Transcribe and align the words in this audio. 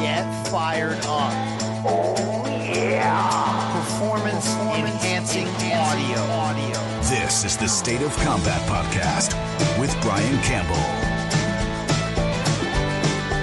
Get 0.00 0.46
fired 0.46 0.98
up. 1.06 1.32
Oh, 1.84 2.44
yeah. 2.72 3.72
Performance, 3.72 4.46
enhancing 4.76 5.48
audio. 5.48 6.18
audio. 6.32 7.00
This 7.02 7.44
is 7.44 7.56
the 7.56 7.66
State 7.66 8.02
of 8.02 8.16
Combat 8.18 8.60
Podcast 8.68 9.34
with 9.80 9.90
Brian 10.00 10.40
Campbell. 10.42 10.76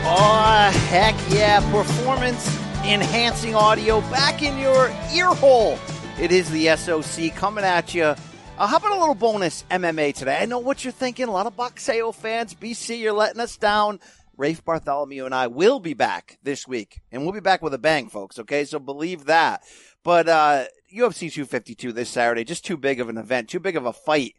Oh, 0.08 0.72
heck 0.90 1.16
yeah. 1.30 1.60
Performance 1.72 2.48
enhancing 2.86 3.54
audio 3.54 4.00
back 4.10 4.42
in 4.42 4.58
your 4.58 4.90
ear 5.14 5.28
hole. 5.28 5.78
It 6.18 6.32
is 6.32 6.50
the 6.52 6.74
SOC 6.78 7.36
coming 7.36 7.66
at 7.66 7.94
you. 7.94 8.04
Uh, 8.58 8.68
how 8.68 8.78
about 8.78 8.96
a 8.96 9.00
little 9.00 9.16
bonus 9.16 9.66
MMA 9.70 10.16
today? 10.16 10.38
I 10.42 10.46
know 10.46 10.60
what 10.60 10.86
you're 10.86 10.94
thinking. 10.94 11.28
A 11.28 11.32
lot 11.32 11.48
of 11.48 11.58
Boxeo 11.58 12.16
fans. 12.16 12.54
BC, 12.54 13.00
you're 13.02 13.12
letting 13.12 13.42
us 13.42 13.58
down. 13.58 14.00
Rafe 14.38 14.64
Bartholomew 14.64 15.26
and 15.26 15.36
I 15.36 15.48
will 15.48 15.80
be 15.80 15.94
back 15.94 16.38
this 16.44 16.68
week, 16.68 17.02
and 17.12 17.24
we'll 17.24 17.34
be 17.34 17.40
back 17.40 17.62
with 17.62 17.74
a 17.74 17.80
bang, 17.80 18.10
folks. 18.10 18.40
Okay, 18.40 18.66
so 18.66 18.80
believe 18.80 19.26
that. 19.26 19.64
But 20.04 20.30
uh, 20.30 20.66
UFC 20.94 21.32
252 21.32 21.92
this 21.92 22.10
Saturday, 22.10 22.44
just 22.44 22.66
too 22.66 22.78
big 22.78 23.00
of 23.00 23.10
an 23.10 23.18
event, 23.18 23.50
too 23.50 23.60
big 23.60 23.76
of 23.76 23.86
a 23.86 23.94
fight. 23.94 24.36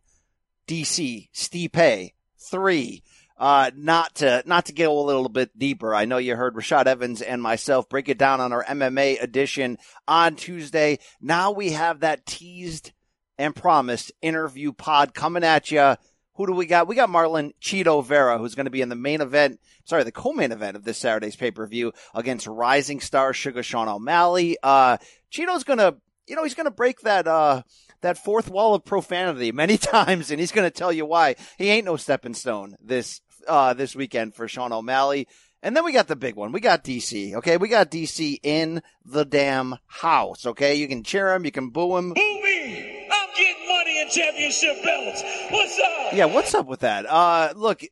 DC 0.67 1.29
Stipe 1.33 2.13
three. 2.39 3.03
Uh, 3.39 3.71
not 3.77 4.15
to 4.15 4.43
not 4.47 4.65
to 4.67 4.73
go 4.73 4.99
a 4.99 5.05
little 5.05 5.29
bit 5.29 5.57
deeper. 5.59 5.95
I 5.95 6.07
know 6.07 6.17
you 6.17 6.35
heard 6.35 6.55
Rashad 6.55 6.87
Evans 6.87 7.21
and 7.21 7.43
myself 7.43 7.89
break 7.89 8.09
it 8.09 8.17
down 8.17 8.41
on 8.41 8.53
our 8.53 8.65
MMA 8.65 9.23
edition 9.23 9.77
on 10.09 10.37
Tuesday. 10.37 10.99
Now 11.21 11.51
we 11.51 11.73
have 11.73 12.01
that 12.01 12.25
teased 12.25 12.93
and 13.37 13.55
promised 13.55 14.11
interview 14.23 14.73
pod 14.73 15.13
coming 15.13 15.45
at 15.45 15.71
you. 15.71 15.97
Who 16.37 16.47
do 16.47 16.53
we 16.53 16.65
got? 16.65 16.89
We 16.89 16.95
got 16.95 17.11
Marlon 17.11 17.53
Chito 17.61 18.05
Vera, 18.05 18.39
who's 18.39 18.55
going 18.55 18.67
to 18.67 18.71
be 18.71 18.81
in 18.81 18.89
the 18.89 18.95
main 18.95 19.21
event, 19.21 19.61
sorry, 19.87 20.05
the 20.05 20.13
co-main 20.13 20.53
event 20.53 20.77
of 20.77 20.85
this 20.85 20.99
Saturday's 20.99 21.37
pay-per-view 21.37 21.93
against 22.15 22.47
rising 22.47 23.01
star 23.01 23.33
Sugar 23.33 23.63
Sean 23.63 23.89
O'Malley. 23.89 24.59
Uh, 24.63 24.99
Chito's 25.31 25.65
going 25.65 25.79
to, 25.79 25.97
you 26.27 26.37
know, 26.37 26.43
he's 26.43 26.55
to 26.67 26.71
break 26.71 27.01
that, 27.01 27.27
uh, 27.27 27.63
that 28.03 28.19
fourth 28.19 28.51
wall 28.51 28.75
of 28.75 28.85
profanity 28.85 29.53
many 29.53 29.79
times, 29.79 30.31
and 30.31 30.39
he's 30.39 30.53
to 30.71 30.77
tell 30.77 30.93
you 30.93 31.07
why 31.07 31.37
he 31.57 31.71
ain't 31.71 31.87
no 31.87 31.97
stepping 31.97 32.35
stone 32.35 32.77
this, 32.83 33.21
uh, 33.49 33.73
this 33.73 33.97
weekend 33.97 34.35
for 34.35 34.47
Sean 34.47 34.73
O'Malley. 34.73 35.27
And 35.63 35.77
then 35.77 35.85
we 35.85 35.93
got 35.93 36.07
the 36.07 36.17
big 36.17 36.37
one. 36.37 36.53
We 36.53 36.61
got 36.61 36.85
DC. 36.85 37.35
Okay. 37.35 37.57
We 37.57 37.69
got 37.69 37.91
DC 37.91 38.39
in 38.43 38.83
the 39.05 39.25
damn 39.25 39.77
house. 39.87 40.47
Okay. 40.47 40.77
You 40.77 40.87
can 40.87 41.03
cheer 41.03 41.35
him. 41.35 41.45
You 41.45 41.51
can 41.51 41.71
boo 41.71 41.97
him. 41.97 42.13
Boo 42.13 42.21
me! 42.21 43.09
I'm 43.11 43.29
getting 43.37 43.67
money 43.67 44.03
and 44.03 44.11
championship 44.11 44.85
belts. 44.85 45.25
What's 45.51 45.79
up? 45.81 46.13
Yeah, 46.13 46.27
what's 46.27 46.55
up 46.55 46.67
with 46.67 46.81
that? 46.81 47.07
Uh, 47.07 47.53
look, 47.57 47.83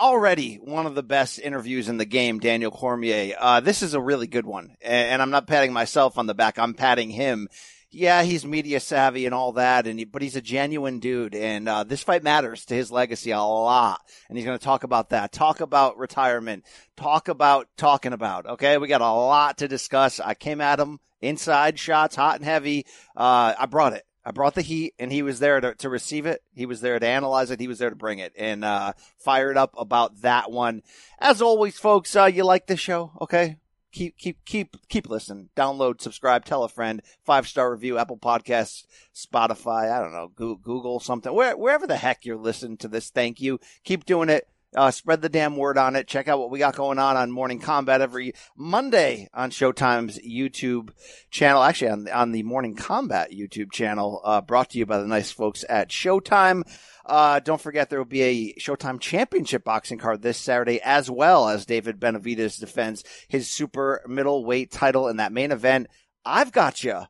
already 0.00 0.56
one 0.56 0.86
of 0.86 0.94
the 0.94 1.02
best 1.02 1.38
interviews 1.38 1.88
in 1.88 1.98
the 1.98 2.04
game, 2.04 2.40
Daniel 2.40 2.70
Cormier. 2.70 3.36
Uh, 3.38 3.60
this 3.60 3.82
is 3.82 3.94
a 3.94 4.00
really 4.00 4.26
good 4.26 4.46
one. 4.46 4.76
And 4.80 5.20
I'm 5.20 5.30
not 5.30 5.46
patting 5.46 5.72
myself 5.72 6.18
on 6.18 6.26
the 6.26 6.34
back. 6.34 6.58
I'm 6.58 6.74
patting 6.74 7.10
him. 7.10 7.48
Yeah, 7.92 8.22
he's 8.22 8.46
media 8.46 8.78
savvy 8.78 9.26
and 9.26 9.34
all 9.34 9.52
that, 9.52 9.88
and 9.88 9.98
he, 9.98 10.04
but 10.04 10.22
he's 10.22 10.36
a 10.36 10.40
genuine 10.40 11.00
dude, 11.00 11.34
and 11.34 11.68
uh, 11.68 11.82
this 11.82 12.04
fight 12.04 12.22
matters 12.22 12.64
to 12.66 12.74
his 12.74 12.92
legacy 12.92 13.32
a 13.32 13.40
lot. 13.40 14.00
And 14.28 14.38
he's 14.38 14.46
going 14.46 14.56
to 14.56 14.64
talk 14.64 14.84
about 14.84 15.10
that, 15.10 15.32
talk 15.32 15.60
about 15.60 15.98
retirement, 15.98 16.64
talk 16.96 17.26
about 17.26 17.66
talking 17.76 18.12
about. 18.12 18.46
Okay, 18.46 18.78
we 18.78 18.86
got 18.86 19.00
a 19.00 19.10
lot 19.10 19.58
to 19.58 19.66
discuss. 19.66 20.20
I 20.20 20.34
came 20.34 20.60
at 20.60 20.78
him 20.78 21.00
inside 21.20 21.80
shots, 21.80 22.14
hot 22.14 22.36
and 22.36 22.44
heavy. 22.44 22.86
Uh, 23.16 23.54
I 23.58 23.66
brought 23.66 23.94
it. 23.94 24.04
I 24.24 24.32
brought 24.32 24.54
the 24.54 24.62
heat 24.62 24.94
and 24.98 25.10
he 25.10 25.22
was 25.22 25.38
there 25.38 25.60
to, 25.60 25.74
to 25.76 25.88
receive 25.88 26.26
it. 26.26 26.42
He 26.54 26.66
was 26.66 26.80
there 26.80 26.98
to 26.98 27.06
analyze 27.06 27.50
it. 27.50 27.60
He 27.60 27.68
was 27.68 27.78
there 27.78 27.90
to 27.90 27.96
bring 27.96 28.18
it 28.18 28.32
and, 28.36 28.64
uh, 28.64 28.92
fired 29.18 29.56
up 29.56 29.74
about 29.78 30.20
that 30.22 30.50
one. 30.50 30.82
As 31.18 31.40
always, 31.40 31.78
folks, 31.78 32.14
uh, 32.14 32.26
you 32.26 32.44
like 32.44 32.66
this 32.66 32.80
show. 32.80 33.12
Okay. 33.20 33.56
Keep, 33.92 34.18
keep, 34.18 34.44
keep, 34.44 34.76
keep 34.88 35.08
listening. 35.08 35.48
Download, 35.56 36.00
subscribe, 36.00 36.44
tell 36.44 36.62
a 36.62 36.68
friend, 36.68 37.02
five 37.24 37.48
star 37.48 37.72
review, 37.72 37.98
Apple 37.98 38.18
Podcasts, 38.18 38.84
Spotify, 39.12 39.90
I 39.90 40.00
don't 40.00 40.12
know, 40.12 40.28
Google, 40.28 41.00
something, 41.00 41.34
Where, 41.34 41.56
wherever 41.56 41.88
the 41.88 41.96
heck 41.96 42.24
you're 42.24 42.36
listening 42.36 42.76
to 42.78 42.88
this. 42.88 43.10
Thank 43.10 43.40
you. 43.40 43.58
Keep 43.82 44.04
doing 44.04 44.28
it. 44.28 44.46
Uh, 44.76 44.90
spread 44.90 45.20
the 45.20 45.28
damn 45.28 45.56
word 45.56 45.76
on 45.76 45.96
it. 45.96 46.06
Check 46.06 46.28
out 46.28 46.38
what 46.38 46.50
we 46.50 46.60
got 46.60 46.76
going 46.76 47.00
on 47.00 47.16
on 47.16 47.32
Morning 47.32 47.58
Combat 47.58 48.00
every 48.00 48.34
Monday 48.56 49.28
on 49.34 49.50
Showtime's 49.50 50.18
YouTube 50.20 50.90
channel. 51.30 51.62
Actually, 51.62 51.90
on, 51.90 52.08
on 52.08 52.32
the 52.32 52.44
Morning 52.44 52.76
Combat 52.76 53.32
YouTube 53.32 53.72
channel, 53.72 54.20
uh, 54.24 54.40
brought 54.40 54.70
to 54.70 54.78
you 54.78 54.86
by 54.86 54.98
the 54.98 55.08
nice 55.08 55.32
folks 55.32 55.64
at 55.68 55.88
Showtime. 55.88 56.62
Uh, 57.04 57.40
don't 57.40 57.60
forget 57.60 57.90
there 57.90 57.98
will 57.98 58.04
be 58.04 58.22
a 58.22 58.54
Showtime 58.60 59.00
Championship 59.00 59.64
boxing 59.64 59.98
card 59.98 60.22
this 60.22 60.38
Saturday, 60.38 60.80
as 60.82 61.10
well 61.10 61.48
as 61.48 61.66
David 61.66 61.98
Benavidez 61.98 62.60
defends 62.60 63.02
his 63.26 63.50
super 63.50 64.02
middleweight 64.06 64.70
title 64.70 65.08
in 65.08 65.16
that 65.16 65.32
main 65.32 65.50
event. 65.50 65.88
I've 66.24 66.52
got 66.52 66.84
you. 66.84 67.02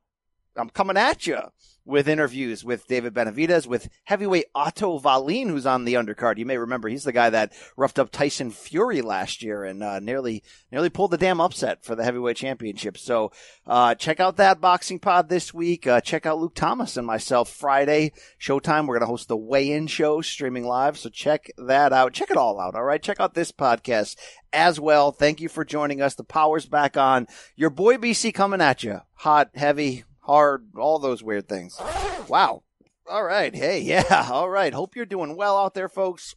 I'm 0.56 0.71
coming 0.71 0.97
at 0.97 1.27
you 1.27 1.38
with 1.84 2.09
interviews 2.09 2.65
with 2.65 2.87
David 2.87 3.15
Benavidez, 3.15 3.66
with 3.66 3.88
heavyweight 4.05 4.47
Otto 4.55 5.00
Wallin, 5.00 5.49
who's 5.49 5.66
on 5.66 5.84
the 5.84 5.94
undercard. 5.94 6.38
You 6.38 6.47
may 6.47 6.56
remember 6.56 6.88
he's 6.88 7.05
the 7.05 7.12
guy 7.12 7.31
that 7.31 7.53
roughed 7.77 7.99
up 7.99 8.11
Tyson 8.11 8.50
Fury 8.50 9.03
last 9.03 9.43
year 9.43 9.65
and 9.65 9.83
uh, 9.83 9.99
nearly 9.99 10.43
nearly 10.71 10.91
pulled 10.91 11.11
the 11.11 11.19
damn 11.19 11.41
upset 11.41 11.84
for 11.84 11.94
the 11.94 12.05
heavyweight 12.05 12.37
championship. 12.37 12.97
So 12.99 13.33
uh, 13.66 13.94
check 13.94 14.21
out 14.21 14.37
that 14.37 14.61
boxing 14.61 14.99
pod 14.99 15.28
this 15.28 15.53
week. 15.53 15.87
Uh, 15.87 16.00
check 16.00 16.27
out 16.27 16.38
Luke 16.38 16.55
Thomas 16.55 16.97
and 16.97 17.06
myself 17.06 17.50
Friday 17.50 18.12
Showtime. 18.41 18.87
We're 18.87 18.99
gonna 18.99 19.11
host 19.11 19.28
the 19.28 19.37
weigh-in 19.37 19.87
show 19.87 20.21
streaming 20.21 20.65
live, 20.65 20.99
so 20.99 21.09
check 21.09 21.50
that 21.56 21.93
out. 21.93 22.12
Check 22.12 22.31
it 22.31 22.37
all 22.37 22.61
out. 22.61 22.75
All 22.75 22.84
right, 22.84 23.03
check 23.03 23.21
out 23.21 23.34
this 23.34 23.53
podcast 23.53 24.17
as 24.53 24.78
well. 24.78 25.12
Thank 25.12 25.41
you 25.41 25.49
for 25.49 25.65
joining 25.65 26.03
us. 26.03 26.15
The 26.15 26.25
power's 26.25 26.67
back 26.67 26.97
on. 26.97 27.27
Your 27.56 27.71
boy 27.71 27.97
BC 27.97 28.34
coming 28.34 28.61
at 28.61 28.82
you, 28.84 29.00
hot, 29.15 29.50
heavy 29.55 30.05
hard, 30.20 30.69
all 30.76 30.98
those 30.98 31.22
weird 31.22 31.48
things. 31.48 31.81
Wow. 32.28 32.62
All 33.08 33.25
right. 33.25 33.54
Hey, 33.54 33.81
yeah. 33.82 34.28
All 34.31 34.48
right. 34.48 34.72
Hope 34.72 34.97
you're 34.97 35.06
doing 35.06 35.36
well 35.36 35.58
out 35.58 35.75
there, 35.75 35.88
folks. 35.88 36.36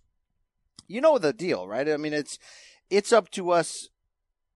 You 0.88 1.02
know 1.02 1.18
the 1.18 1.34
deal, 1.34 1.68
right? 1.68 1.88
I 1.90 1.98
mean, 1.98 2.14
it's 2.14 2.38
it's 2.90 3.14
up 3.14 3.30
to 3.32 3.52
us 3.52 3.90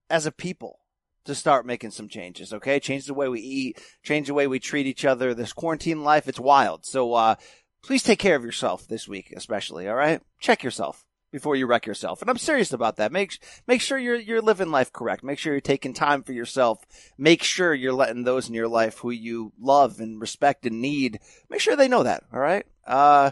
as 0.10 0.26
a 0.26 0.32
people 0.32 0.80
to 1.26 1.36
start 1.36 1.66
making 1.66 1.92
some 1.92 2.08
changes, 2.08 2.54
okay? 2.54 2.80
Change 2.80 3.06
the 3.06 3.14
way 3.14 3.28
we 3.28 3.42
eat, 3.42 3.82
change 4.04 4.28
the 4.28 4.34
way 4.34 4.48
we 4.48 4.60
treat 4.60 4.88
each 4.88 5.06
other. 5.06 5.34
This 5.34 5.54
quarantine 5.54 6.04
life, 6.04 6.28
it's 6.28 6.40
wild. 6.40 6.86
So 6.86 7.14
uh 7.14 7.36
please 7.84 8.04
take 8.04 8.20
care 8.20 8.36
of 8.36 8.44
yourself 8.44 8.88
this 8.88 9.08
week, 9.08 9.34
especially, 9.36 9.88
all 9.88 9.96
right? 9.96 10.22
Check 10.40 10.64
yourself 10.64 11.06
before 11.32 11.56
you 11.56 11.68
wreck 11.68 11.86
yourself. 11.86 12.22
And 12.22 12.30
I'm 12.30 12.38
serious 12.38 12.74
about 12.74 12.98
that. 12.98 13.12
Make 13.12 13.40
make 13.68 13.82
sure 13.82 13.98
you're 13.98 14.16
you're 14.16 14.42
living 14.42 14.72
life 14.72 14.92
correct. 14.92 15.24
Make 15.24 15.40
sure 15.40 15.54
you're 15.54 15.62
taking 15.62 15.94
time 15.94 16.24
for 16.24 16.34
yourself. 16.34 16.80
Make 17.18 17.44
sure 17.44 17.74
you're 17.74 17.94
letting 17.94 18.24
those 18.24 18.48
in 18.48 18.54
your 18.54 18.68
life 18.68 19.00
who 19.00 19.12
you 19.12 19.54
love 19.60 20.00
and 20.00 20.22
respect 20.22 20.66
and 20.66 20.82
need. 20.82 21.20
Make 21.50 21.62
sure 21.62 21.76
they 21.76 21.88
know 21.88 22.04
that. 22.04 22.24
All 22.34 22.40
right. 22.40 22.66
Uh, 22.86 23.32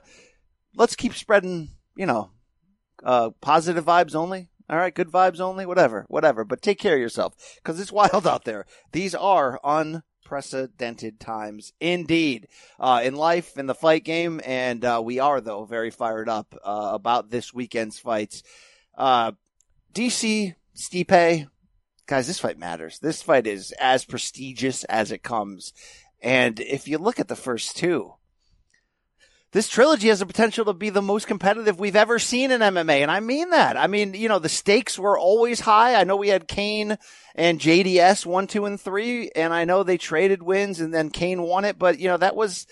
let's 0.75 0.95
keep 0.95 1.13
spreading. 1.13 1.69
You 1.95 2.06
know, 2.06 2.31
uh, 3.03 3.29
positive 3.41 3.85
vibes 3.85 4.16
only. 4.16 4.50
All 4.67 4.77
right, 4.77 4.95
good 4.95 5.09
vibes 5.12 5.39
only. 5.39 5.66
Whatever, 5.66 6.06
whatever. 6.09 6.44
But 6.44 6.62
take 6.62 6.79
care 6.79 6.95
of 6.95 7.01
yourself 7.01 7.35
because 7.57 7.79
it's 7.79 7.91
wild 7.91 8.27
out 8.27 8.45
there. 8.45 8.66
These 8.91 9.16
are 9.16 9.59
un 9.63 10.03
unprecedented 10.25 11.19
times 11.19 11.72
indeed 11.80 12.47
uh, 12.80 13.02
in 13.03 13.16
life, 13.16 13.58
in 13.58 13.68
the 13.68 13.75
fight 13.75 14.03
game. 14.03 14.41
And 14.44 14.84
uh, 14.84 15.02
we 15.03 15.19
are, 15.19 15.40
though, 15.40 15.66
very 15.66 15.91
fired 15.91 16.28
up 16.28 16.56
uh, 16.63 16.90
about 16.94 17.30
this 17.30 17.53
weekend's 17.53 18.00
fights. 18.00 18.44
Uh, 18.97 19.34
DC, 19.94 20.56
Stipe, 20.75 21.47
guys, 22.08 22.28
this 22.28 22.40
fight 22.40 22.58
matters. 22.58 23.00
This 23.00 23.22
fight 23.22 23.47
is 23.47 23.72
as 23.80 24.03
prestigious 24.03 24.84
as 24.86 25.12
it 25.12 25.24
comes. 25.24 25.74
And 26.22 26.59
if 26.59 26.88
you 26.88 26.97
look 26.97 27.19
at 27.19 27.28
the 27.28 27.36
first 27.36 27.78
two, 27.78 28.16
this 29.55 29.69
trilogy 29.69 30.09
has 30.09 30.19
the 30.19 30.25
potential 30.25 30.66
to 30.66 30.73
be 30.73 30.89
the 30.89 31.01
most 31.01 31.27
competitive 31.27 31.79
we've 31.79 31.95
ever 31.95 32.19
seen 32.19 32.51
in 32.51 32.59
MMA. 32.59 32.99
And 32.99 33.09
I 33.09 33.21
mean 33.21 33.51
that. 33.51 33.77
I 33.77 33.88
mean, 33.88 34.13
you 34.13 34.27
know, 34.27 34.38
the 34.38 34.49
stakes 34.49 34.99
were 34.99 35.17
always 35.17 35.61
high. 35.61 35.95
I 35.95 36.03
know 36.03 36.17
we 36.17 36.27
had 36.27 36.45
Cain 36.45 36.97
and 37.35 37.57
JDS 37.57 38.25
one, 38.25 38.47
two, 38.47 38.65
and 38.65 38.77
three, 38.77 39.31
and 39.33 39.53
I 39.53 39.63
know 39.63 39.83
they 39.83 39.97
traded 39.97 40.44
wins 40.44 40.81
and 40.81 40.94
then 40.94 41.09
Cain 41.09 41.41
won 41.41 41.63
it, 41.63 41.80
but 41.80 42.00
you 42.00 42.09
know, 42.09 42.18
that 42.18 42.35
was, 42.35 42.68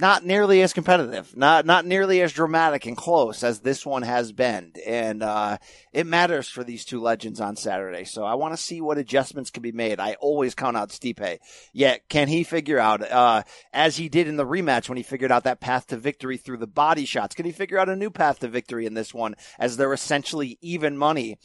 not 0.00 0.24
nearly 0.24 0.62
as 0.62 0.72
competitive, 0.72 1.36
not 1.36 1.66
not 1.66 1.84
nearly 1.84 2.22
as 2.22 2.32
dramatic 2.32 2.86
and 2.86 2.96
close 2.96 3.44
as 3.44 3.60
this 3.60 3.84
one 3.84 4.02
has 4.02 4.32
been, 4.32 4.72
and 4.86 5.22
uh, 5.22 5.58
it 5.92 6.06
matters 6.06 6.48
for 6.48 6.64
these 6.64 6.84
two 6.84 7.00
legends 7.00 7.40
on 7.40 7.56
Saturday. 7.56 8.04
So 8.04 8.24
I 8.24 8.34
want 8.34 8.54
to 8.54 8.62
see 8.62 8.80
what 8.80 8.98
adjustments 8.98 9.50
can 9.50 9.62
be 9.62 9.72
made. 9.72 10.00
I 10.00 10.14
always 10.14 10.54
count 10.54 10.76
out 10.76 10.90
Stipe. 10.90 11.38
Yet 11.72 12.08
can 12.08 12.28
he 12.28 12.44
figure 12.44 12.78
out, 12.78 13.02
uh, 13.02 13.42
as 13.72 13.96
he 13.96 14.08
did 14.08 14.28
in 14.28 14.36
the 14.36 14.46
rematch 14.46 14.88
when 14.88 14.96
he 14.96 15.02
figured 15.02 15.32
out 15.32 15.44
that 15.44 15.60
path 15.60 15.88
to 15.88 15.96
victory 15.96 16.36
through 16.36 16.58
the 16.58 16.66
body 16.66 17.04
shots? 17.04 17.34
Can 17.34 17.46
he 17.46 17.52
figure 17.52 17.78
out 17.78 17.88
a 17.88 17.96
new 17.96 18.10
path 18.10 18.40
to 18.40 18.48
victory 18.48 18.86
in 18.86 18.94
this 18.94 19.12
one, 19.12 19.34
as 19.58 19.76
they're 19.76 19.92
essentially 19.92 20.58
even 20.60 20.96
money? 20.96 21.38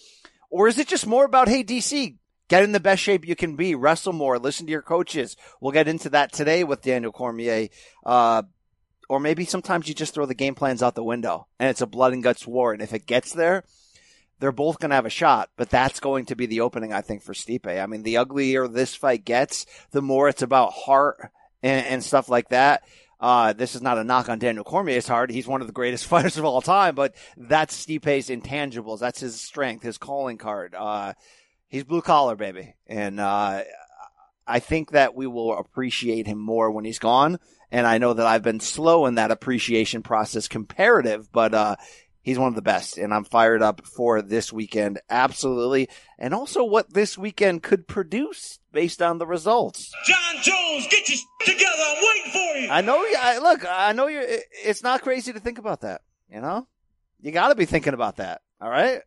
Or 0.50 0.68
is 0.68 0.80
it 0.80 0.88
just 0.88 1.08
more 1.08 1.26
about, 1.26 1.50
hey, 1.50 1.64
DC, 1.64 2.18
Get 2.48 2.64
in 2.64 2.72
the 2.72 2.80
best 2.80 3.02
shape 3.02 3.28
you 3.28 3.36
can 3.36 3.56
be. 3.56 3.76
Wrestle 3.76 4.14
more. 4.14 4.38
Listen 4.38 4.66
to 4.68 4.72
your 4.72 4.82
coaches. 4.82 5.36
We'll 5.60 5.72
get 5.72 5.88
into 5.88 6.10
that 6.12 6.32
today 6.32 6.64
with 6.64 6.82
Daniel 6.82 7.12
Cormier. 7.12 7.70
Uh, 8.06 8.44
or 9.10 9.20
maybe 9.20 9.46
sometimes 9.46 9.88
you 9.88 9.94
just 9.94 10.14
throw 10.14 10.26
the 10.26 10.34
game 10.34 10.56
plans 10.56 10.82
out 10.82 10.96
the 10.96 11.04
window 11.04 11.48
and 11.60 11.70
it's 11.70 11.82
a 11.82 11.88
blood 11.88 12.14
and 12.14 12.24
guts 12.24 12.46
war. 12.46 12.74
And 12.74 12.82
if 12.82 12.94
it 12.94 13.06
gets 13.06 13.34
there, 13.34 13.64
they're 14.40 14.52
both 14.52 14.80
going 14.80 14.90
to 14.90 14.96
have 14.96 15.06
a 15.06 15.12
shot, 15.12 15.50
but 15.56 15.70
that's 15.70 16.00
going 16.00 16.26
to 16.26 16.36
be 16.36 16.46
the 16.46 16.62
opening, 16.62 16.92
I 16.92 17.02
think, 17.02 17.24
for 17.24 17.34
Stipe. 17.34 17.68
I 17.68 17.86
mean, 17.86 18.04
the 18.04 18.18
uglier 18.18 18.68
this 18.68 18.94
fight 18.94 19.26
gets, 19.26 19.66
the 19.92 20.02
more 20.02 20.28
it's 20.28 20.42
about 20.42 20.74
heart 20.74 21.32
and, 21.64 21.86
and 21.86 22.04
stuff 22.04 22.30
like 22.30 22.50
that. 22.50 22.84
Uh, 23.20 23.54
this 23.54 23.76
is 23.76 23.82
not 23.82 23.98
a 23.98 24.04
knock 24.04 24.28
on 24.28 24.40
Daniel 24.40 24.66
Cormier's 24.66 25.08
heart. 25.08 25.32
He's 25.32 25.48
one 25.48 25.62
of 25.62 25.68
the 25.68 25.74
greatest 25.74 26.06
fighters 26.08 26.38
of 26.38 26.46
all 26.46 26.62
time, 26.62 26.96
but 26.96 27.16
that's 27.38 27.86
Stipe's 27.86 28.30
intangibles. 28.30 29.00
That's 29.00 29.22
his 29.22 29.40
strength, 29.40 29.84
his 29.84 29.98
calling 29.98 30.38
card. 30.38 30.76
Uh, 30.76 31.14
he's 31.68 31.84
blue 31.84 32.02
collar, 32.02 32.36
baby. 32.36 32.76
And, 32.88 33.20
uh, 33.20 33.64
I 34.48 34.60
think 34.60 34.92
that 34.92 35.16
we 35.16 35.26
will 35.28 35.58
appreciate 35.58 36.28
him 36.28 36.38
more 36.40 36.70
when 36.72 36.86
he's 36.86 37.00
gone. 37.00 37.40
And 37.72 37.88
I 37.88 37.98
know 37.98 38.14
that 38.14 38.28
I've 38.28 38.44
been 38.44 38.60
slow 38.60 39.06
in 39.08 39.16
that 39.16 39.32
appreciation 39.32 40.04
process 40.04 40.48
comparative, 40.48 41.32
but, 41.32 41.54
uh, 41.56 41.76
he's 42.22 42.38
one 42.40 42.48
of 42.50 42.56
the 42.56 42.62
best 42.62 42.98
and 42.98 43.14
I'm 43.14 43.24
fired 43.24 43.62
up 43.62 43.86
for 43.86 44.22
this 44.22 44.52
weekend. 44.54 45.00
Absolutely. 45.10 45.90
And 46.20 46.34
also 46.34 46.64
what 46.64 46.94
this 46.94 47.18
weekend 47.18 47.64
could 47.64 47.88
produce 47.88 48.60
based 48.72 49.02
on 49.02 49.18
the 49.20 49.28
results. 49.28 49.92
Jon 50.08 50.42
Jones, 50.44 50.88
get 50.90 51.08
your 51.10 51.18
together. 51.42 51.64
I'm 51.80 51.98
waiting 52.04 52.32
for 52.32 52.58
you. 52.60 52.70
I 52.72 52.82
know 52.82 53.04
you, 53.04 53.16
I, 53.20 53.38
look, 53.40 53.66
I 53.68 53.94
know 53.94 54.08
you're, 54.08 54.22
it- 54.22 54.44
it's 54.64 54.84
not 54.84 55.02
crazy 55.02 55.34
to 55.34 55.40
think 55.40 55.58
about 55.60 55.82
that, 55.82 56.02
you 56.30 56.42
know? 56.42 56.68
You 57.22 57.32
gotta 57.32 57.56
be 57.56 57.66
thinking 57.66 57.94
about 57.94 58.18
that, 58.18 58.42
alright? 58.64 59.02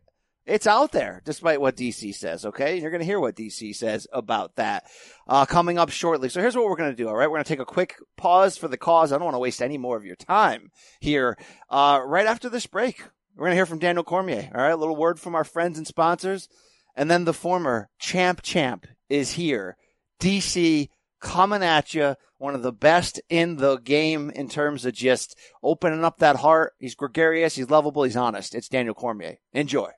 It's 0.49 0.65
out 0.65 0.91
there, 0.91 1.21
despite 1.25 1.61
what 1.61 1.77
DC 1.77 2.15
says, 2.15 2.43
okay? 2.43 2.79
You're 2.79 2.89
gonna 2.89 3.03
hear 3.03 3.19
what 3.19 3.35
DC 3.35 3.75
says 3.75 4.07
about 4.11 4.55
that, 4.55 4.85
uh, 5.27 5.45
coming 5.45 5.77
up 5.77 5.91
shortly. 5.91 6.27
So 6.27 6.41
here's 6.41 6.55
what 6.55 6.65
we're 6.65 6.75
gonna 6.75 6.95
do, 6.95 7.07
alright? 7.07 7.29
We're 7.29 7.37
gonna 7.37 7.43
take 7.43 7.59
a 7.59 7.65
quick 7.65 7.97
pause 8.17 8.57
for 8.57 8.67
the 8.67 8.75
cause. 8.75 9.13
I 9.13 9.17
don't 9.17 9.25
wanna 9.25 9.37
waste 9.37 9.61
any 9.61 9.77
more 9.77 9.95
of 9.95 10.05
your 10.05 10.15
time 10.15 10.71
here, 11.01 11.37
uh, 11.69 12.01
right 12.03 12.25
after 12.25 12.49
this 12.49 12.65
break. 12.65 13.03
We're 13.35 13.45
gonna 13.45 13.57
hear 13.57 13.67
from 13.67 13.77
Daniel 13.77 14.03
Cormier, 14.03 14.49
alright? 14.51 14.73
A 14.73 14.75
little 14.75 14.95
word 14.95 15.19
from 15.19 15.35
our 15.35 15.43
friends 15.43 15.77
and 15.77 15.85
sponsors. 15.85 16.49
And 16.95 17.11
then 17.11 17.25
the 17.25 17.33
former 17.33 17.89
champ 17.99 18.41
champ 18.41 18.87
is 19.07 19.33
here. 19.33 19.77
DC 20.19 20.89
coming 21.21 21.61
at 21.61 21.93
you. 21.93 22.15
One 22.39 22.55
of 22.55 22.63
the 22.63 22.73
best 22.73 23.21
in 23.29 23.57
the 23.57 23.77
game 23.77 24.31
in 24.31 24.49
terms 24.49 24.83
of 24.83 24.93
just 24.93 25.37
opening 25.61 26.03
up 26.03 26.17
that 26.19 26.37
heart. 26.37 26.73
He's 26.79 26.95
gregarious. 26.95 27.55
He's 27.55 27.69
lovable. 27.69 28.03
He's 28.03 28.17
honest. 28.17 28.55
It's 28.55 28.69
Daniel 28.69 28.95
Cormier. 28.95 29.35
Enjoy. 29.53 29.91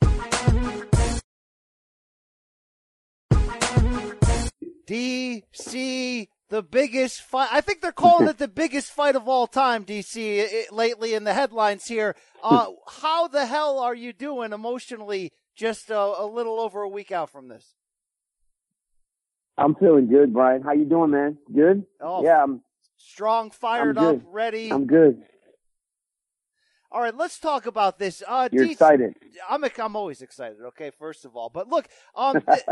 DC, 4.88 6.28
the 6.50 6.62
biggest 6.64 7.22
fight. 7.22 7.50
I 7.52 7.62
think 7.62 7.82
they're 7.82 7.92
calling 7.92 8.28
it 8.28 8.38
the 8.38 8.48
biggest 8.64 8.92
fight 8.92 9.16
of 9.16 9.28
all 9.28 9.48
time, 9.48 9.86
DC, 9.86 10.42
i- 10.44 10.66
lately 10.76 11.14
in 11.14 11.24
the 11.24 11.34
headlines 11.34 11.86
here. 11.88 12.16
Uh, 12.44 12.68
how 13.02 13.28
the 13.28 13.46
hell 13.46 13.80
are 13.80 13.96
you 13.96 14.14
doing 14.14 14.54
emotionally 14.54 15.32
just 15.56 15.90
a, 15.90 15.98
a 16.00 16.26
little 16.26 16.60
over 16.60 16.82
a 16.82 16.90
week 16.90 17.12
out 17.12 17.30
from 17.30 17.48
this? 17.48 17.76
I'm 19.58 19.76
feeling 19.76 20.08
good, 20.08 20.34
Brian. 20.34 20.62
How 20.62 20.72
you 20.74 20.86
doing, 20.86 21.12
man? 21.12 21.38
Good? 21.54 21.86
Oh, 22.00 22.24
Yeah, 22.24 22.42
I'm. 22.44 22.62
strong, 22.98 23.52
fired 23.52 23.98
I'm 23.98 24.16
up, 24.18 24.22
ready. 24.26 24.72
I'm 24.72 24.88
good. 24.88 25.22
All 26.94 27.00
right, 27.00 27.16
let's 27.16 27.40
talk 27.40 27.68
about 27.68 28.00
this. 28.00 28.22
Uh, 28.28 28.50
You're 28.52 28.66
DC 28.66 28.72
excited. 28.72 29.16
I'm 29.50 29.64
I'm 29.64 29.96
always 29.96 30.22
excited. 30.22 30.58
Okay, 30.62 30.92
first 31.00 31.24
of 31.24 31.38
all, 31.38 31.50
but 31.50 31.70
look, 31.70 31.88
um, 32.16 32.42
th- 32.50 32.64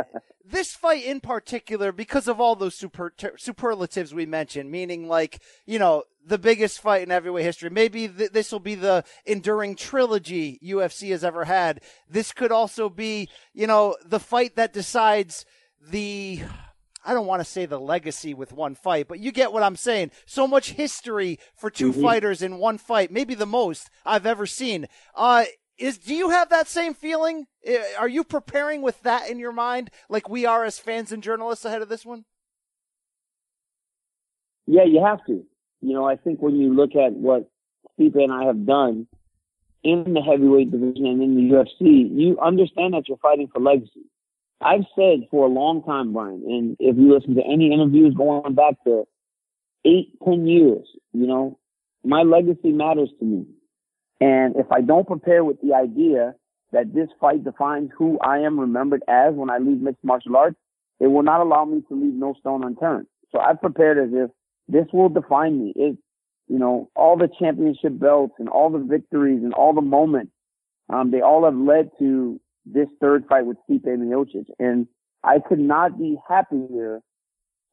this 0.44 0.74
fight 0.74 1.06
in 1.06 1.22
particular, 1.22 1.94
because 1.94 2.28
of 2.28 2.42
all 2.42 2.56
those 2.56 2.76
super 2.76 3.14
superlatives 3.38 4.14
we 4.14 4.26
mentioned, 4.26 4.70
meaning 4.72 5.08
like 5.08 5.42
you 5.66 5.80
know 5.80 6.04
the 6.26 6.38
biggest 6.38 6.82
fight 6.82 7.04
in 7.04 7.12
heavyweight 7.12 7.46
history. 7.46 7.70
Maybe 7.70 8.10
th- 8.10 8.32
this 8.32 8.52
will 8.52 8.60
be 8.60 8.76
the 8.76 9.06
enduring 9.26 9.76
trilogy 9.76 10.60
UFC 10.62 11.12
has 11.12 11.24
ever 11.24 11.46
had. 11.46 11.80
This 12.10 12.34
could 12.34 12.52
also 12.52 12.90
be 12.90 13.30
you 13.54 13.68
know 13.68 13.96
the 14.06 14.20
fight 14.20 14.58
that 14.58 14.74
decides 14.74 15.46
the. 15.82 16.42
I 17.06 17.14
don't 17.14 17.28
want 17.28 17.40
to 17.40 17.46
say 17.46 17.66
the 17.66 17.80
legacy 17.80 18.34
with 18.34 18.52
one 18.52 18.76
fight, 18.76 19.08
but 19.08 19.20
you 19.20 19.32
get 19.32 19.54
what 19.54 19.64
I'm 19.64 19.76
saying. 19.76 20.12
So 20.26 20.48
much 20.48 20.72
history 20.72 21.40
for 21.56 21.70
2 21.70 21.92
Mhm. 21.94 22.02
fighters 22.02 22.42
in 22.42 22.58
one 22.58 22.78
fight, 22.78 23.12
maybe 23.12 23.36
the 23.36 23.46
most 23.46 23.90
I've 24.06 24.26
ever 24.26 24.46
seen. 24.46 24.88
Uh, 25.16 25.46
is 25.78 25.98
do 25.98 26.14
you 26.14 26.30
have 26.30 26.50
that 26.50 26.68
same 26.68 26.94
feeling? 26.94 27.48
Are 27.98 28.10
you 28.10 28.24
preparing 28.26 28.82
with 28.82 29.02
that 29.04 29.30
in 29.30 29.40
your 29.40 29.54
mind, 29.54 29.92
like 30.10 30.28
we 30.28 30.46
are 30.46 30.66
as 30.66 30.78
fans 30.78 31.12
and 31.12 31.24
journalists 31.24 31.64
ahead 31.64 31.82
of 31.82 31.88
this 31.88 32.06
one? 32.06 32.26
Yeah, 34.68 34.84
you 34.84 35.02
have 35.04 35.26
to. 35.26 35.46
You 35.82 35.94
know, 35.94 36.06
I 36.06 36.18
think 36.18 36.42
when 36.42 36.56
you 36.58 36.74
look 36.74 36.96
at 36.96 37.14
what 37.14 37.50
Stipe 37.98 38.16
and 38.16 38.32
I 38.32 38.44
have 38.44 38.66
done 38.66 39.08
in 39.82 40.14
the 40.14 40.22
heavyweight 40.22 40.70
division 40.72 41.06
and 41.06 41.24
in 41.24 41.36
the 41.36 41.56
UFC, 41.56 42.10
you 42.12 42.38
understand 42.40 42.94
that 42.94 43.08
you're 43.08 43.18
fighting 43.18 43.48
for 43.48 43.62
legacy. 43.62 44.04
I've 44.62 44.86
said 44.96 45.28
for 45.32 45.46
a 45.46 45.50
long 45.50 45.84
time, 45.84 46.14
Brian, 46.14 46.44
and 46.46 46.78
if 46.80 46.98
you 46.98 47.14
listen 47.14 47.36
to 47.36 47.42
any 47.44 47.74
interviews 47.74 48.14
going 48.16 48.56
back 48.56 48.76
to 48.86 49.06
eight, 49.86 50.10
ten 50.24 50.46
years, 50.48 50.86
you 51.14 51.28
know, 51.28 51.58
my 52.04 52.24
legacy 52.24 52.72
matters 52.72 53.10
to 53.20 53.26
me. 53.26 53.46
And 54.20 54.56
if 54.58 54.70
I 54.72 54.82
don't 54.82 55.08
prepare 55.08 55.44
with 55.46 55.62
the 55.62 55.74
idea 55.74 56.36
that 56.74 56.94
this 56.94 57.08
fight 57.20 57.44
defines 57.44 57.90
who 57.98 58.20
I 58.20 58.40
am 58.40 58.60
remembered 58.60 59.02
as 59.08 59.34
when 59.34 59.50
I 59.50 59.58
leave 59.60 59.80
mixed 59.82 60.04
martial 60.04 60.36
arts, 60.36 60.58
it 61.00 61.08
will 61.08 61.24
not 61.24 61.42
allow 61.42 61.64
me 61.64 61.82
to 61.88 61.96
leave 61.96 62.14
no 62.14 62.34
stone 62.40 62.64
unturned. 62.64 63.08
So 63.32 63.40
I've 63.40 63.62
prepared 63.62 63.98
as 63.98 64.10
if 64.12 64.30
this 64.68 64.86
will 64.92 65.10
define 65.10 65.58
me. 65.64 65.74
It, 65.76 65.98
you 66.48 66.60
know, 66.60 66.90
all 66.96 67.18
the 67.18 67.30
championship 67.40 67.98
belts 67.98 68.34
and 68.40 68.50
all 68.50 68.70
the 68.70 68.80
victories 68.80 69.42
and 69.44 69.54
all 69.54 69.74
the 69.74 69.82
moments, 69.82 70.34
um, 70.90 71.12
they 71.12 71.22
all 71.22 71.46
have 71.46 71.56
led 71.56 71.92
to 72.00 72.42
this 72.74 72.88
third 73.02 73.26
fight 73.28 73.46
with 73.46 73.58
Stipe 73.70 73.86
Miocic. 73.86 74.46
And 74.60 74.88
I 75.24 75.40
could 75.40 75.60
not 75.60 75.98
be 75.98 76.18
happier 76.28 77.02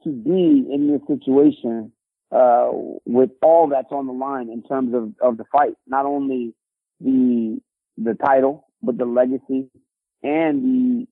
to 0.04 0.10
be 0.10 0.66
in 0.70 0.90
this 0.90 1.19
situation, 1.19 1.93
uh, 2.32 2.70
with 3.04 3.31
all 3.43 3.69
that's 3.69 3.90
on 3.90 4.06
the 4.06 4.12
line 4.12 4.50
in 4.50 4.62
terms 4.62 4.94
of, 4.94 5.12
of 5.20 5.37
the 5.37 5.44
fight. 5.50 5.75
Not 5.87 6.06
only 6.06 6.54
the, 7.00 7.60
the 7.96 8.14
title, 8.14 8.66
but 8.82 8.98
the 8.98 9.04
legacy 9.04 9.69
and 10.22 10.62
the 10.62 11.06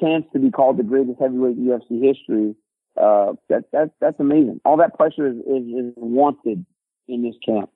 chance 0.00 0.24
to 0.32 0.38
be 0.38 0.50
called 0.50 0.76
the 0.76 0.82
greatest 0.82 1.20
heavyweight 1.20 1.58
UFC 1.58 2.02
history. 2.02 2.54
Uh, 3.00 3.34
that, 3.48 3.64
that, 3.72 3.90
that's 4.00 4.18
amazing. 4.18 4.60
All 4.64 4.76
that 4.78 4.96
pressure 4.96 5.28
is, 5.28 5.36
is, 5.36 5.86
is 5.86 5.92
wanted 5.96 6.66
in 7.06 7.22
this 7.22 7.36
camp. 7.44 7.70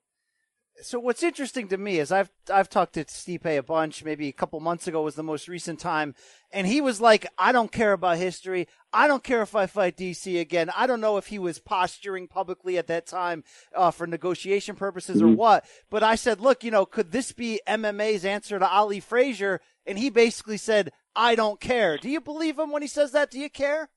So 0.81 0.99
what's 0.99 1.21
interesting 1.21 1.67
to 1.67 1.77
me 1.77 1.99
is 1.99 2.11
I've 2.11 2.31
I've 2.51 2.67
talked 2.67 2.93
to 2.93 3.05
Stipe 3.05 3.45
a 3.45 3.61
bunch. 3.61 4.03
Maybe 4.03 4.27
a 4.27 4.33
couple 4.33 4.59
months 4.59 4.87
ago 4.87 5.03
was 5.03 5.13
the 5.15 5.23
most 5.23 5.47
recent 5.47 5.79
time, 5.79 6.15
and 6.51 6.65
he 6.65 6.81
was 6.81 6.99
like, 6.99 7.27
"I 7.37 7.51
don't 7.51 7.71
care 7.71 7.93
about 7.93 8.17
history. 8.17 8.67
I 8.91 9.07
don't 9.07 9.23
care 9.23 9.43
if 9.43 9.55
I 9.55 9.67
fight 9.67 9.97
DC 9.97 10.39
again. 10.39 10.71
I 10.75 10.87
don't 10.87 10.99
know 10.99 11.17
if 11.17 11.27
he 11.27 11.37
was 11.37 11.59
posturing 11.59 12.27
publicly 12.27 12.77
at 12.77 12.87
that 12.87 13.05
time 13.05 13.43
uh, 13.75 13.91
for 13.91 14.07
negotiation 14.07 14.75
purposes 14.75 15.21
or 15.21 15.27
Mhm. 15.27 15.35
what." 15.35 15.65
But 15.91 16.01
I 16.01 16.15
said, 16.15 16.41
"Look, 16.41 16.63
you 16.63 16.71
know, 16.71 16.87
could 16.87 17.11
this 17.11 17.31
be 17.33 17.61
MMA's 17.67 18.25
answer 18.25 18.57
to 18.57 18.67
Ali 18.67 18.99
Frazier?" 18.99 19.61
And 19.85 19.99
he 19.99 20.09
basically 20.09 20.57
said, 20.57 20.91
"I 21.15 21.35
don't 21.35 21.59
care." 21.61 21.97
Do 21.97 22.09
you 22.09 22.19
believe 22.19 22.57
him 22.57 22.71
when 22.71 22.81
he 22.81 22.87
says 22.87 23.11
that? 23.11 23.29
Do 23.29 23.39
you 23.39 23.49
care? 23.49 23.89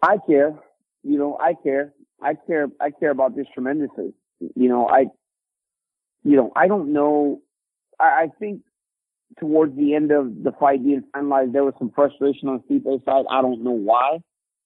I 0.00 0.16
care. 0.18 0.58
You 1.02 1.18
know, 1.18 1.36
I 1.40 1.54
care. 1.54 1.92
I 2.22 2.34
care. 2.46 2.68
I 2.80 2.90
care 2.90 3.10
about 3.10 3.36
this 3.36 3.46
tremendously. 3.52 4.14
You 4.40 4.68
know, 4.68 4.88
I, 4.88 5.06
you 6.24 6.36
know, 6.36 6.52
I 6.56 6.68
don't 6.68 6.92
know. 6.92 7.40
I, 8.00 8.04
I 8.04 8.26
think 8.38 8.62
towards 9.38 9.76
the 9.76 9.94
end 9.94 10.10
of 10.10 10.42
the 10.42 10.52
fight 10.52 10.84
being 10.84 11.04
finalized, 11.14 11.52
there 11.52 11.64
was 11.64 11.74
some 11.78 11.92
frustration 11.94 12.48
on 12.48 12.62
Stipe's 12.64 13.04
side. 13.04 13.24
I 13.30 13.42
don't 13.42 13.64
know 13.64 13.70
why, 13.72 14.18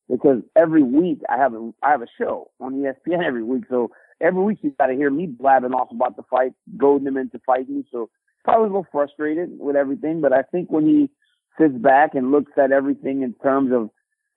because 0.08 0.42
every 0.56 0.82
week 0.82 1.20
I 1.28 1.36
have 1.36 1.54
a 1.54 1.70
I 1.82 1.90
have 1.90 2.02
a 2.02 2.06
show 2.18 2.50
on 2.60 2.74
ESPN 2.74 3.24
every 3.24 3.42
week, 3.42 3.64
so 3.68 3.90
every 4.20 4.42
week 4.42 4.58
you 4.62 4.72
got 4.78 4.86
to 4.86 4.94
hear 4.94 5.10
me 5.10 5.26
blabbing 5.26 5.72
off 5.72 5.88
about 5.90 6.16
the 6.16 6.22
fight, 6.30 6.52
goading 6.76 7.06
him 7.06 7.16
into 7.16 7.40
fighting. 7.46 7.84
So 7.92 8.10
probably 8.44 8.64
a 8.64 8.68
little 8.68 8.86
frustrated 8.92 9.50
with 9.58 9.76
everything, 9.76 10.20
but 10.20 10.32
I 10.32 10.42
think 10.42 10.70
when 10.70 10.86
he 10.86 11.10
sits 11.58 11.74
back 11.74 12.14
and 12.14 12.30
looks 12.30 12.52
at 12.56 12.72
everything 12.72 13.22
in 13.22 13.34
terms 13.42 13.72
of 13.72 13.90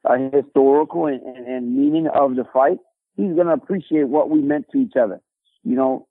uh, 0.09 0.17
historical 0.33 1.07
and, 1.07 1.21
and, 1.21 1.47
and 1.47 1.75
meaning 1.75 2.07
of 2.07 2.35
the 2.35 2.45
fight, 2.53 2.77
he's 3.19 3.35
going 3.35 3.47
to 3.47 3.53
appreciate 3.53 4.07
what 4.07 4.29
we 4.29 4.41
meant 4.41 4.67
to 4.71 4.77
each 4.77 4.95
other. 4.95 5.19
You 5.63 5.75
know, 5.75 6.07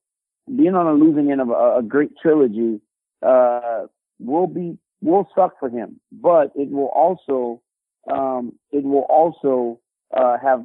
being 0.47 0.75
on 0.75 0.87
a 0.87 0.93
losing 0.93 1.31
end 1.33 1.41
of 1.41 1.49
a, 1.49 1.79
a 1.79 1.83
great 1.83 2.11
trilogy, 2.21 2.81
uh, 3.27 3.87
will 4.19 4.47
be, 4.47 4.79
will 5.01 5.29
suck 5.35 5.59
for 5.59 5.71
him, 5.71 6.01
but 6.13 6.53
it 6.55 6.71
will 6.71 6.91
also, 6.95 7.63
um, 8.11 8.53
it 8.71 8.85
will 8.85 9.07
also, 9.09 9.81
uh, 10.17 10.37
have 10.43 10.65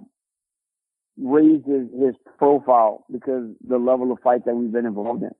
raised 1.18 1.66
his, 1.66 1.88
his 2.00 2.16
profile 2.38 3.06
because 3.12 3.50
the 3.68 3.78
level 3.78 4.12
of 4.12 4.20
fight 4.24 4.46
that 4.46 4.56
we've 4.56 4.72
been 4.72 4.86
involved 4.86 5.24
in. 5.24 5.32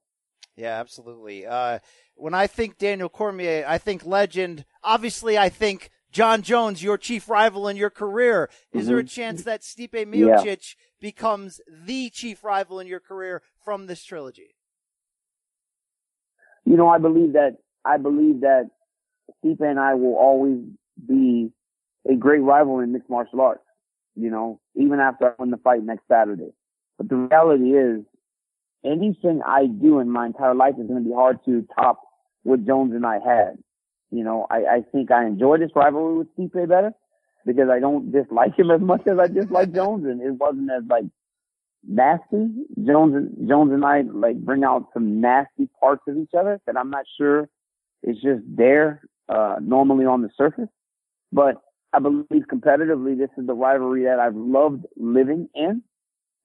Yeah, 0.56 0.80
absolutely. 0.80 1.48
Uh, 1.48 1.80
when 2.16 2.34
I 2.34 2.48
think 2.48 2.78
Daniel 2.78 3.10
Cormier, 3.10 3.66
I 3.68 3.80
think 3.80 4.06
legend. 4.06 4.66
Obviously, 4.84 5.38
I 5.38 5.50
think 5.50 5.90
Jon 6.14 6.44
Jones, 6.44 6.84
your 6.84 6.98
chief 6.98 7.28
rival 7.28 7.68
in 7.68 7.76
your 7.76 7.90
career. 7.90 8.50
Is 8.72 8.88
there 8.88 9.00
a 9.00 9.04
Mhm. 9.04 9.10
chance 9.10 9.44
that 9.44 9.62
Stipe 9.62 10.06
Miocic 10.06 10.76
becomes 11.02 11.60
the 11.68 12.10
chief 12.12 12.44
rival 12.44 12.80
in 12.80 12.88
your 12.88 13.00
career 13.00 13.42
from 13.58 13.88
this 13.88 14.04
trilogy? 14.04 14.56
you 16.66 16.78
know, 16.78 16.88
I 16.88 16.98
believe 16.98 17.34
that 17.34 17.58
I 17.84 17.98
believe 17.98 18.42
that 18.42 18.70
Stipe 19.44 19.60
and 19.60 19.78
I 19.78 19.96
will 19.96 20.16
always 20.16 20.64
be 21.06 21.52
a 22.10 22.16
great 22.16 22.40
rival 22.40 22.80
in 22.80 22.94
mixed 22.94 23.10
martial 23.10 23.42
arts. 23.42 23.66
You 24.16 24.30
know, 24.30 24.62
even 24.76 25.00
after 25.02 25.28
I 25.28 25.34
win 25.38 25.50
the 25.50 25.58
fight 25.58 25.84
next 25.84 26.08
Saturday. 26.08 26.54
But 26.98 27.10
the 27.10 27.16
reality 27.18 27.76
is, 27.76 28.06
anything 28.86 29.42
I 29.46 29.66
do 29.66 30.00
in 30.00 30.10
my 30.10 30.26
entire 30.28 30.56
life 30.56 30.76
is 30.80 30.88
going 30.88 31.04
to 31.04 31.10
be 31.10 31.14
hard 31.14 31.44
to 31.46 31.68
top 31.76 32.00
what 32.44 32.66
Jones 32.66 32.94
and 32.94 33.06
I 33.06 33.16
had. 33.16 33.58
You 34.14 34.24
know, 34.24 34.46
I, 34.52 34.58
I 34.58 34.82
think 34.92 35.10
I 35.10 35.26
enjoy 35.26 35.58
this 35.58 35.72
rivalry 35.76 36.20
with 36.20 36.28
Stipe 36.38 36.70
better 36.70 36.94
because 37.48 37.70
I 37.70 37.80
don't 37.80 38.12
dislike 38.12 38.58
him 38.58 38.70
as 38.70 38.80
much 38.80 39.02
as 39.08 39.18
I 39.18 39.28
dislike 39.28 39.74
Jones, 39.76 40.06
and 40.06 40.22
it 40.22 40.32
wasn't 40.32 40.70
as 40.72 40.84
like 40.88 41.06
nasty. 41.88 42.48
Jones 42.86 43.16
and 43.16 43.50
Jones 43.50 43.74
and 43.74 43.84
I 43.84 44.02
like 44.02 44.38
bring 44.38 44.64
out 44.64 44.90
some 44.94 45.20
nasty 45.20 45.68
parts 45.80 46.04
of 46.08 46.16
each 46.18 46.30
other 46.38 46.62
that 46.68 46.78
I'm 46.78 46.92
not 46.92 47.06
sure 47.18 47.50
is 48.04 48.18
just 48.18 48.44
there 48.48 49.02
uh, 49.30 49.56
normally 49.60 50.06
on 50.06 50.22
the 50.22 50.30
surface. 50.38 50.70
But 51.32 51.56
I 51.92 51.98
believe 51.98 52.44
competitively, 52.52 53.18
this 53.18 53.30
is 53.36 53.48
the 53.48 53.56
rivalry 53.56 54.04
that 54.04 54.20
I've 54.20 54.36
loved 54.36 54.86
living 54.96 55.50
in. 55.56 55.82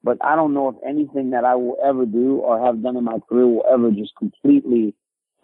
But 0.02 0.16
I 0.22 0.36
don't 0.36 0.54
know 0.54 0.70
if 0.70 0.76
anything 0.88 1.30
that 1.30 1.44
I 1.44 1.54
will 1.56 1.76
ever 1.84 2.06
do 2.06 2.36
or 2.36 2.64
have 2.64 2.82
done 2.82 2.96
in 2.96 3.04
my 3.04 3.18
career 3.28 3.46
will 3.46 3.66
ever 3.70 3.90
just 3.90 4.14
completely 4.16 4.94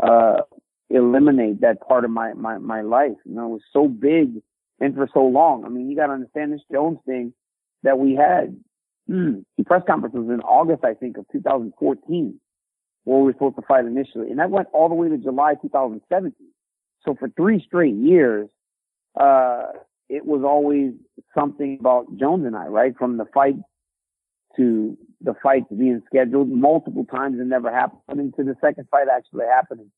uh, 0.03 0.43
eliminate 0.91 1.61
that 1.61 1.87
part 1.87 2.05
of 2.05 2.11
my, 2.11 2.33
my, 2.35 2.59
my 2.59 2.83
life. 2.83 3.17
You 3.25 3.35
know, 3.35 3.47
it 3.47 3.53
was 3.53 3.63
so 3.73 3.89
big 3.89 4.43
and 4.81 4.95
for 4.95 5.09
so 5.13 5.21
long. 5.21 5.65
I 5.65 5.69
mean, 5.69 5.89
you 5.89 5.97
got 5.97 6.07
to 6.07 6.13
understand 6.13 6.53
this 6.53 6.61
Jones 6.71 6.99
thing 7.07 7.33
that 7.83 7.99
we 7.99 8.15
had. 8.15 8.57
Mm, 9.11 9.45
the 9.57 9.65
press 9.65 9.83
conference 9.87 10.15
was 10.15 10.29
in 10.29 10.41
August, 10.41 10.85
I 10.85 10.95
think, 10.95 11.19
of 11.19 11.27
2014, 11.33 12.41
where 13.05 13.19
we 13.19 13.25
were 13.25 13.33
supposed 13.33 13.57
to 13.57 13.63
fight 13.63 13.85
initially. 13.85 14.31
And 14.31 14.39
that 14.39 14.51
went 14.51 14.69
all 14.73 14.89
the 14.89 14.95
way 14.95 15.09
to 15.09 15.19
July 15.19 15.55
2017. 15.61 16.33
So 17.05 17.15
for 17.15 17.29
three 17.31 17.63
straight 17.67 17.95
years, 17.95 18.49
uh, 19.19 19.67
it 20.09 20.25
was 20.25 20.43
always 20.45 20.93
something 21.39 21.79
about 21.81 22.17
Jones 22.17 22.47
and 22.47 22.57
I, 22.57 22.67
right? 22.67 22.97
From 22.97 23.17
the 23.17 23.27
fight 23.33 23.57
to 24.57 24.97
the 25.21 25.35
fight 25.43 25.65
being 25.77 26.03
scheduled 26.07 26.49
multiple 26.49 27.05
times 27.05 27.39
and 27.41 27.49
never 27.49 27.71
happening 27.71 28.33
to 28.37 28.45
the 28.45 28.55
second 28.61 28.87
fight 28.91 29.09
actually 29.15 29.47
happening. 29.47 29.91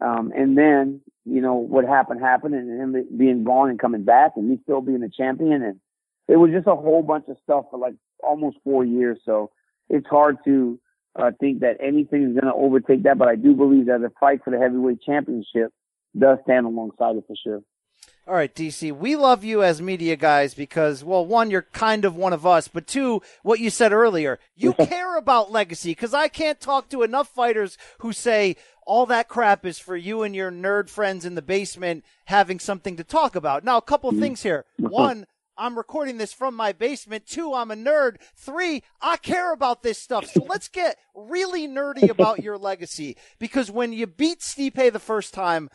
Um, 0.00 0.32
and 0.34 0.56
then, 0.58 1.00
you 1.24 1.40
know, 1.40 1.54
what 1.54 1.84
happened 1.84 2.20
happened 2.20 2.54
and 2.54 2.96
him 2.96 3.06
being 3.16 3.44
gone 3.44 3.70
and 3.70 3.78
coming 3.78 4.04
back 4.04 4.32
and 4.36 4.48
me 4.48 4.58
still 4.62 4.80
being 4.80 5.02
a 5.02 5.08
champion. 5.08 5.62
And 5.62 5.80
it 6.28 6.36
was 6.36 6.50
just 6.50 6.66
a 6.66 6.74
whole 6.74 7.02
bunch 7.02 7.26
of 7.28 7.36
stuff 7.42 7.66
for 7.70 7.78
like 7.78 7.94
almost 8.22 8.56
four 8.64 8.84
years. 8.84 9.18
So 9.24 9.50
it's 9.88 10.06
hard 10.08 10.38
to 10.44 10.80
uh, 11.14 11.30
think 11.38 11.60
that 11.60 11.76
anything 11.80 12.22
is 12.22 12.32
going 12.32 12.52
to 12.52 12.54
overtake 12.54 13.04
that. 13.04 13.18
But 13.18 13.28
I 13.28 13.36
do 13.36 13.54
believe 13.54 13.86
that 13.86 14.00
the 14.00 14.10
fight 14.18 14.40
for 14.44 14.50
the 14.50 14.58
heavyweight 14.58 15.02
championship 15.02 15.72
does 16.18 16.38
stand 16.44 16.66
alongside 16.66 17.16
it 17.16 17.24
for 17.26 17.36
sure. 17.42 17.62
All 18.24 18.34
right, 18.34 18.54
DC, 18.54 18.92
we 18.96 19.16
love 19.16 19.42
you 19.42 19.64
as 19.64 19.82
media 19.82 20.14
guys 20.14 20.54
because, 20.54 21.02
well, 21.02 21.26
one, 21.26 21.50
you're 21.50 21.62
kind 21.62 22.04
of 22.04 22.14
one 22.14 22.32
of 22.32 22.46
us, 22.46 22.68
but 22.68 22.86
two, 22.86 23.20
what 23.42 23.58
you 23.58 23.68
said 23.68 23.92
earlier, 23.92 24.38
you 24.54 24.72
care 24.78 25.16
about 25.16 25.50
legacy 25.50 25.90
because 25.90 26.14
I 26.14 26.28
can't 26.28 26.60
talk 26.60 26.88
to 26.90 27.02
enough 27.02 27.26
fighters 27.26 27.76
who 27.98 28.12
say 28.12 28.54
all 28.86 29.06
that 29.06 29.28
crap 29.28 29.64
is 29.64 29.78
for 29.78 29.96
you 29.96 30.22
and 30.22 30.34
your 30.34 30.50
nerd 30.50 30.88
friends 30.88 31.24
in 31.24 31.34
the 31.34 31.42
basement 31.42 32.04
having 32.26 32.58
something 32.58 32.96
to 32.96 33.04
talk 33.04 33.36
about. 33.36 33.64
Now, 33.64 33.76
a 33.76 33.82
couple 33.82 34.10
Mm-hmm. 34.10 34.20
things 34.20 34.42
here. 34.42 34.64
One, 34.78 35.26
I'm 35.56 35.76
recording 35.76 36.18
this 36.18 36.32
from 36.32 36.56
my 36.56 36.72
basement. 36.72 37.26
Two, 37.26 37.54
I'm 37.54 37.70
a 37.70 37.76
nerd. 37.76 38.16
Three, 38.34 38.82
I 39.00 39.16
care 39.18 39.52
about 39.52 39.82
this 39.82 39.98
stuff. 39.98 40.26
So 40.26 40.42
let's 40.42 40.68
get 40.68 40.96
really 41.14 41.68
nerdy 41.68 42.08
about 42.08 42.40
your 42.40 42.58
legacy 42.58 43.16
because 43.38 43.70
when 43.70 43.92
you 43.92 44.06
beat 44.06 44.40
Stipe 44.40 44.92
the 44.92 44.98
first 44.98 45.34
time, 45.34 45.68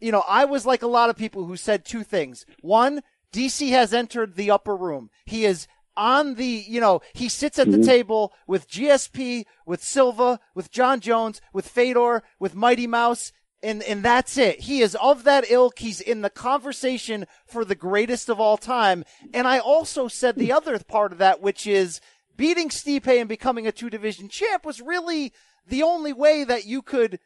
you 0.00 0.12
know, 0.12 0.24
I 0.28 0.44
was 0.44 0.64
like 0.66 0.82
a 0.82 0.86
lot 0.88 1.10
of 1.10 1.16
people 1.16 1.44
who 1.44 1.56
said 1.56 1.84
two 1.84 2.04
things. 2.04 2.46
One, 2.60 3.02
DC 3.32 3.70
has 3.70 3.92
entered 3.92 4.36
the 4.36 4.50
upper 4.50 4.76
room. 4.76 5.10
He 5.24 5.44
is 5.44 5.66
on 5.96 6.34
the, 6.34 6.64
you 6.66 6.80
know, 6.80 7.00
he 7.12 7.28
sits 7.28 7.58
at 7.58 7.70
the 7.70 7.78
mm-hmm. 7.78 7.86
table 7.86 8.32
with 8.46 8.68
GSP, 8.68 9.44
with 9.66 9.82
Silva, 9.82 10.40
with 10.54 10.70
Jon 10.70 11.00
Jones, 11.00 11.40
with 11.52 11.68
Fedor, 11.68 12.22
with 12.38 12.54
Mighty 12.54 12.86
Mouse, 12.86 13.32
and, 13.62 13.82
and 13.82 14.02
that's 14.02 14.36
it. 14.36 14.60
He 14.60 14.82
is 14.82 14.94
of 14.96 15.24
that 15.24 15.50
ilk. 15.50 15.78
He's 15.78 16.00
in 16.00 16.20
the 16.20 16.30
conversation 16.30 17.26
for 17.46 17.64
the 17.64 17.74
greatest 17.74 18.28
of 18.28 18.38
all 18.38 18.58
time. 18.58 19.04
And 19.32 19.48
I 19.48 19.58
also 19.58 20.06
said 20.06 20.36
the 20.36 20.52
other 20.52 20.78
part 20.80 21.12
of 21.12 21.18
that, 21.18 21.40
which 21.40 21.66
is 21.66 22.00
beating 22.36 22.68
Stipe 22.68 23.08
and 23.08 23.28
becoming 23.28 23.66
a 23.66 23.72
two 23.72 23.88
division 23.88 24.28
champ 24.28 24.66
was 24.66 24.82
really 24.82 25.32
the 25.66 25.82
only 25.82 26.12
way 26.12 26.44
that 26.44 26.66
you 26.66 26.82
could 26.82 27.18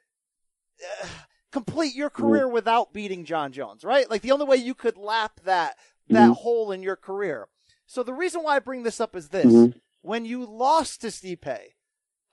uh, 1.02 1.08
complete 1.50 1.94
your 1.94 2.10
mm-hmm. 2.10 2.22
career 2.22 2.48
without 2.48 2.92
beating 2.92 3.24
Jon 3.24 3.50
Jones, 3.52 3.82
right? 3.82 4.08
Like 4.08 4.22
the 4.22 4.32
only 4.32 4.46
way 4.46 4.56
you 4.56 4.74
could 4.74 4.96
lap 4.96 5.40
that 5.44 5.76
that 6.08 6.22
mm-hmm. 6.22 6.32
hole 6.32 6.72
in 6.72 6.82
your 6.82 6.96
career. 6.96 7.48
So 7.88 8.02
the 8.02 8.12
reason 8.12 8.42
why 8.42 8.56
I 8.56 8.58
bring 8.58 8.82
this 8.82 9.00
up 9.00 9.16
is 9.16 9.30
this: 9.30 9.46
mm-hmm. 9.46 9.78
when 10.02 10.26
you 10.26 10.44
lost 10.44 11.00
to 11.00 11.08
Stipe, 11.08 11.58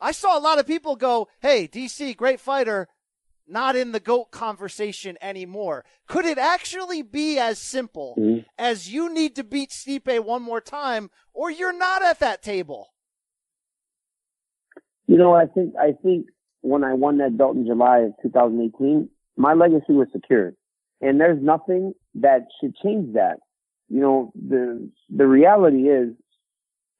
I 0.01 0.11
saw 0.11 0.37
a 0.37 0.39
lot 0.39 0.59
of 0.59 0.67
people 0.67 0.97
go, 0.97 1.29
"Hey, 1.41 1.67
DC, 1.67 2.15
great 2.15 2.39
fighter." 2.39 2.87
Not 3.47 3.75
in 3.75 3.91
the 3.91 3.99
GOAT 3.99 4.31
conversation 4.31 5.19
anymore. 5.21 5.85
Could 6.07 6.25
it 6.25 6.39
actually 6.39 7.03
be 7.03 7.37
as 7.37 7.59
simple 7.59 8.15
mm-hmm. 8.17 8.39
as 8.57 8.91
you 8.91 9.13
need 9.13 9.35
to 9.35 9.43
beat 9.43 9.69
Stipe 9.69 10.23
one 10.25 10.41
more 10.41 10.59
time 10.59 11.11
or 11.31 11.51
you're 11.51 11.71
not 11.71 12.01
at 12.01 12.19
that 12.21 12.41
table? 12.41 12.87
You 15.05 15.17
know, 15.17 15.35
I 15.35 15.45
think 15.45 15.75
I 15.79 15.91
think 16.01 16.25
when 16.61 16.83
I 16.83 16.95
won 16.95 17.19
that 17.19 17.37
belt 17.37 17.55
in 17.55 17.67
July 17.67 17.99
of 17.99 18.13
2018, 18.23 19.07
my 19.37 19.53
legacy 19.53 19.93
was 19.93 20.07
secured, 20.11 20.55
and 21.01 21.21
there's 21.21 21.41
nothing 21.41 21.93
that 22.15 22.47
should 22.59 22.75
change 22.83 23.13
that. 23.13 23.37
You 23.89 24.01
know, 24.01 24.31
the 24.35 24.89
the 25.15 25.27
reality 25.27 25.89
is, 25.89 26.13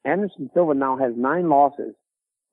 Anderson 0.04 0.50
Silva 0.54 0.74
now 0.74 0.96
has 0.96 1.12
nine 1.16 1.48
losses, 1.48 1.94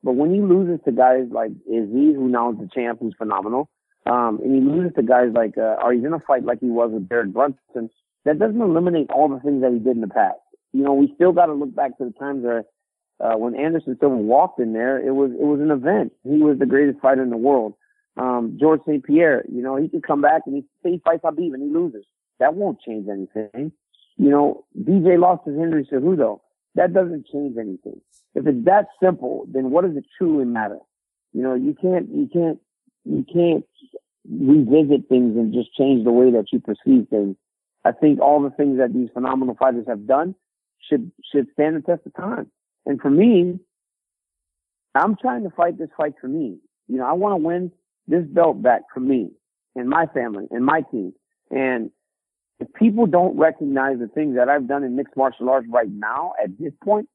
but 0.04 0.14
when 0.14 0.34
he 0.34 0.42
loses 0.42 0.80
to 0.86 0.92
guys 0.92 1.26
like 1.32 1.52
Izzy, 1.68 2.14
who 2.14 2.28
now 2.28 2.52
is 2.52 2.58
the 2.58 2.70
champ, 2.74 3.00
who's 3.00 3.16
phenomenal, 3.18 3.70
um, 4.06 4.40
and 4.44 4.54
he 4.54 4.62
loses 4.62 4.94
to 4.96 5.04
guys 5.04 5.30
like, 5.34 5.58
uh, 5.58 5.78
or 5.84 5.94
he's 5.94 6.04
in 6.04 6.14
a 6.14 6.20
fight 6.20 6.44
like 6.44 6.60
he 6.60 6.70
was 6.70 6.92
with 6.92 7.08
Derek 7.08 7.32
Brunson, 7.32 7.90
that 8.26 8.40
doesn't 8.40 8.62
eliminate 8.62 9.10
all 9.12 9.30
the 9.30 9.40
things 9.40 9.62
that 9.62 9.72
he 9.72 9.80
did 9.80 9.96
in 9.96 10.02
the 10.02 10.08
past. 10.08 10.40
You 10.74 10.84
know, 10.84 10.94
we 10.94 11.12
still 11.16 11.32
got 11.32 11.46
to 11.46 11.54
look 11.54 11.74
back 11.76 11.98
to 11.98 12.06
the 12.06 12.12
times 12.20 12.44
where 12.44 12.64
uh, 13.20 13.38
when 13.38 13.56
Anderson 13.56 13.96
Silva 14.00 14.16
walked 14.16 14.60
in 14.60 14.74
there, 14.74 14.98
it 14.98 15.12
was 15.12 15.32
it 15.32 15.46
was 15.46 15.62
an 15.62 15.72
event. 15.72 16.12
He 16.24 16.38
was 16.38 16.58
the 16.60 16.66
greatest 16.66 17.00
fighter 17.00 17.24
in 17.24 17.30
the 17.30 17.38
world. 17.38 17.76
Um, 18.18 18.58
George 18.60 18.82
St. 18.86 19.04
Pierre, 19.04 19.44
you 19.52 19.62
know, 19.62 19.76
he 19.76 19.88
could 19.88 20.06
come 20.06 20.22
back 20.22 20.44
and 20.46 20.56
he 20.56 20.90
he 20.90 21.02
fights 21.04 21.24
Khabib 21.24 21.54
and 21.54 21.64
he 21.64 21.70
loses. 21.70 22.06
That 22.40 22.56
won't 22.56 22.82
change 22.82 23.08
anything. 23.08 23.72
You 24.18 24.30
know, 24.30 24.66
DJ 24.80 25.20
lost 25.20 25.46
to 25.46 25.58
Henry 25.58 25.88
Cejudo. 25.92 26.40
That 26.76 26.94
doesn't 26.94 27.28
change 27.28 27.58
anything. 27.58 28.02
If 28.36 28.48
it's 28.48 28.66
that 28.66 28.88
simple, 29.02 29.46
then 29.52 29.72
what 29.72 29.86
does 29.86 29.96
it 29.96 30.06
truly 30.18 30.46
matter? 30.46 30.80
You 31.34 31.44
know, 31.44 31.56
you 31.56 31.76
can't 31.80 32.10
you 32.10 32.30
can't 32.32 32.60
you 33.06 33.26
can't 33.32 33.66
revisit 34.30 35.10
things 35.10 35.36
and 35.38 35.54
just 35.54 35.74
change 35.76 36.04
the 36.04 36.12
way 36.12 36.32
that 36.32 36.46
you 36.52 36.60
perceive 36.60 37.08
things. 37.10 37.36
I 37.86 37.92
think 37.92 38.20
all 38.22 38.42
the 38.42 38.50
things 38.52 38.78
that 38.78 38.94
these 38.94 39.10
phenomenal 39.14 39.56
fighters 39.56 39.86
have 39.88 40.08
done 40.08 40.36
should 40.90 41.12
should 41.32 41.48
stand 41.54 41.76
the 41.76 41.82
test 41.82 42.06
of 42.06 42.14
time. 42.16 42.52
And 42.86 43.00
for 43.00 43.10
me, 43.10 43.60
I'm 44.96 45.16
trying 45.16 45.44
to 45.44 45.50
fight 45.50 45.78
this 45.78 45.90
fight 45.98 46.14
for 46.20 46.28
me. 46.28 46.58
You 46.88 46.98
know, 46.98 47.06
I 47.06 47.14
want 47.14 47.34
to 47.34 47.46
win 47.46 47.72
this 48.08 48.26
belt 48.26 48.62
back 48.62 48.82
for 48.94 49.00
me 49.00 49.32
and 49.76 49.90
my 49.90 50.06
family 50.08 50.48
and 50.52 50.66
my 50.66 50.82
team. 50.82 51.14
And 51.50 51.92
if 52.64 52.74
people 52.74 53.06
don't 53.06 53.38
recognize 53.38 54.00
the 54.00 54.08
things 54.08 54.36
that 54.36 54.48
I've 54.48 54.68
done 54.68 54.84
in 54.84 54.96
mixed 54.96 55.18
martial 55.18 55.50
arts 55.50 55.68
right 55.70 55.90
now 55.90 56.34
at 56.42 56.58
this 56.58 56.74
point, 56.84 57.10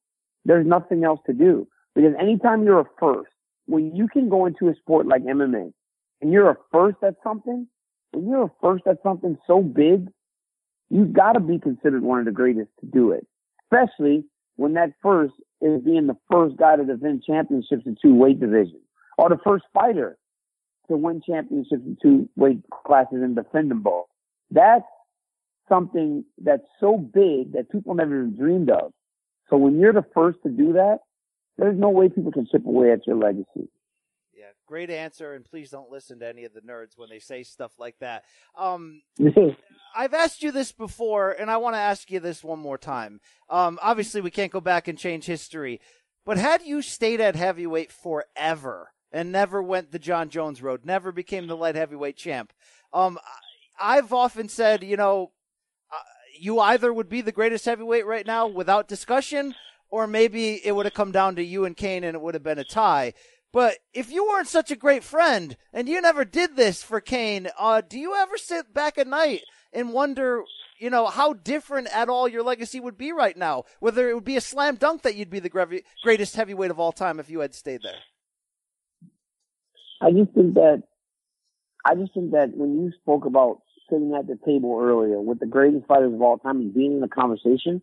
there's 0.45 0.67
nothing 0.67 1.05
else 1.05 1.21
to 1.27 1.33
do. 1.33 1.67
Because 1.95 2.13
anytime 2.21 2.65
you're 2.65 2.81
a 2.81 2.91
first, 3.01 3.31
when 3.67 3.95
you 3.97 4.09
can 4.09 4.29
go 4.29 4.47
into 4.47 4.69
a 4.69 4.75
sport 4.77 5.07
like 5.07 5.23
MMA 5.23 5.73
and 6.21 6.33
you're 6.33 6.51
a 6.51 6.57
first 6.71 6.99
at 7.03 7.15
something, 7.23 7.67
when 8.13 8.29
you're 8.29 8.45
a 8.45 8.53
first 8.61 8.87
at 8.87 8.99
something 9.03 9.39
so 9.47 9.63
big, 9.63 10.09
you've 10.91 11.13
got 11.13 11.33
to 11.33 11.41
be 11.41 11.59
considered 11.59 12.03
one 12.03 12.19
of 12.19 12.25
the 12.27 12.33
greatest 12.33 12.71
to 12.81 12.87
do 12.87 13.13
it. 13.13 13.27
Especially 13.65 14.25
when 14.57 14.75
that 14.75 14.91
first 15.03 15.35
is 15.61 15.83
being 15.83 16.07
the 16.07 16.17
first 16.31 16.57
guy 16.57 16.77
to 16.77 16.85
defend 16.85 17.23
championships 17.25 17.83
in 17.87 17.97
two 18.01 18.15
weight 18.15 18.41
divisions 18.41 18.83
or 19.17 19.29
the 19.29 19.39
first 19.45 19.65
fighter 19.73 20.19
to 20.89 20.97
win 20.97 21.23
championships 21.27 21.83
in 21.85 21.97
two 22.01 22.29
weight 22.37 22.61
classes 22.87 23.23
and 23.23 23.35
defend 23.35 23.71
them 23.71 23.83
both. 23.83 24.07
That's 24.51 24.85
something 25.69 26.25
that's 26.43 26.67
so 26.81 26.97
big 26.97 27.53
that 27.53 27.71
people 27.71 27.95
never 27.95 28.19
even 28.19 28.37
dreamed 28.37 28.71
of. 28.71 28.93
So 29.51 29.57
when 29.57 29.79
you're 29.79 29.93
the 29.93 30.05
first 30.15 30.39
to 30.43 30.51
do 30.51 30.75
that, 30.75 30.99
there's 31.57 31.79
no 31.79 31.91
way 31.91 32.09
people 32.09 32.33
can 32.33 32.47
chip 32.51 32.65
away 32.67 32.93
at 32.93 33.07
your 33.07 33.17
legacy. 33.17 33.69
Yeah, 34.33 34.51
great 34.67 34.91
answer. 34.91 35.35
And 35.35 35.45
please 35.45 35.71
don't 35.71 35.91
listen 35.91 36.21
to 36.21 36.29
any 36.29 36.45
of 36.45 36.53
the 36.53 36.61
nerds 36.61 36.97
when 36.97 37.09
they 37.09 37.19
say 37.19 37.43
stuff 37.43 37.73
like 37.79 37.99
that. 37.99 38.25
Um, 38.57 39.03
I've 39.97 40.15
asked 40.15 40.43
you 40.43 40.53
this 40.53 40.71
before, 40.71 41.33
and 41.33 41.51
I 41.51 41.57
want 41.57 41.75
to 41.75 41.81
ask 41.81 42.11
you 42.11 42.21
this 42.21 42.45
one 42.45 42.61
more 42.61 42.79
time. 42.79 43.21
Um, 43.51 43.79
obviously, 43.83 44.21
we 44.21 44.31
can't 44.31 44.53
go 44.53 44.61
back 44.61 44.87
and 44.87 44.99
change 44.99 45.25
history, 45.25 45.81
but 46.25 46.39
had 46.39 46.63
you 46.63 46.83
stayed 46.83 47.21
at 47.21 47.35
heavyweight 47.35 47.91
forever 47.91 48.93
and 49.11 49.33
never 49.33 49.63
went 49.63 49.91
the 49.91 49.99
Jon 49.99 50.29
Jones 50.29 50.63
road, 50.63 50.85
never 50.85 51.11
became 51.11 51.47
the 51.47 51.57
light 51.57 51.75
heavyweight 51.75 52.17
champ. 52.17 52.53
Um, 52.93 53.19
I've 53.81 54.13
often 54.13 54.49
said, 54.49 54.83
you 54.85 54.97
know, 54.97 55.33
you 56.41 56.61
either 56.61 56.93
would 56.93 57.09
be 57.09 57.21
the 57.21 57.33
greatest 57.33 57.65
heavyweight 57.65 58.07
right 58.07 58.27
now 58.27 58.47
without 58.47 58.89
discussion, 58.89 59.55
or 59.91 60.07
maybe 60.07 60.65
it 60.65 60.73
would 60.73 60.87
have 60.87 60.95
come 60.95 61.13
down 61.13 61.37
to 61.37 61.43
you 61.43 61.65
and 61.65 61.77
Cain 61.77 62.05
and 62.05 62.15
it 62.15 62.21
would 62.21 62.35
have 62.35 62.43
been 62.43 62.59
a 62.59 62.65
tie. 62.65 63.15
But 63.53 63.79
if 63.95 64.11
you 64.11 64.27
weren't 64.27 64.49
such 64.49 64.71
a 64.71 64.77
great 64.77 65.03
friend 65.03 65.57
and 65.73 65.89
you 65.89 66.01
never 66.01 66.25
did 66.25 66.57
this 66.57 66.83
for 66.83 67.01
Cain, 67.01 67.49
uh, 67.59 67.81
do 67.81 67.99
you 67.99 68.15
ever 68.15 68.37
sit 68.37 68.75
back 68.75 68.99
at 68.99 69.07
night 69.07 69.41
and 69.73 69.93
wonder, 69.93 70.43
you 70.79 70.91
know, 70.91 71.07
how 71.07 71.33
different 71.33 71.89
at 71.95 72.11
all 72.11 72.29
your 72.29 72.43
legacy 72.43 72.79
would 72.79 72.99
be 72.99 73.11
right 73.11 73.37
now? 73.37 73.65
Whether 73.81 74.11
it 74.11 74.15
would 74.15 74.25
be 74.25 74.37
a 74.37 74.43
slam 74.43 74.77
dunk 74.77 75.03
that 75.03 75.15
you'd 75.15 75.31
be 75.31 75.41
the 75.41 75.83
greatest 76.03 76.37
heavyweight 76.37 76.71
of 76.71 76.79
all 76.79 76.93
time 76.93 77.19
if 77.19 77.31
you 77.31 77.41
had 77.41 77.55
stayed 77.55 77.81
there. 77.83 78.01
I 80.01 80.13
just 80.13 80.33
think 80.33 80.55
that 80.55 80.83
I 81.85 81.95
just 81.95 82.13
think 82.13 82.33
that 82.33 82.51
when 82.55 82.79
you 82.79 82.93
spoke 83.01 83.25
about 83.25 83.63
sitting 83.91 84.15
at 84.19 84.27
the 84.27 84.39
table 84.45 84.79
earlier 84.81 85.21
with 85.21 85.41
the 85.41 85.47
greatest 85.47 85.87
fighters 85.87 86.13
of 86.13 86.23
all 86.23 86.39
time 86.39 86.59
and 86.59 86.75
being 86.75 86.95
in 86.95 87.01
the 87.01 87.09
conversation, 87.09 87.83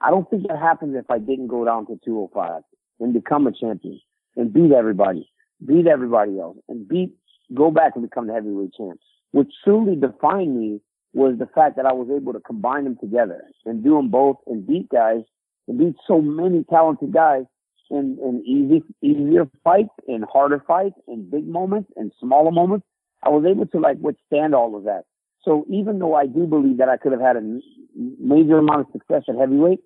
I 0.00 0.10
don't 0.10 0.28
think 0.28 0.46
that 0.48 0.58
happens 0.58 0.96
if 0.96 1.10
I 1.10 1.18
didn't 1.18 1.48
go 1.48 1.64
down 1.64 1.86
to 1.86 1.98
205 2.04 2.62
and 3.00 3.12
become 3.12 3.46
a 3.46 3.52
champion 3.52 4.00
and 4.36 4.52
beat 4.52 4.72
everybody, 4.72 5.30
beat 5.64 5.86
everybody 5.86 6.38
else, 6.38 6.58
and 6.68 6.86
beat, 6.88 7.14
go 7.54 7.70
back 7.70 7.92
and 7.94 8.08
become 8.08 8.26
the 8.26 8.34
heavyweight 8.34 8.74
champ. 8.74 9.00
What 9.32 9.46
truly 9.64 9.96
defined 9.96 10.58
me 10.58 10.80
was 11.12 11.38
the 11.38 11.46
fact 11.46 11.76
that 11.76 11.86
I 11.86 11.92
was 11.92 12.08
able 12.14 12.32
to 12.32 12.40
combine 12.40 12.84
them 12.84 12.96
together 13.00 13.42
and 13.64 13.82
do 13.82 13.96
them 13.96 14.10
both 14.10 14.36
and 14.46 14.66
beat 14.66 14.88
guys 14.90 15.22
and 15.68 15.78
beat 15.78 15.94
so 16.06 16.20
many 16.20 16.64
talented 16.64 17.12
guys 17.12 17.44
in, 17.90 18.18
in 18.22 18.42
easy, 18.44 18.82
easier 19.02 19.48
fights 19.62 19.94
and 20.08 20.24
harder 20.30 20.62
fights 20.66 20.96
and 21.06 21.30
big 21.30 21.46
moments 21.46 21.90
and 21.96 22.12
smaller 22.20 22.50
moments. 22.50 22.86
I 23.22 23.28
was 23.30 23.44
able 23.46 23.66
to 23.66 23.78
like 23.78 23.96
withstand 24.00 24.54
all 24.54 24.76
of 24.76 24.84
that. 24.84 25.04
So 25.44 25.66
even 25.68 25.98
though 25.98 26.14
I 26.14 26.26
do 26.26 26.46
believe 26.46 26.78
that 26.78 26.88
I 26.88 26.96
could 26.96 27.12
have 27.12 27.20
had 27.20 27.36
a 27.36 27.60
major 27.94 28.58
amount 28.58 28.80
of 28.80 28.86
success 28.92 29.22
at 29.28 29.36
heavyweight, 29.36 29.80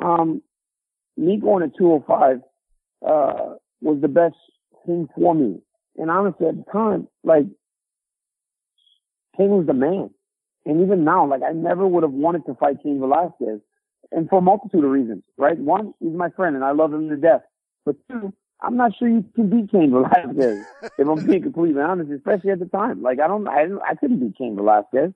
um, 0.00 0.42
me 1.16 1.38
going 1.38 1.68
to 1.68 1.76
205, 1.76 2.40
uh, 3.06 3.54
was 3.80 4.00
the 4.00 4.08
best 4.08 4.36
thing 4.86 5.08
for 5.14 5.34
me. 5.34 5.60
And 5.96 6.10
honestly, 6.10 6.46
at 6.46 6.56
the 6.56 6.64
time, 6.72 7.08
like, 7.24 7.46
Cain 9.36 9.50
was 9.50 9.66
the 9.66 9.74
man. 9.74 10.10
And 10.66 10.82
even 10.82 11.04
now, 11.04 11.26
like, 11.26 11.42
I 11.42 11.52
never 11.52 11.86
would 11.86 12.02
have 12.02 12.12
wanted 12.12 12.44
to 12.46 12.54
fight 12.54 12.82
Cain 12.82 13.00
Velasquez. 13.00 13.60
And 14.10 14.28
for 14.28 14.38
a 14.38 14.42
multitude 14.42 14.84
of 14.84 14.90
reasons, 14.90 15.22
right? 15.36 15.58
One, 15.58 15.94
he's 16.00 16.12
my 16.12 16.30
friend 16.30 16.56
and 16.56 16.64
I 16.64 16.72
love 16.72 16.92
him 16.92 17.08
to 17.08 17.16
death. 17.16 17.42
But 17.84 17.96
two, 18.10 18.32
I'm 18.60 18.76
not 18.76 18.92
sure 18.98 19.08
you 19.08 19.24
can 19.34 19.50
beat 19.50 19.70
Cain 19.70 19.90
Velasquez. 19.92 20.66
if 20.98 21.08
I'm 21.08 21.24
being 21.24 21.42
completely 21.48 21.80
honest, 21.80 22.10
especially 22.10 22.50
at 22.50 22.58
the 22.58 22.66
time. 22.66 23.02
Like, 23.02 23.20
I 23.20 23.28
don't, 23.28 23.46
I 23.46 23.62
didn't, 23.62 23.80
I 23.88 23.94
couldn't 23.94 24.18
beat 24.20 24.36
Cain 24.36 24.56
Velasquez. 24.56 25.12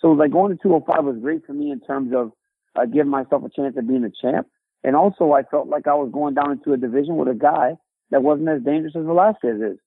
So 0.00 0.08
like 0.08 0.30
going 0.30 0.56
to 0.56 0.62
205 0.62 1.04
was 1.04 1.16
great 1.20 1.44
for 1.44 1.52
me 1.52 1.70
in 1.70 1.80
terms 1.80 2.12
of 2.14 2.32
uh, 2.76 2.86
giving 2.86 3.10
myself 3.10 3.42
a 3.44 3.50
chance 3.50 3.76
at 3.76 3.86
being 3.86 4.04
a 4.04 4.10
champ. 4.22 4.46
And 4.84 4.94
also 4.94 5.32
I 5.32 5.42
felt 5.42 5.68
like 5.68 5.86
I 5.86 5.94
was 5.94 6.10
going 6.12 6.34
down 6.34 6.52
into 6.52 6.72
a 6.72 6.76
division 6.76 7.16
with 7.16 7.28
a 7.28 7.34
guy 7.34 7.76
that 8.10 8.22
wasn't 8.22 8.48
as 8.48 8.62
dangerous 8.62 8.94
as 8.96 9.04
Velasquez 9.04 9.60
is. 9.60 9.78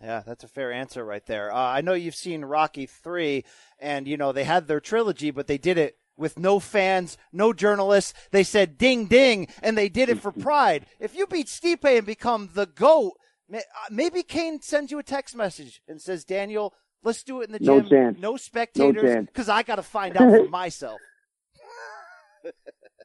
Yeah, 0.00 0.22
that's 0.24 0.44
a 0.44 0.48
fair 0.48 0.72
answer 0.72 1.04
right 1.04 1.24
there. 1.26 1.52
Uh, 1.52 1.58
I 1.58 1.80
know 1.80 1.94
you've 1.94 2.14
seen 2.14 2.44
Rocky 2.44 2.86
3, 2.86 3.44
and, 3.78 4.06
you 4.06 4.18
know, 4.18 4.30
they 4.30 4.44
had 4.44 4.68
their 4.68 4.80
trilogy, 4.80 5.30
but 5.30 5.46
they 5.46 5.56
did 5.56 5.78
it 5.78 5.96
with 6.16 6.38
no 6.38 6.58
fans, 6.60 7.16
no 7.32 7.52
journalists. 7.52 8.14
They 8.30 8.42
said 8.42 8.78
ding 8.78 9.06
ding, 9.06 9.48
and 9.62 9.76
they 9.76 9.88
did 9.88 10.08
it 10.08 10.18
for 10.18 10.32
pride. 10.48 10.86
If 11.00 11.14
you 11.16 11.26
beat 11.26 11.46
Stipe 11.46 11.84
and 11.84 12.06
become 12.06 12.50
the 12.54 12.66
GOAT, 12.66 13.12
uh, 13.54 13.58
maybe 13.90 14.22
Cain 14.22 14.60
sends 14.62 14.90
you 14.90 14.98
a 14.98 15.02
text 15.02 15.36
message 15.36 15.80
and 15.86 16.00
says, 16.00 16.24
Daniel, 16.24 16.74
let's 17.04 17.22
do 17.22 17.40
it 17.42 17.46
in 17.46 17.52
the 17.52 17.58
No 17.60 17.80
gym. 17.80 17.88
chance. 17.88 18.18
No 18.18 18.30
No 18.32 18.36
spectators, 18.36 19.26
because 19.26 19.48
I 19.48 19.62
got 19.62 19.76
to 19.76 19.82
find 19.82 20.16
out 20.16 20.30
for 20.30 20.44
myself. 20.50 21.00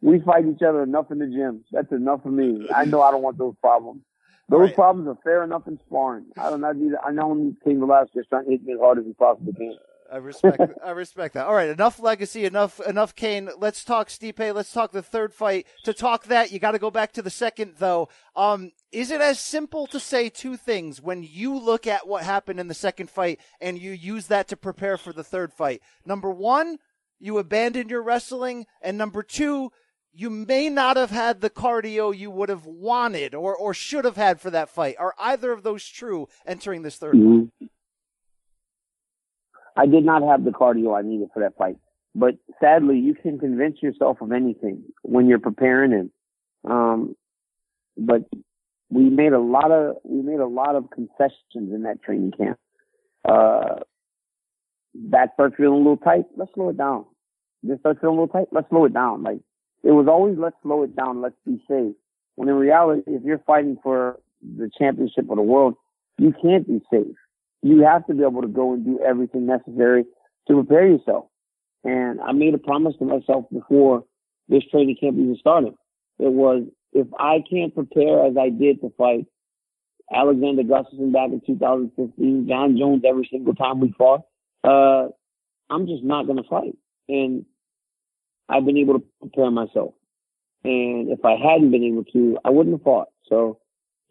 We 0.01 0.19
fight 0.21 0.45
each 0.47 0.61
other 0.67 0.81
enough 0.83 1.11
in 1.11 1.19
the 1.19 1.27
gym. 1.27 1.63
That's 1.71 1.91
enough 1.91 2.23
for 2.23 2.31
me. 2.31 2.67
I 2.75 2.85
know 2.85 3.01
I 3.01 3.11
don't 3.11 3.21
want 3.21 3.37
those 3.37 3.55
problems. 3.61 4.01
Those 4.49 4.61
Right. 4.61 4.75
problems 4.75 5.07
are 5.07 5.17
fair 5.23 5.43
enough 5.43 5.67
in 5.67 5.79
sparring. 5.87 6.25
I 6.37 6.49
don't 6.49 6.59
know. 6.61 6.73
I 7.05 7.11
know 7.11 7.27
when 7.27 7.55
Cain 7.63 7.79
Velasquez 7.79 8.25
trying 8.27 8.45
to 8.45 8.51
hit 8.51 8.63
me 8.63 8.73
as 8.73 8.79
hard 8.79 8.97
as 8.99 9.05
he 9.05 9.13
possibly 9.13 9.53
can. 9.53 9.77
I 10.11 10.17
respect. 10.17 10.61
I 10.83 10.91
respect 10.91 11.35
that. 11.35 11.47
All 11.47 11.53
right, 11.53 11.69
enough 11.69 11.99
legacy, 11.99 12.43
enough, 12.43 12.81
enough 12.81 13.15
Cain. 13.15 13.49
Let's 13.57 13.85
talk 13.85 14.09
Stipe. 14.09 14.53
Let's 14.53 14.73
talk 14.73 14.91
the 14.91 15.01
third 15.01 15.33
fight. 15.33 15.67
To 15.85 15.93
talk 15.93 16.25
that, 16.25 16.51
you 16.51 16.59
got 16.59 16.71
to 16.71 16.79
go 16.79 16.91
back 16.91 17.13
to 17.13 17.21
the 17.21 17.29
second, 17.29 17.75
though. 17.79 18.09
Um, 18.35 18.71
is 18.91 19.09
it 19.09 19.21
as 19.21 19.39
simple 19.39 19.87
to 19.87 19.99
say 19.99 20.27
two 20.27 20.57
things 20.57 21.01
when 21.01 21.23
you 21.23 21.57
look 21.57 21.87
at 21.87 22.07
what 22.07 22.23
happened 22.23 22.59
in 22.59 22.67
the 22.67 22.73
second 22.73 23.09
fight 23.09 23.39
and 23.61 23.79
you 23.79 23.91
use 23.91 24.27
that 24.27 24.49
to 24.49 24.57
prepare 24.57 24.97
for 24.97 25.13
the 25.13 25.23
third 25.23 25.53
fight? 25.53 25.81
Number 26.05 26.29
one, 26.29 26.79
you 27.17 27.37
abandoned 27.37 27.89
your 27.89 28.01
wrestling, 28.01 28.65
and 28.81 28.97
number 28.97 29.23
two, 29.23 29.71
you 30.11 30.29
may 30.29 30.67
not 30.67 30.97
have 30.97 31.11
had 31.11 31.39
the 31.39 31.49
cardio 31.49 32.15
you 32.15 32.29
would 32.29 32.49
have 32.49 32.65
wanted 32.65 33.33
or, 33.33 33.55
or 33.55 33.73
should 33.73 34.03
have 34.03 34.17
had 34.17 34.41
for 34.41 34.49
that 34.49 34.69
fight. 34.69 34.95
Are 34.99 35.13
either 35.17 35.53
of 35.53 35.63
those 35.63 35.87
true 35.87 36.27
entering 36.45 36.81
this 36.81 36.97
third 36.97 37.15
one? 37.15 37.51
I 39.81 39.87
did 39.87 40.05
not 40.05 40.21
have 40.21 40.43
the 40.43 40.51
cardio 40.51 40.95
I 40.95 41.01
needed 41.01 41.29
for 41.33 41.39
that 41.39 41.57
fight. 41.57 41.77
But 42.13 42.35
sadly, 42.59 42.99
you 42.99 43.15
can 43.15 43.39
convince 43.39 43.81
yourself 43.81 44.21
of 44.21 44.31
anything 44.31 44.83
when 45.01 45.27
you're 45.27 45.39
preparing 45.39 45.91
and, 45.91 46.11
um, 46.69 47.15
but 47.97 48.29
we 48.91 49.09
made 49.09 49.33
a 49.33 49.39
lot 49.39 49.71
of, 49.71 49.95
we 50.03 50.21
made 50.21 50.39
a 50.39 50.45
lot 50.45 50.75
of 50.75 50.91
concessions 50.91 51.73
in 51.73 51.81
that 51.83 52.03
training 52.03 52.31
camp. 52.37 52.59
Uh, 53.27 53.79
back 54.93 55.29
starts 55.33 55.55
feeling 55.57 55.73
a 55.73 55.77
little 55.77 55.97
tight. 55.97 56.25
Let's 56.37 56.53
slow 56.53 56.69
it 56.69 56.77
down. 56.77 57.05
This 57.63 57.79
starts 57.79 58.01
feeling 58.01 58.17
a 58.19 58.21
little 58.21 58.39
tight. 58.39 58.49
Let's 58.51 58.69
slow 58.69 58.85
it 58.85 58.93
down. 58.93 59.23
Like 59.23 59.39
it 59.83 59.91
was 59.91 60.07
always, 60.07 60.37
let's 60.37 60.57
slow 60.61 60.83
it 60.83 60.95
down. 60.95 61.21
Let's 61.21 61.35
be 61.43 61.59
safe. 61.67 61.95
When 62.35 62.49
in 62.49 62.55
reality, 62.55 63.01
if 63.07 63.23
you're 63.23 63.41
fighting 63.47 63.77
for 63.81 64.19
the 64.43 64.69
championship 64.77 65.27
of 65.29 65.37
the 65.37 65.41
world, 65.41 65.73
you 66.19 66.35
can't 66.39 66.67
be 66.67 66.81
safe 66.93 67.15
you 67.61 67.83
have 67.83 68.05
to 68.07 68.13
be 68.13 68.23
able 68.23 68.41
to 68.41 68.47
go 68.47 68.73
and 68.73 68.85
do 68.85 68.99
everything 69.05 69.45
necessary 69.45 70.05
to 70.47 70.53
prepare 70.55 70.87
yourself. 70.87 71.25
And 71.83 72.19
I 72.21 72.31
made 72.31 72.53
a 72.53 72.59
promise 72.59 72.95
to 72.99 73.05
myself 73.05 73.45
before 73.51 74.03
this 74.47 74.63
training 74.71 74.97
camp 74.99 75.17
even 75.17 75.37
started. 75.39 75.73
It 76.19 76.31
was, 76.31 76.63
if 76.93 77.07
I 77.19 77.43
can't 77.49 77.73
prepare 77.73 78.25
as 78.25 78.35
I 78.37 78.49
did 78.49 78.81
to 78.81 78.91
fight 78.97 79.25
Alexander 80.13 80.63
Gustafsson 80.63 81.13
back 81.13 81.29
in 81.31 81.41
2015, 81.45 82.47
Jon 82.47 82.77
Jones 82.77 83.03
every 83.07 83.27
single 83.31 83.55
time 83.55 83.79
we 83.79 83.93
fought, 83.97 84.21
uh, 84.63 85.07
I'm 85.69 85.87
just 85.87 86.03
not 86.03 86.25
going 86.25 86.37
to 86.37 86.49
fight. 86.49 86.75
And 87.07 87.45
I've 88.49 88.65
been 88.65 88.77
able 88.77 88.99
to 88.99 89.05
prepare 89.21 89.49
myself. 89.49 89.93
And 90.63 91.09
if 91.09 91.23
I 91.25 91.35
hadn't 91.37 91.71
been 91.71 91.83
able 91.83 92.03
to, 92.13 92.37
I 92.45 92.49
wouldn't 92.49 92.75
have 92.75 92.83
fought. 92.83 93.07
So 93.27 93.59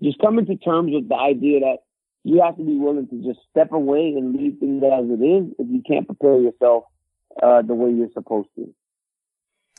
just 0.03 0.19
coming 0.19 0.47
to 0.47 0.57
terms 0.57 0.93
with 0.93 1.09
the 1.09 1.17
idea 1.17 1.61
that 1.61 1.79
you 2.25 2.43
have 2.43 2.57
to 2.57 2.63
be 2.65 2.77
willing 2.77 3.09
to 3.09 3.23
just 3.23 3.41
step 3.51 3.73
away 3.73 4.15
and 4.17 4.35
leave 4.35 4.59
things 4.61 4.83
as 4.85 5.05
it 5.09 5.23
is 5.23 5.53
if 5.59 5.67
you 5.71 5.83
can't 5.87 6.07
prepare 6.07 6.39
yourself 6.41 6.85
uh, 7.43 7.63
the 7.63 7.75
way 7.75 7.91
you're 7.91 8.09
supposed 8.13 8.49
to. 8.57 8.73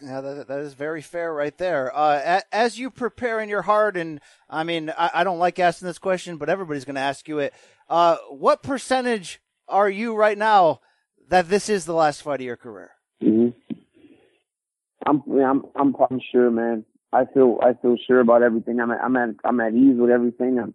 Yeah, 0.04 0.22
that, 0.22 0.48
that 0.48 0.60
is 0.60 0.74
very 0.74 1.02
fair 1.04 1.32
right 1.32 1.56
there. 1.58 1.96
Uh, 1.96 2.40
a- 2.40 2.56
as 2.56 2.80
you 2.80 2.90
prepare 2.90 3.40
in 3.40 3.50
your 3.50 3.62
heart, 3.62 3.96
and 3.98 4.20
I 4.50 4.64
mean, 4.64 4.90
I, 4.98 5.12
I 5.16 5.24
don't 5.24 5.38
like 5.38 5.60
asking 5.60 5.88
this 5.88 6.00
question, 6.00 6.38
but 6.38 6.50
everybody's 6.50 6.86
going 6.86 6.96
to 6.96 7.02
ask 7.02 7.28
you 7.28 7.38
it. 7.40 7.54
Uh, 7.88 8.18
what 8.30 8.64
percentage 8.64 9.40
are 9.68 9.90
you 9.90 10.16
right 10.16 10.38
now 10.38 10.82
that 11.30 11.50
this 11.50 11.70
is 11.70 11.86
the 11.86 11.94
last 11.94 12.24
fight 12.24 12.40
of 12.42 12.46
your 12.46 12.58
career? 12.58 12.92
hmm 13.22 13.50
I'm, 15.06 15.22
I'm, 15.32 15.64
I'm, 15.76 15.96
I'm 16.10 16.22
sure, 16.32 16.50
man. 16.52 16.86
I 17.14 17.26
feel, 17.26 17.60
I 17.62 17.74
feel 17.74 17.98
sure 18.08 18.20
about 18.22 18.42
everything. 18.44 18.80
I'm, 18.80 18.92
at, 18.92 19.02
I'm 19.04 19.16
at, 19.18 19.30
I'm 19.44 19.60
at 19.60 19.74
ease 19.74 19.98
with 20.00 20.10
everything. 20.12 20.60
I'm, 20.60 20.74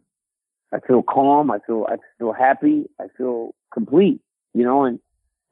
I 0.77 0.87
feel 0.87 1.03
calm. 1.03 1.51
I 1.51 1.59
feel, 1.67 1.87
I 1.89 1.97
feel 2.19 2.33
happy. 2.33 2.85
I 3.01 3.07
feel 3.17 3.55
complete, 3.73 4.21
you 4.53 4.65
know, 4.65 4.85
and 4.85 4.99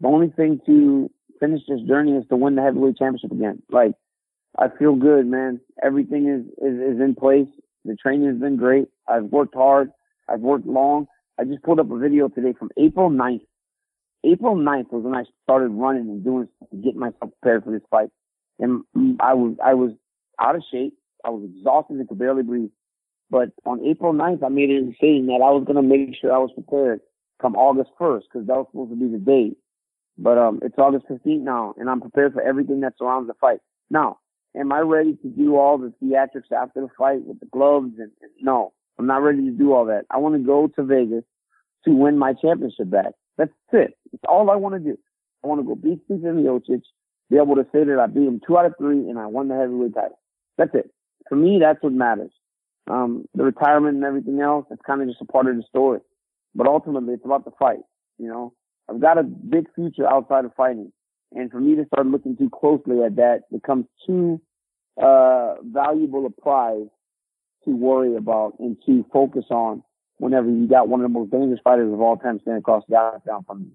the 0.01 0.09
only 0.09 0.29
thing 0.29 0.61
to 0.67 1.11
finish 1.41 1.63
this 1.69 1.81
journey 1.89 2.13
is 2.13 2.25
to 2.29 2.37
win 2.37 2.57
the 2.57 2.63
heavyweight 2.63 2.99
championship 2.99 3.33
again. 3.33 3.63
Like, 3.71 3.93
I 4.59 4.67
feel 4.79 4.95
good, 4.95 5.27
man. 5.27 5.61
Everything 5.83 6.29
is, 6.29 6.47
is, 6.65 6.79
is 6.79 7.01
in 7.01 7.15
place. 7.19 7.49
The 7.85 7.97
training 7.97 8.29
has 8.29 8.37
been 8.37 8.57
great. 8.57 8.89
I've 9.09 9.25
worked 9.25 9.55
hard. 9.55 9.91
I've 10.29 10.41
worked 10.41 10.67
long. 10.67 11.07
I 11.39 11.45
just 11.45 11.63
pulled 11.63 11.81
up 11.81 11.91
a 11.91 11.99
video 11.99 12.29
today 12.29 12.55
from 12.59 12.71
April 12.77 13.11
9th. 13.11 13.47
April 14.25 14.57
9th 14.57 14.93
was 14.93 15.05
when 15.05 15.15
I 15.15 15.25
started 15.43 15.69
running 15.69 16.03
and 16.03 16.25
doing 16.25 16.49
to 16.71 16.77
get 16.77 16.97
myself 16.97 17.31
prepared 17.41 17.65
for 17.65 17.73
this 17.73 17.83
fight. 17.91 18.11
And 18.59 18.85
I 19.21 19.35
was, 19.35 19.57
I 19.65 19.75
was 19.75 19.93
out 20.41 20.55
of 20.55 20.63
shape. 20.71 20.95
I 21.25 21.31
was 21.31 21.49
exhausted 21.57 21.97
and 21.97 22.09
could 22.09 22.19
barely 22.19 22.43
breathe. 22.43 22.71
But 23.35 23.51
on 23.67 23.85
April 23.85 24.13
9th, 24.13 24.45
I 24.45 24.49
made 24.49 24.71
a 24.71 24.81
decision 24.83 25.27
that 25.27 25.43
I 25.43 25.51
was 25.51 25.65
going 25.67 25.75
to 25.75 25.83
make 25.83 26.15
sure 26.15 26.33
I 26.33 26.39
was 26.39 26.53
prepared 26.55 27.01
come 27.43 27.57
August 27.57 27.91
1st 28.01 28.23
because 28.31 28.47
that 28.47 28.55
was 28.55 28.69
supposed 28.71 28.93
to 28.93 28.97
be 28.97 29.11
the 29.11 29.19
date. 29.19 29.57
But 30.17 30.39
um, 30.39 30.61
it's 30.63 30.79
August 30.79 31.07
15th 31.11 31.41
now, 31.41 31.75
and 31.77 31.91
I'm 31.91 32.01
prepared 32.01 32.33
for 32.33 32.43
everything 32.43 32.83
that 32.83 32.93
surrounds 32.97 33.27
the 33.27 33.35
fight. 33.35 33.59
Now, 33.91 34.19
am 34.57 34.71
I 34.71 34.79
ready 34.79 35.17
to 35.17 35.29
do 35.29 35.57
all 35.57 35.79
the 35.79 35.93
theatrics 36.01 36.53
after 36.57 36.83
the 36.83 36.89
fight 36.97 37.27
with 37.27 37.41
the 37.41 37.47
gloves? 37.47 37.95
And, 37.99 38.13
and 38.23 38.31
no, 38.41 38.73
I'm 39.01 39.09
not 39.09 39.25
ready 39.25 39.43
to 39.47 39.51
do 39.51 39.73
all 39.73 39.87
that. 39.87 40.05
I 40.13 40.19
want 40.19 40.37
to 40.37 40.39
go 40.39 40.69
to 40.69 40.85
Vegas 40.85 41.25
to 41.87 41.91
win 41.91 42.17
my 42.17 42.35
championship 42.35 42.89
back. 42.89 43.15
That's 43.37 43.51
it. 43.73 43.99
That's 44.13 44.25
all 44.29 44.49
I 44.49 44.55
want 44.55 44.77
to 44.77 44.79
do. 44.79 44.97
I 45.43 45.49
want 45.49 45.61
to 45.61 45.67
go 45.67 45.75
beat 45.75 45.99
Steve 46.05 46.19
Miocic, 46.21 46.83
be 47.31 47.37
able 47.37 47.57
to 47.57 47.67
say 47.73 47.83
that 47.83 47.99
I 48.01 48.07
beat 48.07 48.29
him 48.29 48.41
two 48.47 48.57
out 48.57 48.67
of 48.67 48.75
three 48.79 49.11
and 49.11 49.19
I 49.19 49.27
won 49.27 49.49
the 49.49 49.57
heavyweight 49.57 49.95
title. 49.97 50.21
That's 50.57 50.75
it. 50.75 50.93
For 51.29 51.35
me, 51.35 51.59
that's 51.61 51.83
what 51.83 51.93
matters. 51.93 52.31
Um, 52.87 53.27
the 53.35 53.45
retirement 53.45 53.97
and 53.97 54.05
everything 54.05 54.41
else, 54.41 54.67
it's 54.71 54.83
kind 54.87 55.01
of 55.01 55.09
just 55.09 55.23
a 55.23 55.25
part 55.25 55.47
of 55.47 55.57
the 55.57 55.63
story. 55.69 56.01
But 56.55 56.67
ultimately, 56.67 57.15
it's 57.15 57.25
about 57.25 57.45
the 57.45 57.51
fight. 57.59 57.81
You 58.19 58.29
know, 58.29 58.53
I've 58.89 59.01
got 59.01 59.19
a 59.19 59.23
big 59.23 59.67
future 59.75 60.07
outside 60.07 60.45
of 60.45 60.55
fighting. 60.55 60.93
And 61.33 61.51
for 61.51 61.61
me 61.61 61.75
to 61.77 61.87
start 61.87 62.07
looking 62.07 62.37
too 62.37 62.51
closely 62.51 63.03
at 63.03 63.17
that 63.17 63.43
becomes 63.51 63.87
too, 64.07 64.41
uh, 65.03 65.55
valuable 65.63 66.27
a 66.27 66.31
prize 66.31 66.87
to 67.65 67.71
worry 67.71 68.17
about 68.17 68.55
and 68.61 68.77
to 68.87 69.05
focus 69.13 69.45
on 69.51 69.83
whenever 70.19 70.49
you 70.49 70.69
got 70.69 70.89
one 70.89 71.01
of 71.01 71.05
the 71.05 71.19
most 71.19 71.31
dangerous 71.31 71.61
fighters 71.65 71.93
of 71.93 72.01
all 72.01 72.17
time 72.17 72.39
standing 72.41 72.61
across 72.61 72.85
the 72.89 72.97
aisle 72.97 73.45
from 73.47 73.63
you. 73.63 73.73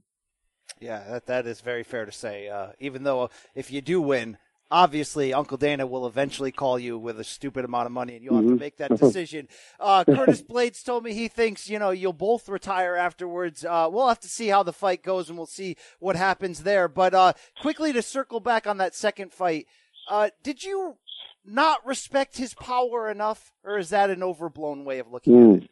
Yeah, 0.80 1.04
that 1.10 1.26
that 1.26 1.45
is 1.45 1.60
very 1.60 1.84
fair 1.84 2.06
to 2.06 2.12
say. 2.12 2.48
Uh, 2.48 2.69
even 2.80 3.04
though 3.04 3.30
if 3.54 3.72
you 3.72 3.82
do 3.82 4.00
win, 4.00 4.38
obviously 4.71 5.34
Uncle 5.34 5.58
Dana 5.58 5.86
will 5.88 6.05
eventually 6.05 6.51
call 6.51 6.77
you 6.77 6.97
with 6.97 7.19
a 7.19 7.23
stupid 7.23 7.65
amount 7.65 7.86
of 7.88 7.91
money, 7.91 8.15
and 8.15 8.23
you'll 8.23 8.36
have 8.36 8.45
to 8.45 8.51
Mhm. 8.51 8.60
make 8.60 8.77
that 8.77 8.95
decision. 8.97 9.47
Uh, 9.79 10.03
Curtis 10.03 10.41
Blaydes 10.41 10.84
told 10.84 11.03
me 11.03 11.13
he 11.13 11.27
thinks 11.27 11.69
you 11.69 11.79
know 11.79 11.89
you'll 11.91 12.13
both 12.13 12.47
retire 12.49 12.95
afterwards. 12.95 13.65
Uh, 13.65 13.88
we'll 13.91 14.08
have 14.08 14.19
to 14.19 14.27
see 14.29 14.47
how 14.47 14.62
the 14.63 14.73
fight 14.73 15.01
goes, 15.03 15.29
and 15.29 15.38
we'll 15.38 15.47
see 15.47 15.75
what 15.99 16.15
happens 16.15 16.63
there. 16.63 16.88
But 16.88 17.13
uh, 17.13 17.34
quickly 17.62 17.93
to 17.93 18.01
circle 18.01 18.39
back 18.39 18.67
on 18.67 18.77
that 18.77 18.93
second 18.95 19.32
fight, 19.34 19.67
uh, 20.10 20.29
did 20.43 20.63
you 20.63 20.97
not 21.45 21.86
respect 21.86 22.38
his 22.38 22.53
power 22.53 23.10
enough, 23.10 23.53
or 23.63 23.77
is 23.77 23.89
that 23.89 24.10
an 24.10 24.21
overblown 24.21 24.86
way 24.86 24.99
of 24.99 25.12
looking 25.12 25.36
at 25.36 25.43
Mm. 25.43 25.63
it? 25.63 25.69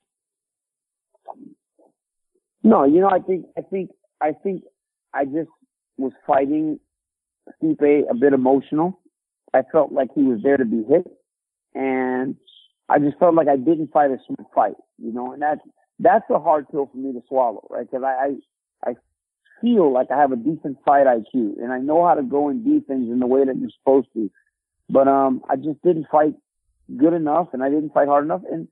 No, 2.63 2.83
you 2.86 2.99
know, 2.99 3.10
I 3.10 3.19
think, 3.19 3.45
I 3.57 3.62
think, 3.62 3.91
I 4.21 4.31
think 4.33 4.63
I 5.13 5.25
just 5.25 5.49
was 5.97 6.12
fighting 6.25 6.79
Stipe 7.62 8.10
a 8.10 8.15
bit 8.15 8.33
emotional. 8.33 8.99
I 9.53 9.62
felt 9.71 9.91
like 9.91 10.10
he 10.13 10.23
was 10.23 10.39
there 10.43 10.57
to 10.57 10.65
be 10.65 10.83
hit 10.83 11.05
and 11.73 12.36
I 12.89 12.99
just 12.99 13.17
felt 13.17 13.36
like 13.36 13.47
I 13.47 13.57
didn't 13.57 13.91
fight 13.91 14.12
a 14.12 14.17
smart 14.25 14.51
fight, 14.53 14.75
you 14.97 15.12
know, 15.12 15.33
and 15.33 15.41
that's, 15.41 15.62
that's 15.99 16.25
a 16.29 16.39
hard 16.39 16.67
pill 16.69 16.89
for 16.91 16.97
me 16.97 17.13
to 17.13 17.21
swallow, 17.27 17.65
right? 17.69 17.89
Cause 17.89 18.01
I, 18.03 18.36
I, 18.86 18.91
I 18.91 18.93
feel 19.62 19.91
like 19.91 20.07
I 20.12 20.19
have 20.19 20.31
a 20.31 20.36
decent 20.36 20.77
fight 20.86 21.05
IQ 21.05 21.62
and 21.62 21.71
I 21.71 21.79
know 21.79 22.05
how 22.05 22.15
to 22.15 22.23
go 22.23 22.49
and 22.49 22.63
do 22.63 22.81
things 22.81 23.10
in 23.10 23.19
the 23.19 23.27
way 23.27 23.45
that 23.45 23.57
you're 23.57 23.69
supposed 23.79 24.07
to. 24.13 24.29
But, 24.89 25.07
um, 25.07 25.41
I 25.49 25.55
just 25.55 25.81
didn't 25.83 26.07
fight 26.12 26.33
good 26.95 27.13
enough 27.13 27.49
and 27.53 27.63
I 27.63 27.69
didn't 27.69 27.93
fight 27.93 28.07
hard 28.07 28.25
enough. 28.25 28.41
And, 28.49 28.67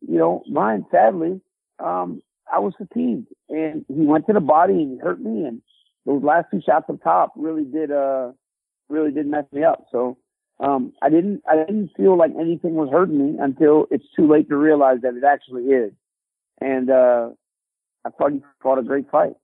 you 0.00 0.18
know, 0.18 0.42
Ryan, 0.50 0.86
sadly, 0.90 1.40
um, 1.78 2.22
I 2.52 2.60
was 2.60 2.74
fatigued 2.78 3.28
and 3.48 3.84
he 3.88 4.06
went 4.06 4.26
to 4.26 4.32
the 4.32 4.40
body 4.40 4.74
and 4.74 4.92
he 4.92 4.98
hurt 4.98 5.20
me 5.20 5.44
and 5.44 5.60
those 6.06 6.22
last 6.22 6.46
two 6.50 6.62
shots 6.64 6.86
up 6.88 7.02
top 7.02 7.32
really 7.36 7.64
did, 7.64 7.90
uh, 7.90 8.30
really 8.88 9.10
did 9.10 9.26
mess 9.26 9.44
me 9.52 9.64
up. 9.64 9.86
So, 9.92 10.16
um, 10.60 10.92
I 11.02 11.10
didn't, 11.10 11.42
I 11.46 11.56
didn't 11.56 11.90
feel 11.96 12.16
like 12.16 12.30
anything 12.40 12.74
was 12.74 12.88
hurting 12.90 13.18
me 13.18 13.38
until 13.38 13.86
it's 13.90 14.06
too 14.16 14.26
late 14.26 14.48
to 14.48 14.56
realize 14.56 14.98
that 15.02 15.14
it 15.14 15.24
actually 15.24 15.64
is. 15.64 15.92
And, 16.60 16.88
uh, 16.90 17.30
I 18.04 18.10
thought 18.10 18.32
he 18.32 18.40
fought 18.62 18.78
a 18.78 18.82
great 18.82 19.10
fight. 19.10 19.34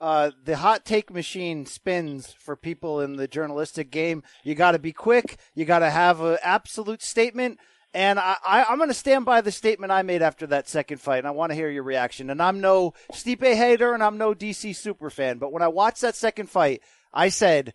uh, 0.00 0.30
the 0.44 0.56
hot 0.56 0.84
take 0.84 1.10
machine 1.10 1.66
spins 1.66 2.32
for 2.32 2.56
people 2.56 3.00
in 3.00 3.16
the 3.16 3.26
journalistic 3.28 3.90
game. 3.90 4.22
You 4.42 4.54
got 4.54 4.72
to 4.72 4.78
be 4.78 4.92
quick. 4.92 5.38
You 5.54 5.64
got 5.64 5.78
to 5.78 5.90
have 5.90 6.20
an 6.20 6.38
absolute 6.42 7.02
statement. 7.02 7.58
And 7.94 8.18
I, 8.18 8.36
I, 8.44 8.64
I'm 8.64 8.78
going 8.78 8.90
to 8.90 8.94
stand 8.94 9.24
by 9.24 9.40
the 9.40 9.52
statement 9.52 9.92
I 9.92 10.02
made 10.02 10.20
after 10.20 10.48
that 10.48 10.68
second 10.68 11.00
fight, 11.00 11.18
and 11.18 11.28
I 11.28 11.30
want 11.30 11.52
to 11.52 11.56
hear 11.56 11.70
your 11.70 11.84
reaction. 11.84 12.28
And 12.28 12.42
I'm 12.42 12.60
no 12.60 12.92
Stipe 13.12 13.54
hater, 13.54 13.94
and 13.94 14.02
I'm 14.02 14.18
no 14.18 14.34
DC 14.34 14.74
super 14.74 15.10
fan, 15.10 15.38
but 15.38 15.52
when 15.52 15.62
I 15.62 15.68
watched 15.68 16.00
that 16.00 16.16
second 16.16 16.50
fight, 16.50 16.82
I 17.12 17.28
said 17.28 17.72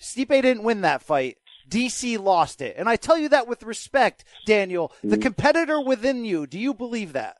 Stipe 0.00 0.42
didn't 0.42 0.64
win 0.64 0.80
that 0.80 1.00
fight. 1.00 1.38
DC 1.68 2.18
lost 2.18 2.60
it, 2.60 2.74
and 2.76 2.88
I 2.88 2.96
tell 2.96 3.16
you 3.16 3.28
that 3.28 3.46
with 3.46 3.62
respect, 3.62 4.24
Daniel. 4.46 4.92
The 5.04 5.16
competitor 5.16 5.80
within 5.80 6.24
you, 6.24 6.48
do 6.48 6.58
you 6.58 6.74
believe 6.74 7.12
that? 7.12 7.36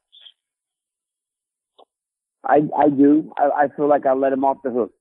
I, 2.45 2.61
I 2.79 2.89
do. 2.89 3.33
I, 3.37 3.65
I 3.65 3.69
feel 3.77 3.89
like 3.89 4.07
I 4.07 4.13
let 4.15 4.33
him 4.33 4.45
off 4.45 4.59
the 4.63 4.71
hook. 4.71 4.93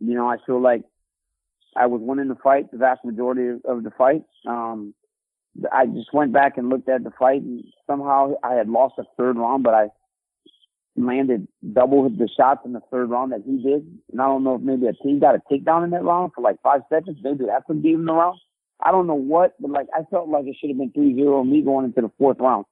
You 0.00 0.14
know, 0.14 0.28
I 0.28 0.36
feel 0.44 0.60
like 0.60 0.82
I 1.76 1.86
was 1.86 2.00
winning 2.02 2.28
the 2.28 2.34
fight, 2.34 2.72
the 2.72 2.78
vast 2.78 3.04
majority 3.04 3.48
of, 3.48 3.60
of 3.64 3.84
the 3.84 3.90
fight. 3.90 4.24
Um, 4.46 4.94
I 5.72 5.86
just 5.86 6.12
went 6.12 6.32
back 6.32 6.58
and 6.58 6.68
looked 6.68 6.88
at 6.88 7.04
the 7.04 7.12
fight 7.18 7.42
and 7.42 7.64
somehow 7.86 8.34
I 8.42 8.54
had 8.54 8.68
lost 8.68 8.94
the 8.96 9.04
third 9.16 9.36
round, 9.36 9.62
but 9.62 9.74
I 9.74 9.88
landed 10.96 11.46
double 11.72 12.08
the 12.08 12.28
shots 12.36 12.62
in 12.64 12.72
the 12.72 12.80
third 12.90 13.10
round 13.10 13.32
that 13.32 13.42
he 13.44 13.62
did. 13.62 13.86
And 14.12 14.20
I 14.20 14.26
don't 14.26 14.44
know 14.44 14.56
if 14.56 14.62
maybe 14.62 14.86
a 14.86 14.92
team 14.92 15.20
got 15.20 15.34
a 15.34 15.42
takedown 15.50 15.84
in 15.84 15.90
that 15.90 16.04
round 16.04 16.32
for 16.34 16.40
like 16.40 16.60
five 16.62 16.82
seconds. 16.88 17.18
Maybe 17.22 17.44
that's 17.46 17.68
what 17.68 17.82
gave 17.82 17.96
him 17.96 18.06
the 18.06 18.12
round. 18.12 18.38
I 18.80 18.90
don't 18.92 19.06
know 19.06 19.14
what, 19.14 19.54
but 19.60 19.70
like 19.70 19.86
I 19.94 20.02
felt 20.10 20.28
like 20.28 20.46
it 20.46 20.56
should 20.60 20.70
have 20.70 20.78
been 20.78 20.92
3-0 20.92 21.48
me 21.48 21.62
going 21.62 21.86
into 21.86 22.02
the 22.02 22.10
fourth 22.18 22.38
round. 22.40 22.66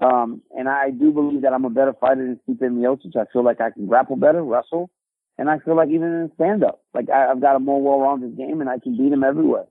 Um, 0.00 0.42
and 0.50 0.68
I 0.68 0.90
do 0.90 1.12
believe 1.12 1.42
that 1.42 1.52
I'm 1.52 1.64
a 1.64 1.70
better 1.70 1.94
fighter 2.00 2.26
than 2.26 2.56
Stipe 2.56 2.68
Miocic. 2.68 3.16
I 3.16 3.30
feel 3.32 3.44
like 3.44 3.60
I 3.60 3.70
can 3.70 3.86
grapple 3.86 4.16
better, 4.16 4.42
wrestle, 4.42 4.90
and 5.38 5.48
I 5.48 5.58
feel 5.58 5.76
like 5.76 5.90
even 5.90 6.02
in 6.02 6.32
stand 6.34 6.64
up, 6.64 6.82
like 6.92 7.08
I, 7.08 7.30
I've 7.30 7.40
got 7.40 7.56
a 7.56 7.60
more 7.60 7.80
well-rounded 7.80 8.36
game 8.36 8.60
and 8.60 8.68
I 8.68 8.78
can 8.78 8.96
beat 8.96 9.12
him 9.12 9.22
everywhere. 9.22 9.66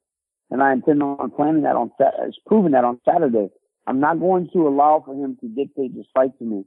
And 0.51 0.61
I 0.61 0.73
intend 0.73 1.01
on 1.01 1.31
planning 1.31 1.63
that 1.63 1.75
on, 1.75 1.91
Sa- 1.97 2.11
it's 2.27 2.37
proven 2.45 2.73
that 2.73 2.83
on 2.83 2.99
Saturday. 3.09 3.49
I'm 3.87 3.99
not 3.99 4.19
going 4.19 4.49
to 4.53 4.67
allow 4.67 5.01
for 5.03 5.15
him 5.15 5.37
to 5.41 5.47
dictate 5.47 5.95
this 5.95 6.05
fight 6.13 6.37
to 6.37 6.43
me. 6.43 6.65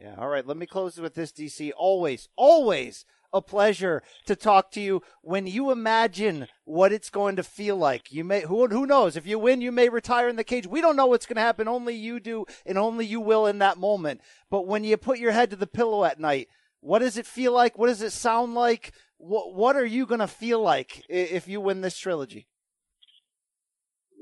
Yeah. 0.00 0.16
All 0.18 0.28
right. 0.28 0.46
Let 0.46 0.56
me 0.56 0.66
close 0.66 0.98
with 0.98 1.14
this, 1.14 1.32
DC. 1.32 1.70
Always, 1.76 2.28
always 2.36 3.04
a 3.32 3.40
pleasure 3.40 4.02
to 4.26 4.34
talk 4.34 4.70
to 4.72 4.80
you. 4.80 5.02
When 5.22 5.46
you 5.46 5.70
imagine 5.70 6.48
what 6.64 6.92
it's 6.92 7.10
going 7.10 7.36
to 7.36 7.42
feel 7.42 7.76
like, 7.76 8.10
you 8.10 8.24
may 8.24 8.40
who 8.40 8.66
who 8.66 8.86
knows 8.86 9.16
if 9.16 9.26
you 9.26 9.38
win, 9.38 9.60
you 9.60 9.70
may 9.70 9.88
retire 9.88 10.28
in 10.28 10.36
the 10.36 10.44
cage. 10.44 10.66
We 10.66 10.80
don't 10.80 10.96
know 10.96 11.06
what's 11.06 11.26
going 11.26 11.36
to 11.36 11.42
happen. 11.42 11.68
Only 11.68 11.94
you 11.94 12.18
do, 12.18 12.46
and 12.66 12.78
only 12.78 13.06
you 13.06 13.20
will 13.20 13.46
in 13.46 13.58
that 13.58 13.78
moment. 13.78 14.20
But 14.50 14.66
when 14.66 14.84
you 14.84 14.96
put 14.96 15.18
your 15.18 15.32
head 15.32 15.50
to 15.50 15.56
the 15.56 15.66
pillow 15.66 16.04
at 16.04 16.18
night, 16.18 16.48
what 16.80 17.00
does 17.00 17.16
it 17.16 17.26
feel 17.26 17.52
like? 17.52 17.78
What 17.78 17.88
does 17.88 18.02
it 18.02 18.12
sound 18.12 18.54
like? 18.54 18.92
What 19.20 19.54
what 19.54 19.76
are 19.76 19.84
you 19.84 20.06
going 20.06 20.20
to 20.20 20.26
feel 20.26 20.62
like 20.62 21.04
if 21.08 21.46
you 21.46 21.60
win 21.60 21.82
this 21.82 21.98
trilogy? 21.98 22.46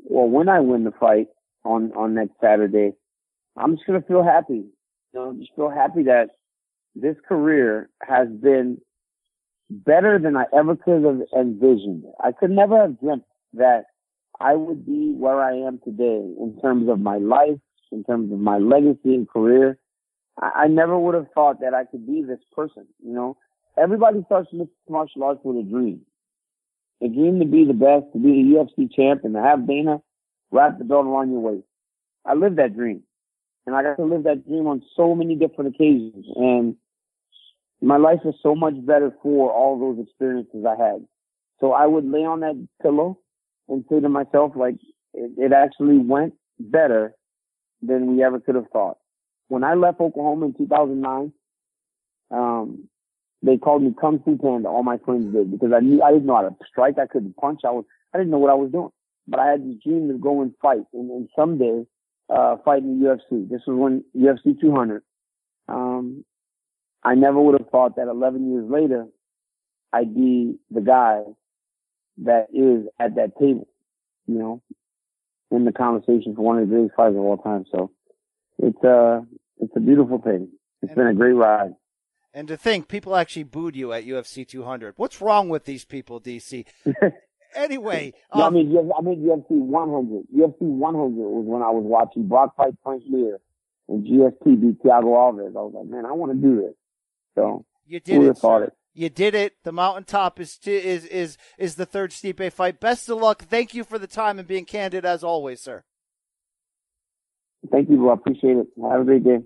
Well, 0.04 0.28
when 0.28 0.48
I 0.48 0.58
win 0.60 0.82
the 0.84 0.90
fight 0.90 1.28
on, 1.64 1.92
on 1.92 2.14
next 2.14 2.34
Saturday, 2.40 2.94
I'm 3.56 3.76
just 3.76 3.86
going 3.86 4.00
to 4.00 4.08
feel 4.08 4.24
happy. 4.24 4.64
You 5.12 5.14
know, 5.14 5.36
just 5.38 5.54
feel 5.54 5.70
happy 5.70 6.04
that 6.04 6.30
this 6.96 7.14
career 7.28 7.90
has 8.02 8.28
been 8.28 8.78
better 9.70 10.18
than 10.18 10.36
I 10.36 10.46
ever 10.52 10.74
could 10.74 11.04
have 11.04 11.20
envisioned. 11.38 12.04
I 12.22 12.32
could 12.32 12.50
never 12.50 12.80
have 12.80 12.98
dreamt 12.98 13.24
that 13.52 13.84
I 14.40 14.54
would 14.54 14.84
be 14.84 15.12
where 15.16 15.40
I 15.40 15.58
am 15.58 15.78
today 15.84 16.24
in 16.40 16.58
terms 16.60 16.88
of 16.88 16.98
my 16.98 17.18
life, 17.18 17.60
in 17.92 18.02
terms 18.02 18.32
of 18.32 18.40
my 18.40 18.58
legacy 18.58 19.14
and 19.14 19.28
career. 19.28 19.78
I, 20.40 20.64
I 20.64 20.66
never 20.66 20.98
would 20.98 21.14
have 21.14 21.28
thought 21.34 21.60
that 21.60 21.74
I 21.74 21.84
could 21.84 22.06
be 22.06 22.22
this 22.22 22.40
person, 22.56 22.86
you 23.04 23.12
know. 23.12 23.36
Everybody 23.80 24.22
starts 24.26 24.48
mixed 24.52 24.74
martial 24.88 25.24
arts 25.24 25.40
with 25.44 25.56
a 25.58 25.62
dream. 25.68 26.00
A 27.02 27.08
dream 27.08 27.38
to 27.38 27.46
be 27.46 27.64
the 27.64 27.74
best, 27.74 28.06
to 28.12 28.18
be 28.18 28.42
the 28.42 28.58
UFC 28.58 28.92
champ, 28.92 29.24
and 29.24 29.34
to 29.34 29.40
have 29.40 29.66
Dana 29.66 30.00
wrap 30.50 30.78
the 30.78 30.84
belt 30.84 31.06
around 31.06 31.30
your 31.30 31.40
waist. 31.40 31.66
I 32.26 32.34
lived 32.34 32.56
that 32.56 32.74
dream. 32.74 33.02
And 33.66 33.76
I 33.76 33.82
got 33.82 33.96
to 33.96 34.04
live 34.04 34.24
that 34.24 34.46
dream 34.48 34.66
on 34.66 34.82
so 34.96 35.14
many 35.14 35.36
different 35.36 35.74
occasions. 35.74 36.24
And 36.36 36.76
my 37.80 37.96
life 37.96 38.20
is 38.24 38.34
so 38.42 38.54
much 38.54 38.74
better 38.84 39.12
for 39.22 39.52
all 39.52 39.78
those 39.78 40.04
experiences 40.04 40.64
I 40.66 40.82
had. 40.82 41.06
So 41.60 41.72
I 41.72 41.86
would 41.86 42.04
lay 42.10 42.24
on 42.24 42.40
that 42.40 42.66
pillow 42.82 43.18
and 43.68 43.84
say 43.90 44.00
to 44.00 44.08
myself, 44.08 44.52
like, 44.56 44.76
it, 45.14 45.32
it 45.36 45.52
actually 45.52 45.98
went 45.98 46.34
better 46.58 47.14
than 47.82 48.16
we 48.16 48.22
ever 48.22 48.40
could 48.40 48.54
have 48.54 48.68
thought. 48.72 48.96
When 49.48 49.64
I 49.64 49.74
left 49.74 50.00
Oklahoma 50.00 50.46
in 50.46 50.54
2009, 50.54 51.32
um, 52.30 52.88
they 53.42 53.56
called 53.56 53.82
me 53.82 53.94
Kung 54.00 54.20
Fu 54.24 54.36
Panda. 54.36 54.68
All 54.68 54.82
my 54.82 54.98
friends 54.98 55.32
did 55.32 55.50
because 55.50 55.72
I 55.74 55.80
knew 55.80 56.02
I 56.02 56.12
didn't 56.12 56.26
know 56.26 56.36
how 56.36 56.42
to 56.42 56.56
strike. 56.66 56.98
I 56.98 57.06
couldn't 57.06 57.36
punch. 57.36 57.60
I 57.64 57.70
was 57.70 57.84
I 58.12 58.18
didn't 58.18 58.30
know 58.30 58.38
what 58.38 58.50
I 58.50 58.54
was 58.54 58.72
doing, 58.72 58.90
but 59.26 59.40
I 59.40 59.46
had 59.50 59.68
this 59.68 59.76
dream 59.84 60.08
to 60.08 60.18
go 60.18 60.42
and 60.42 60.52
fight 60.60 60.84
and, 60.92 61.10
and 61.10 61.28
someday 61.36 61.86
uh, 62.30 62.56
fight 62.64 62.82
in 62.82 63.00
the 63.00 63.06
UFC. 63.06 63.48
This 63.48 63.62
was 63.66 63.76
when 63.76 64.04
UFC 64.16 64.60
200. 64.60 65.02
Um, 65.68 66.24
I 67.04 67.14
never 67.14 67.40
would 67.40 67.60
have 67.60 67.70
thought 67.70 67.96
that 67.96 68.08
11 68.08 68.50
years 68.52 68.68
later 68.68 69.06
I'd 69.92 70.14
be 70.14 70.56
the 70.70 70.80
guy 70.80 71.22
that 72.24 72.48
is 72.52 72.88
at 72.98 73.14
that 73.14 73.38
table, 73.38 73.68
you 74.26 74.38
know, 74.38 74.62
in 75.50 75.64
the 75.64 75.72
conversation 75.72 76.34
for 76.34 76.42
one 76.42 76.58
of 76.58 76.68
the 76.68 76.74
greatest 76.74 76.96
fighters 76.96 77.16
of 77.16 77.22
all 77.22 77.38
time. 77.38 77.64
So 77.70 77.90
it's 78.58 78.84
uh 78.84 79.20
it's 79.58 79.72
a 79.76 79.80
beautiful 79.80 80.18
thing. 80.18 80.48
It's 80.82 80.94
been 80.94 81.06
a 81.06 81.14
great 81.14 81.32
ride. 81.32 81.74
And 82.34 82.46
to 82.48 82.56
think 82.56 82.88
people 82.88 83.16
actually 83.16 83.44
booed 83.44 83.74
you 83.74 83.92
at 83.92 84.04
UFC 84.04 84.46
200. 84.46 84.94
What's 84.96 85.20
wrong 85.20 85.48
with 85.48 85.64
these 85.64 85.84
people, 85.84 86.20
DC? 86.20 86.66
Anyway, 87.54 88.12
No, 88.34 88.42
I 88.42 88.46
um, 88.48 88.54
mean, 88.54 88.76
I 88.96 89.00
mean 89.00 89.24
UFC 89.24 89.46
100. 89.50 90.26
UFC 90.36 90.56
100 90.60 91.08
was 91.08 91.44
when 91.46 91.62
I 91.62 91.70
was 91.70 91.82
watching 91.84 92.28
Brock 92.28 92.54
fight 92.56 92.74
Frank 92.82 93.04
Mir 93.08 93.38
and 93.88 94.04
GSP 94.06 94.60
beat 94.60 94.82
Thiago 94.82 95.04
Alves. 95.04 95.48
I 95.56 95.60
was 95.60 95.72
like, 95.74 95.86
man, 95.86 96.04
I 96.04 96.12
want 96.12 96.32
to 96.32 96.38
do 96.38 96.60
this. 96.60 96.74
So 97.34 97.64
you 97.86 98.00
did 98.00 98.22
it. 98.22 98.38
it? 98.42 98.72
You 98.94 99.08
did 99.08 99.34
it. 99.34 99.54
The 99.64 99.72
mountaintop 99.72 100.40
is 100.40 100.58
t- 100.58 100.72
is 100.72 101.04
is 101.06 101.38
is 101.56 101.76
the 101.76 101.86
third 101.86 102.10
Stipe 102.10 102.52
fight. 102.52 102.80
Best 102.80 103.08
of 103.08 103.18
luck. 103.18 103.44
Thank 103.44 103.72
you 103.72 103.84
for 103.84 103.98
the 103.98 104.06
time 104.06 104.38
and 104.38 104.46
being 104.46 104.64
candid 104.64 105.04
as 105.04 105.24
always, 105.24 105.60
sir. 105.60 105.84
Thank 107.70 107.88
you, 107.88 107.96
bro. 107.96 108.10
I 108.10 108.14
appreciate 108.14 108.56
it. 108.56 108.66
Have 108.90 109.00
a 109.00 109.04
great 109.04 109.24
day. 109.24 109.38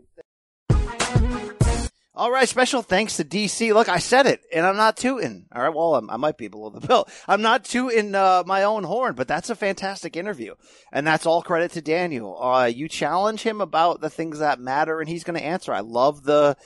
All 2.22 2.30
right, 2.30 2.48
special 2.48 2.82
thanks 2.82 3.16
to 3.16 3.24
DC. 3.24 3.74
Look, 3.74 3.88
I 3.88 3.98
said 3.98 4.26
it, 4.26 4.42
and 4.52 4.64
I'm 4.64 4.76
not 4.76 4.96
tooting. 4.96 5.46
All 5.52 5.60
right, 5.60 5.74
well, 5.74 5.96
I'm, 5.96 6.08
I 6.08 6.16
might 6.16 6.38
be 6.38 6.46
below 6.46 6.70
the 6.70 6.78
belt. 6.86 7.10
I'm 7.26 7.42
not 7.42 7.64
tooting 7.64 8.14
uh, 8.14 8.44
my 8.46 8.62
own 8.62 8.84
horn, 8.84 9.16
but 9.16 9.26
that's 9.26 9.50
a 9.50 9.56
fantastic 9.56 10.16
interview, 10.16 10.54
and 10.92 11.04
that's 11.04 11.26
all 11.26 11.42
credit 11.42 11.72
to 11.72 11.82
Daniel. 11.82 12.40
Uh, 12.40 12.66
you 12.66 12.86
challenge 12.86 13.42
him 13.42 13.60
about 13.60 14.00
the 14.00 14.08
things 14.08 14.38
that 14.38 14.60
matter, 14.60 15.00
and 15.00 15.08
he's 15.08 15.24
going 15.24 15.36
to 15.36 15.44
answer. 15.44 15.72
I 15.72 15.80
love 15.80 16.22
the 16.22 16.56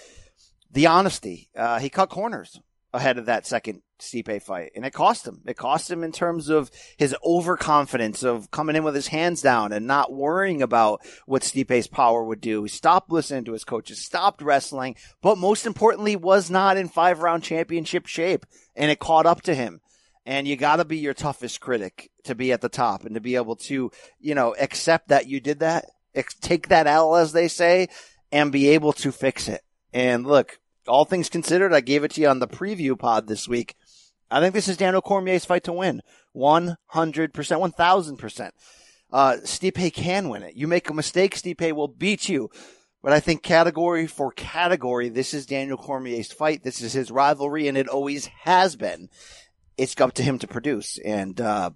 the 0.73 0.89
honesty. 0.89 1.49
Uh, 1.57 1.79
he 1.79 1.89
cut 1.89 2.11
corners 2.11 2.61
ahead 2.97 3.19
of 3.19 3.27
that 3.27 3.47
second 3.47 3.83
Stipe 3.99 4.43
fight, 4.43 4.73
and 4.75 4.85
it 4.85 4.93
cost 4.93 5.27
him. 5.27 5.41
It 5.47 5.57
cost 5.57 5.91
him 5.91 6.05
in 6.05 6.13
terms 6.13 6.49
of 6.49 6.71
his 6.99 7.15
overconfidence 7.25 8.23
of 8.23 8.51
coming 8.51 8.77
in 8.77 8.85
with 8.85 8.95
his 8.95 9.09
hands 9.09 9.41
down 9.41 9.73
and 9.73 9.87
not 9.87 10.13
worrying 10.13 10.61
about 10.61 11.01
what 11.25 11.43
Stipe's 11.43 11.87
power 11.87 12.23
would 12.23 12.41
do. 12.41 12.63
He 12.63 12.69
stopped 12.69 13.11
listening 13.11 13.45
to 13.45 13.53
his 13.53 13.65
coaches, 13.65 14.05
stopped 14.05 14.43
wrestling, 14.43 14.97
but 15.23 15.39
most 15.39 15.65
importantly, 15.65 16.17
was 16.17 16.51
not 16.51 16.77
in 16.77 16.89
five 16.89 17.21
round 17.21 17.43
championship 17.43 18.07
shape, 18.07 18.45
and 18.75 18.91
it 18.91 18.99
caught 18.99 19.27
up 19.27 19.43
to 19.43 19.55
him. 19.55 19.81
And 20.27 20.49
you 20.49 20.57
got 20.57 20.77
to 20.77 20.85
be 20.85 20.99
your 20.99 21.15
toughest 21.15 21.61
critic 21.61 22.11
to 22.25 22.35
be 22.35 22.53
at 22.53 22.61
the 22.61 22.69
top 22.69 23.05
and 23.05 23.15
to 23.15 23.21
be 23.21 23.37
able 23.37 23.57
to, 23.57 23.91
you 24.19 24.35
know, 24.35 24.55
accept 24.59 25.09
that 25.09 25.29
you 25.29 25.41
did 25.41 25.61
that, 25.61 25.87
take 26.41 26.69
that 26.69 26.89
L, 26.89 27.15
as 27.15 27.33
they 27.33 27.47
say, 27.49 27.89
and 28.33 28.51
be 28.51 28.69
able 28.71 28.93
to 28.95 29.13
fix 29.13 29.49
it. 29.49 29.63
And 29.93 30.27
look, 30.27 30.59
all 30.89 31.05
things 31.05 31.29
considered, 31.29 31.73
I 31.73 31.81
gave 31.81 32.05
it 32.05 32.13
to 32.13 32.21
you 32.21 32.29
on 32.29 32.39
the 32.39 32.49
preview 32.49 32.99
pod 32.99 33.29
this 33.29 33.49
week. 33.49 33.75
I 34.31 34.41
think 34.41 34.55
this 34.55 34.69
is 34.69 34.77
Daniel 34.77 35.03
Cormier's 35.03 35.45
fight 35.45 35.65
to 35.65 35.73
win. 35.73 36.03
100%, 36.37 36.77
1000%. 37.31 38.51
Uh, 39.13 39.37
Stipe 39.45 39.93
can 39.95 40.29
win 40.29 40.43
it. 40.43 40.57
You 40.57 40.67
make 40.67 40.91
a 40.91 40.95
mistake, 40.95 41.37
Stipe 41.37 41.73
will 41.73 41.89
beat 41.89 42.29
you. 42.29 42.51
But 43.03 43.13
I 43.13 43.21
think 43.21 43.43
category 43.43 44.07
for 44.09 44.33
category, 44.33 45.09
this 45.09 45.33
is 45.33 45.47
Daniel 45.47 45.79
Cormier's 45.79 46.33
fight. 46.33 46.65
This 46.65 46.83
is 46.83 46.93
his 46.93 47.11
rivalry, 47.11 47.69
and 47.69 47.79
it 47.79 47.89
always 47.89 48.27
has 48.43 48.75
been. 48.75 49.09
It's 49.79 50.01
up 50.01 50.15
to 50.15 50.23
him 50.25 50.41
to 50.41 50.49
produce, 50.49 50.99
and 50.99 51.41
uh, 51.41 51.71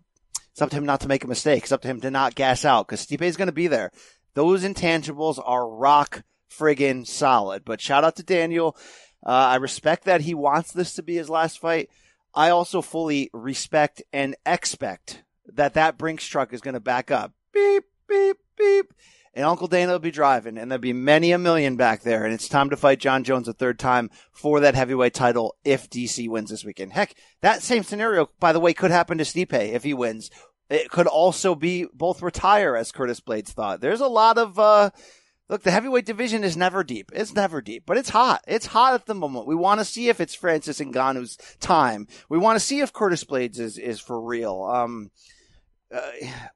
it's 0.51 0.61
up 0.61 0.71
to 0.71 0.77
him 0.77 0.87
not 0.87 1.03
to 1.03 1.09
make 1.09 1.23
a 1.23 1.29
mistake. 1.29 1.63
It's 1.63 1.73
up 1.73 1.83
to 1.83 1.89
him 1.89 2.01
to 2.01 2.11
not 2.11 2.35
gas 2.35 2.65
out 2.65 2.89
because 2.89 3.07
Stipe 3.07 3.23
is 3.23 3.37
going 3.37 3.47
to 3.47 3.53
be 3.53 3.69
there. 3.69 3.93
Those 4.35 4.65
intangibles 4.65 5.41
are 5.45 5.69
rock 5.69 6.23
friggin' 6.51 7.07
solid. 7.07 7.65
But 7.65 7.81
shout 7.81 8.05
out 8.05 8.17
to 8.17 8.23
Daniel. 8.23 8.77
Uh, 9.25 9.31
I 9.31 9.57
respect 9.57 10.05
that 10.05 10.23
he 10.23 10.35
wants 10.35 10.73
this 10.73 10.95
to 10.95 11.03
be 11.03 11.17
his 11.17 11.31
last 11.31 11.59
fight. 11.59 11.91
I 12.35 12.51
also 12.51 12.81
fully 12.81 13.31
respect 13.33 14.03
and 14.13 14.37
expect 14.47 15.25
that 15.47 15.75
that 15.75 15.99
Brinks 15.99 16.27
truck 16.27 16.53
is 16.53 16.61
going 16.61 16.75
to 16.75 16.81
back 16.81 17.11
up. 17.11 17.33
Beep, 17.53 17.85
beep, 18.09 18.39
beep. 18.57 18.93
And 19.33 19.45
Uncle 19.45 19.69
Dana 19.69 19.93
will 19.93 20.01
be 20.01 20.11
driving, 20.11 20.59
and 20.59 20.71
there'll 20.71 20.81
be 20.81 20.93
many 20.93 21.31
a 21.31 21.39
million 21.39 21.77
back 21.77 22.03
there. 22.03 22.25
And 22.25 22.35
it's 22.35 22.49
time 22.49 22.71
to 22.71 22.77
fight 22.77 22.99
Jon 22.99 23.23
Jones 23.23 23.47
a 23.47 23.53
third 23.53 23.79
time 23.79 24.11
for 24.33 24.59
that 24.61 24.75
heavyweight 24.75 25.15
title 25.15 25.55
if 25.65 25.89
DC 25.89 26.29
wins 26.29 26.51
this 26.51 26.65
weekend. 26.65 26.93
Heck, 26.93 27.15
that 27.41 27.63
same 27.63 27.85
scenario, 27.85 28.29
by 28.41 28.53
the 28.53 28.59
way, 28.59 28.75
could 28.75 28.91
happen 28.91 29.19
to 29.19 29.25
Stipe 29.25 29.53
if 29.53 29.85
he 29.85 29.95
wins. 29.95 30.31
It 30.69 30.91
could 30.91 31.07
also 31.07 31.55
be 31.55 31.87
both 31.93 32.23
retire, 32.23 32.75
as 32.75 32.93
Curtis 32.93 33.21
Blaydes 33.21 33.49
thought. 33.49 33.81
There's 33.81 34.01
a 34.01 34.09
lot 34.09 34.37
of, 34.37 34.59
uh, 34.59 34.91
Look, 35.51 35.65
the 35.65 35.73
heavyweight 35.73 36.07
division 36.07 36.45
is 36.45 36.57
never 36.57 36.85
deep. 36.85 37.11
It's 37.13 37.35
never 37.35 37.61
deep, 37.61 37.83
but 37.85 37.97
it's 37.97 38.11
hot. 38.11 38.45
It's 38.47 38.67
hot 38.67 38.95
at 38.95 39.07
the 39.07 39.17
moment. 39.17 39.49
We 39.49 39.57
want 39.57 39.81
to 39.81 39.85
see 39.85 40.09
if 40.09 40.21
it's 40.21 40.33
Francis 40.33 40.79
Ngannou's 40.79 41.37
time. 41.59 42.07
We 42.29 42.39
want 42.39 42.55
to 42.55 42.65
see 42.65 42.79
if 42.79 42.93
Curtis 42.93 43.25
Blaydes 43.25 43.59
is, 43.59 43.77
is 43.77 43.99
for 43.99 44.21
real. 44.21 44.63
Um, 44.63 45.11
uh, 45.93 46.01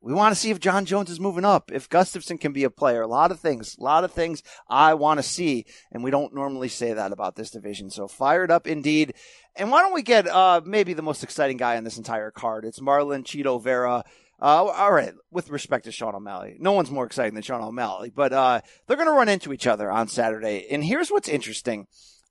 we 0.00 0.14
want 0.14 0.32
to 0.32 0.40
see 0.40 0.52
if 0.52 0.60
Jon 0.60 0.84
Jones 0.84 1.10
is 1.10 1.18
moving 1.18 1.44
up, 1.44 1.72
if 1.72 1.88
Gustafsson 1.88 2.40
can 2.40 2.52
be 2.52 2.62
a 2.62 2.70
player. 2.70 3.02
A 3.02 3.08
lot 3.08 3.32
of 3.32 3.40
things, 3.40 3.76
a 3.80 3.82
lot 3.82 4.04
of 4.04 4.12
things 4.12 4.44
I 4.68 4.94
want 4.94 5.18
to 5.18 5.24
see, 5.24 5.66
and 5.90 6.04
we 6.04 6.12
don't 6.12 6.32
normally 6.32 6.68
say 6.68 6.92
that 6.92 7.10
about 7.10 7.34
this 7.34 7.50
division. 7.50 7.90
So 7.90 8.06
fired 8.06 8.52
up 8.52 8.68
indeed. 8.68 9.14
And 9.56 9.72
why 9.72 9.82
don't 9.82 9.92
we 9.92 10.02
get 10.02 10.28
uh, 10.28 10.60
maybe 10.64 10.92
the 10.92 11.02
most 11.02 11.24
exciting 11.24 11.56
guy 11.56 11.76
on 11.76 11.82
this 11.82 11.98
entire 11.98 12.30
card? 12.30 12.64
It's 12.64 12.78
Marlon 12.78 13.24
Chito 13.24 13.60
Vera. 13.60 14.04
Uh, 14.44 14.66
all 14.66 14.92
right, 14.92 15.14
with 15.30 15.48
respect 15.48 15.86
to 15.86 15.90
Sean 15.90 16.14
O'Malley, 16.14 16.58
no 16.60 16.72
one's 16.72 16.90
more 16.90 17.06
exciting 17.06 17.32
than 17.32 17.42
Sean 17.42 17.62
O'Malley, 17.62 18.12
but 18.14 18.30
uh, 18.30 18.60
they're 18.86 18.98
going 18.98 19.08
to 19.08 19.14
run 19.14 19.30
into 19.30 19.54
each 19.54 19.66
other 19.66 19.90
on 19.90 20.06
Saturday. 20.06 20.66
And 20.70 20.84
here's 20.84 21.10
what's 21.10 21.30
interesting: 21.30 21.86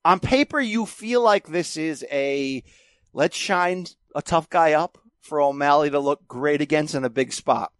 on 0.05 0.19
paper, 0.19 0.59
you 0.59 0.85
feel 0.85 1.23
like 1.23 1.47
this 1.47 1.75
is 1.75 2.05
a 2.11 2.63
let's 3.13 3.35
shine 3.35 3.87
a 4.13 4.21
tough 4.21 4.47
guy 4.47 4.73
up 4.73 4.99
for 5.21 5.41
O'Malley 5.41 5.89
to 5.89 5.99
look 5.99 6.27
great 6.27 6.61
against 6.61 6.93
in 6.93 7.03
a 7.03 7.09
big 7.09 7.33
spot. 7.33 7.71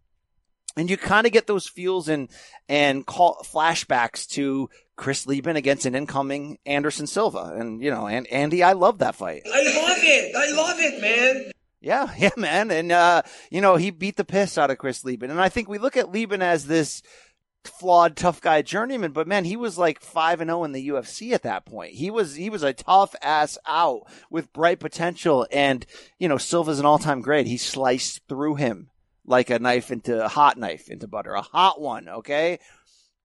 And 0.76 0.90
you 0.90 0.96
kind 0.96 1.28
of 1.28 1.32
get 1.32 1.46
those 1.46 1.68
feels 1.68 2.08
and 2.08 2.28
and 2.68 3.06
call 3.06 3.40
flashbacks 3.44 4.28
to 4.30 4.68
Chris 4.96 5.28
Leben 5.28 5.54
against 5.54 5.86
an 5.86 5.94
incoming 5.94 6.58
Anderson 6.66 7.06
Silva. 7.06 7.54
And 7.56 7.80
you 7.80 7.92
know, 7.92 8.08
and 8.08 8.26
Andy, 8.26 8.64
I 8.64 8.72
love 8.72 8.98
that 8.98 9.14
fight. 9.14 9.42
I 9.46 9.62
love 9.62 9.98
it. 10.02 10.34
I 10.34 10.50
love 10.56 10.80
it, 10.80 11.00
man. 11.00 11.52
Yeah, 11.84 12.10
yeah, 12.18 12.30
man. 12.36 12.70
And, 12.70 12.90
uh, 12.90 13.22
you 13.50 13.60
know, 13.60 13.76
he 13.76 13.90
beat 13.90 14.16
the 14.16 14.24
piss 14.24 14.58
out 14.58 14.70
of 14.70 14.78
Chris 14.78 15.04
Leben. 15.04 15.30
And 15.30 15.40
I 15.40 15.48
think 15.48 15.68
we 15.68 15.78
look 15.78 15.96
at 15.96 16.10
Leben 16.10 16.42
as 16.42 16.66
this 16.66 17.02
flawed, 17.64 18.16
tough 18.16 18.40
guy 18.40 18.60
journeyman, 18.60 19.12
but 19.12 19.26
man, 19.26 19.44
he 19.44 19.56
was 19.56 19.78
like 19.78 20.00
5 20.00 20.42
and 20.42 20.48
0 20.50 20.64
in 20.64 20.72
the 20.72 20.88
UFC 20.88 21.32
at 21.32 21.42
that 21.42 21.64
point. 21.64 21.94
He 21.94 22.10
was, 22.10 22.34
he 22.34 22.50
was 22.50 22.62
a 22.62 22.74
tough 22.74 23.14
ass 23.22 23.56
out 23.66 24.02
with 24.30 24.52
bright 24.52 24.80
potential. 24.80 25.46
And, 25.50 25.86
you 26.18 26.28
know, 26.28 26.38
Silva's 26.38 26.78
an 26.78 26.86
all 26.86 26.98
time 26.98 27.20
great. 27.20 27.46
He 27.46 27.56
sliced 27.56 28.22
through 28.28 28.56
him 28.56 28.90
like 29.26 29.50
a 29.50 29.58
knife 29.58 29.90
into 29.90 30.24
a 30.24 30.28
hot 30.28 30.58
knife 30.58 30.88
into 30.88 31.06
butter, 31.06 31.32
a 31.32 31.42
hot 31.42 31.80
one. 31.80 32.08
Okay. 32.08 32.58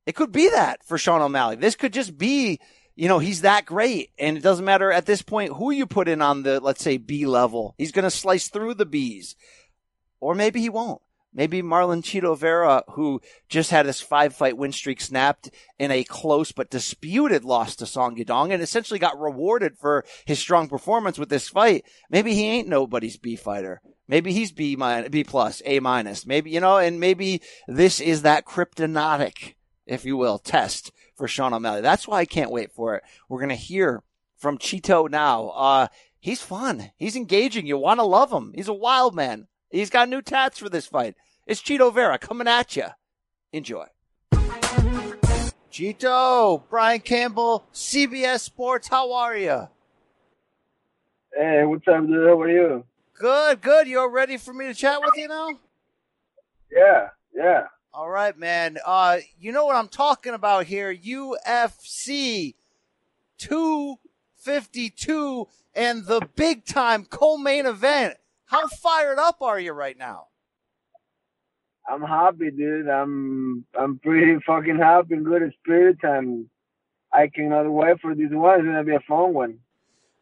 It 0.06 0.16
could 0.16 0.32
be 0.32 0.50
that 0.50 0.84
for 0.86 0.98
Sean 0.98 1.22
O'Malley. 1.22 1.58
This 1.58 1.76
could 1.76 1.94
just 1.94 2.18
be, 2.18 2.60
you 3.00 3.08
know, 3.08 3.20
he's 3.20 3.42
that 3.42 3.66
great. 3.66 4.12
And 4.20 4.36
it 4.36 4.44
doesn't 4.44 4.66
matter 4.66 4.92
at 4.92 5.06
this 5.06 5.22
point 5.22 5.54
who 5.54 5.72
you 5.72 5.86
put 5.86 6.10
in 6.10 6.22
on 6.22 6.44
the, 6.44 6.60
let's 6.60 6.84
say, 6.84 6.98
B 6.98 7.26
level. 7.26 7.74
He's 7.78 7.94
going 7.94 8.04
to 8.04 8.12
slice 8.12 8.50
through 8.50 8.74
the 8.74 8.86
Bs. 8.86 9.36
Or 10.20 10.36
maybe 10.36 10.60
he 10.60 10.68
won't. 10.68 11.02
Maybe 11.34 11.62
Marlon 11.62 12.02
Chito 12.02 12.38
Vera, 12.38 12.84
who 12.90 13.22
just 13.48 13.72
had 13.72 13.86
his 13.86 14.02
five 14.02 14.36
fight 14.36 14.58
win 14.58 14.74
streak 14.74 15.00
snapped 15.00 15.50
in 15.78 15.92
a 15.92 16.04
close 16.04 16.52
but 16.52 16.70
disputed 16.70 17.46
loss 17.46 17.78
to 17.78 17.86
Song 17.86 18.18
Yadong 18.18 18.52
and 18.52 18.62
essentially 18.62 19.00
got 19.00 19.18
rewarded 19.18 19.78
for 19.78 20.04
his 20.26 20.40
strong 20.40 20.68
performance 20.68 21.18
with 21.18 21.30
this 21.30 21.48
fight. 21.48 21.86
Maybe 22.10 22.34
he 22.34 22.48
ain't 22.48 22.68
nobody's 22.68 23.16
B 23.16 23.38
fighter. 23.38 23.82
Maybe 24.10 24.34
he's 24.34 24.52
B 24.52 24.76
minus, 24.76 25.08
B 25.08 25.24
plus, 25.24 25.62
A 25.64 25.80
minus. 25.80 26.26
Maybe, 26.26 26.50
you 26.50 26.60
know, 26.60 26.78
and 26.80 27.00
maybe 27.00 27.42
this 27.66 28.02
is 28.02 28.24
that 28.24 28.46
kryptonotic, 28.46 29.54
if 29.86 30.04
you 30.04 30.18
will, 30.18 30.38
test 30.38 30.92
for 31.20 31.28
Sean 31.28 31.54
O'Malley. 31.54 31.82
That's 31.82 32.08
why 32.08 32.20
I 32.20 32.26
can't 32.26 32.50
wait 32.50 32.72
for 32.72 32.96
it. 32.96 33.04
We're 33.28 33.40
going 33.40 33.50
to 33.50 33.56
hear 33.56 34.02
from 34.38 34.58
Chito 34.58 35.08
now. 35.12 35.50
Uh, 35.50 35.88
he's 36.20 36.42
fun. 36.42 36.92
He's 36.96 37.16
engaging. 37.16 37.68
You 37.68 37.78
want 37.78 38.00
to 38.00 38.06
love 38.06 38.32
him. 38.32 38.54
He's 38.56 38.70
a 38.70 38.74
wild 38.74 39.14
man. 39.14 39.48
He's 39.70 39.90
got 39.92 40.10
new 40.10 40.22
tats 40.24 40.58
for 40.58 40.70
this 40.70 40.88
fight. 40.88 41.16
It's 41.46 41.62
Chito 41.62 41.94
Vera 41.94 42.18
coming 42.18 42.48
at 42.48 42.76
you. 42.76 42.86
Enjoy. 43.52 43.86
Chito, 45.72 46.64
Brian 46.70 47.02
Campbell, 47.02 47.66
CBS 47.74 48.40
Sports. 48.40 48.88
How 48.88 49.14
are 49.14 49.38
you? 49.38 49.68
Hey, 51.38 51.64
what's 51.66 51.88
up, 51.88 52.08
dude? 52.08 52.28
How 52.28 52.42
are 52.42 52.50
you? 52.50 52.86
Good, 53.14 53.62
good. 53.62 53.88
You're 53.88 54.10
ready 54.10 54.38
for 54.38 54.54
me 54.54 54.68
to 54.68 54.74
chat 54.74 55.00
with 55.02 55.14
you 55.16 55.28
now? 55.28 55.50
Yeah, 56.72 57.10
yeah. 57.36 57.64
All 57.92 58.10
right, 58.10 58.38
man. 58.38 58.78
Uh, 58.86 59.18
you 59.40 59.52
know 59.52 59.66
what 59.66 59.76
I'm 59.76 59.88
talking 59.88 60.36
about 60.36 60.68
here? 60.68 60.96
UFC 60.96 62.54
252 63.40 65.48
and 65.74 66.06
the 66.06 66.22
big 66.36 66.66
time 66.66 67.06
co-main 67.06 67.66
event. 67.66 68.18
How 68.46 68.68
fired 68.68 69.18
up 69.18 69.42
are 69.42 69.60
you 69.60 69.74
right 69.74 69.98
now? 69.98 70.28
I'm 71.90 72.04
happy, 72.04 72.52
dude. 72.52 72.88
I'm 72.88 73.66
I'm 73.78 73.98
pretty 73.98 74.38
fucking 74.46 74.78
happy 74.78 75.16
and 75.16 75.26
good 75.26 75.42
in 75.42 75.52
spirit, 75.64 75.98
and 76.04 76.46
I 77.12 77.28
cannot 77.28 77.68
wait 77.72 78.00
for 78.02 78.14
this 78.14 78.30
one. 78.32 78.60
It's 78.60 78.68
gonna 78.68 78.84
be 78.84 78.94
a 78.94 79.00
fun 79.00 79.34
one. 79.34 79.58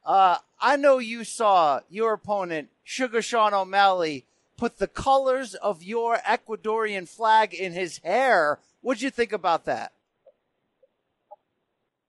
Uh, 0.06 0.38
I 0.62 0.78
know 0.78 1.00
you 1.00 1.26
saw 1.26 1.82
your 1.90 2.14
opponent, 2.14 2.70
Sugar 2.86 3.22
Sean 3.22 3.54
O'Malley, 3.54 4.26
put 4.58 4.78
the 4.78 4.88
colors 4.88 5.54
of 5.56 5.84
your 5.84 6.17
Ecuadorian 6.17 7.08
flag 7.08 7.54
in 7.54 7.74
his 7.74 8.00
hair. 8.04 8.60
What'd 8.82 9.02
you 9.02 9.10
think 9.10 9.32
about 9.32 9.65
that? 9.65 9.93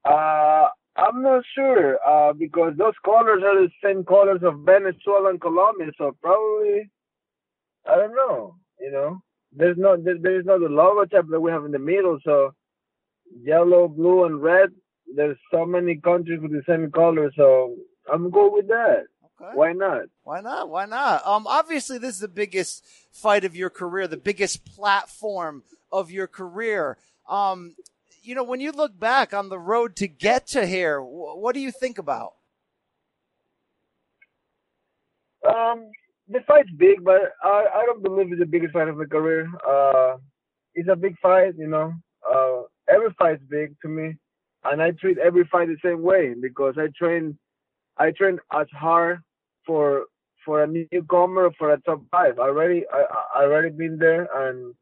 Uh, 0.05 0.69
I'm 0.97 1.23
not 1.23 1.45
sure 1.55 1.99
uh, 2.07 2.33
because 2.33 2.73
those 2.77 2.95
colors 3.05 3.43
are 3.45 3.63
the 3.63 3.71
same 3.85 4.05
colors 4.05 4.41
of 4.43 4.61
Venezuela 4.65 5.31
and 5.31 5.41
Colombia, 5.41 5.93
so 5.99 6.17
probably 6.23 6.91
I 7.89 7.97
don't 7.97 8.15
know. 8.15 8.57
You 8.81 8.91
know, 8.93 9.21
there's 9.53 9.77
no 9.79 9.97
there, 9.97 10.19
there 10.21 10.41
is 10.41 10.47
not 10.47 10.61
the 10.61 10.69
logo 10.69 11.05
type 11.05 11.27
that 11.31 11.41
we 11.41 11.51
have 11.51 11.65
in 11.65 11.73
the 11.73 11.79
middle. 11.79 12.19
So 12.25 12.53
yellow, 13.43 13.89
blue, 13.89 14.25
and 14.25 14.43
red. 14.43 14.71
There's 15.15 15.39
so 15.53 15.65
many 15.65 15.97
countries 15.97 16.41
with 16.41 16.53
the 16.53 16.63
same 16.69 16.91
color. 16.91 17.31
So 17.37 17.77
I'm 18.13 18.31
good 18.31 18.51
with 18.51 18.69
that. 18.69 19.05
Okay. 19.41 19.51
Why 19.55 19.73
not? 19.73 20.03
Why 20.25 20.41
not? 20.41 20.69
Why 20.69 20.85
not? 20.87 21.25
Um, 21.27 21.47
obviously, 21.47 21.99
this 21.99 22.15
is 22.15 22.21
the 22.21 22.29
biggest 22.29 22.85
fight 23.13 23.45
of 23.45 23.55
your 23.55 23.71
career, 23.71 24.09
the 24.09 24.17
biggest 24.17 24.65
platform 24.65 25.63
of 25.93 26.11
your 26.11 26.27
career. 26.27 26.99
Um, 27.29 27.77
you 28.23 28.35
know, 28.35 28.43
when 28.43 28.61
you 28.61 28.73
look 28.73 28.99
back 28.99 29.33
on 29.33 29.49
the 29.49 29.59
road 29.59 29.95
to 29.97 30.09
get 30.09 30.49
to 30.49 30.67
here, 30.67 31.01
wh- 31.01 31.39
what 31.39 31.55
do 31.55 31.61
you 31.61 31.71
think 31.71 31.99
about? 31.99 32.33
Um, 35.49 35.91
the 36.29 36.41
fight's 36.47 36.71
big, 36.77 37.05
but 37.05 37.21
I 37.43 37.67
I 37.75 37.87
don't 37.87 38.03
believe 38.03 38.33
it's 38.33 38.41
the 38.41 38.47
biggest 38.47 38.73
fight 38.73 38.89
of 38.89 38.97
my 38.97 39.05
career. 39.05 39.49
Uh, 39.67 40.17
it's 40.75 40.89
a 40.91 40.97
big 40.97 41.15
fight, 41.23 41.55
you 41.57 41.69
know. 41.69 41.93
Uh, 42.29 42.63
every 42.93 43.15
fight's 43.19 43.43
big 43.49 43.75
to 43.83 43.89
me, 43.89 44.17
and 44.65 44.83
I 44.83 44.91
treat 44.91 45.19
every 45.19 45.45
fight 45.51 45.69
the 45.69 45.77
same 45.83 46.03
way 46.03 46.35
because 46.41 46.75
I 46.77 46.89
train, 46.99 47.39
I 47.97 48.11
train 48.11 48.39
as 48.53 48.67
hard 48.73 49.21
for 49.69 50.07
for 50.45 50.63
a 50.65 50.67
newcomer 50.67 51.51
for 51.59 51.73
a 51.73 51.81
top 51.83 52.01
five. 52.11 52.39
I 52.39 52.49
already 52.49 52.85
I 52.93 53.05
I 53.37 53.43
already 53.45 53.71
been 53.71 53.99
there, 53.99 54.27
and 54.35 54.75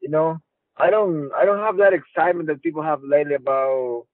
you 0.00 0.08
know 0.08 0.38
I 0.78 0.90
don't 0.90 1.30
I 1.36 1.44
don't 1.44 1.58
have 1.58 1.76
that 1.78 1.92
excitement 1.92 2.48
that 2.48 2.62
people 2.62 2.82
have 2.82 3.02
lately 3.02 3.34
about 3.34 4.04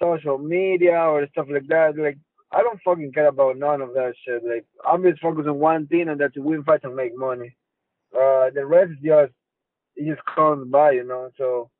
social 0.00 0.38
media 0.38 0.98
or 1.00 1.26
stuff 1.32 1.46
like 1.50 1.66
that. 1.68 1.96
Like 1.96 2.18
I 2.52 2.62
don't 2.62 2.80
fucking 2.84 3.12
care 3.12 3.28
about 3.28 3.56
none 3.56 3.80
of 3.80 3.94
that 3.94 4.12
shit. 4.24 4.44
Like 4.44 4.66
I'm 4.86 5.02
just 5.02 5.22
focused 5.22 5.48
on 5.48 5.58
one 5.58 5.86
thing, 5.86 6.08
and 6.08 6.20
that's 6.20 6.34
to 6.34 6.42
win 6.42 6.62
fights 6.62 6.84
and 6.84 6.94
make 6.94 7.16
money. 7.16 7.56
Uh, 8.14 8.50
the 8.54 8.66
rest 8.66 8.92
just 9.02 9.32
it 9.96 10.06
just 10.06 10.22
comes 10.34 10.70
by, 10.70 10.92
you 10.92 11.04
know. 11.04 11.30
So 11.38 11.70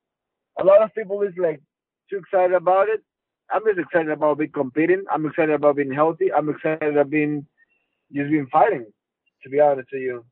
a 0.59 0.65
lot 0.65 0.83
of 0.83 0.95
people 0.95 1.21
is 1.23 1.35
like 1.37 1.61
too 2.09 2.17
excited 2.17 2.55
about 2.55 2.88
it. 2.88 3.03
I'm 3.53 3.62
just 3.65 3.79
excited 3.79 4.11
about 4.11 4.38
being 4.38 4.51
competing. 4.51 5.05
I'm 5.11 5.27
excited 5.27 5.55
about 5.55 5.77
being 5.77 5.93
healthy. 5.93 6.33
I'm 6.33 6.49
excited 6.49 6.95
about 6.95 7.11
being 7.11 7.47
just 8.12 8.31
being 8.31 8.47
fighting. 8.51 8.87
To 9.43 9.51
be 9.51 9.61
honest 9.61 9.88
with 9.93 10.03
you. 10.03 10.25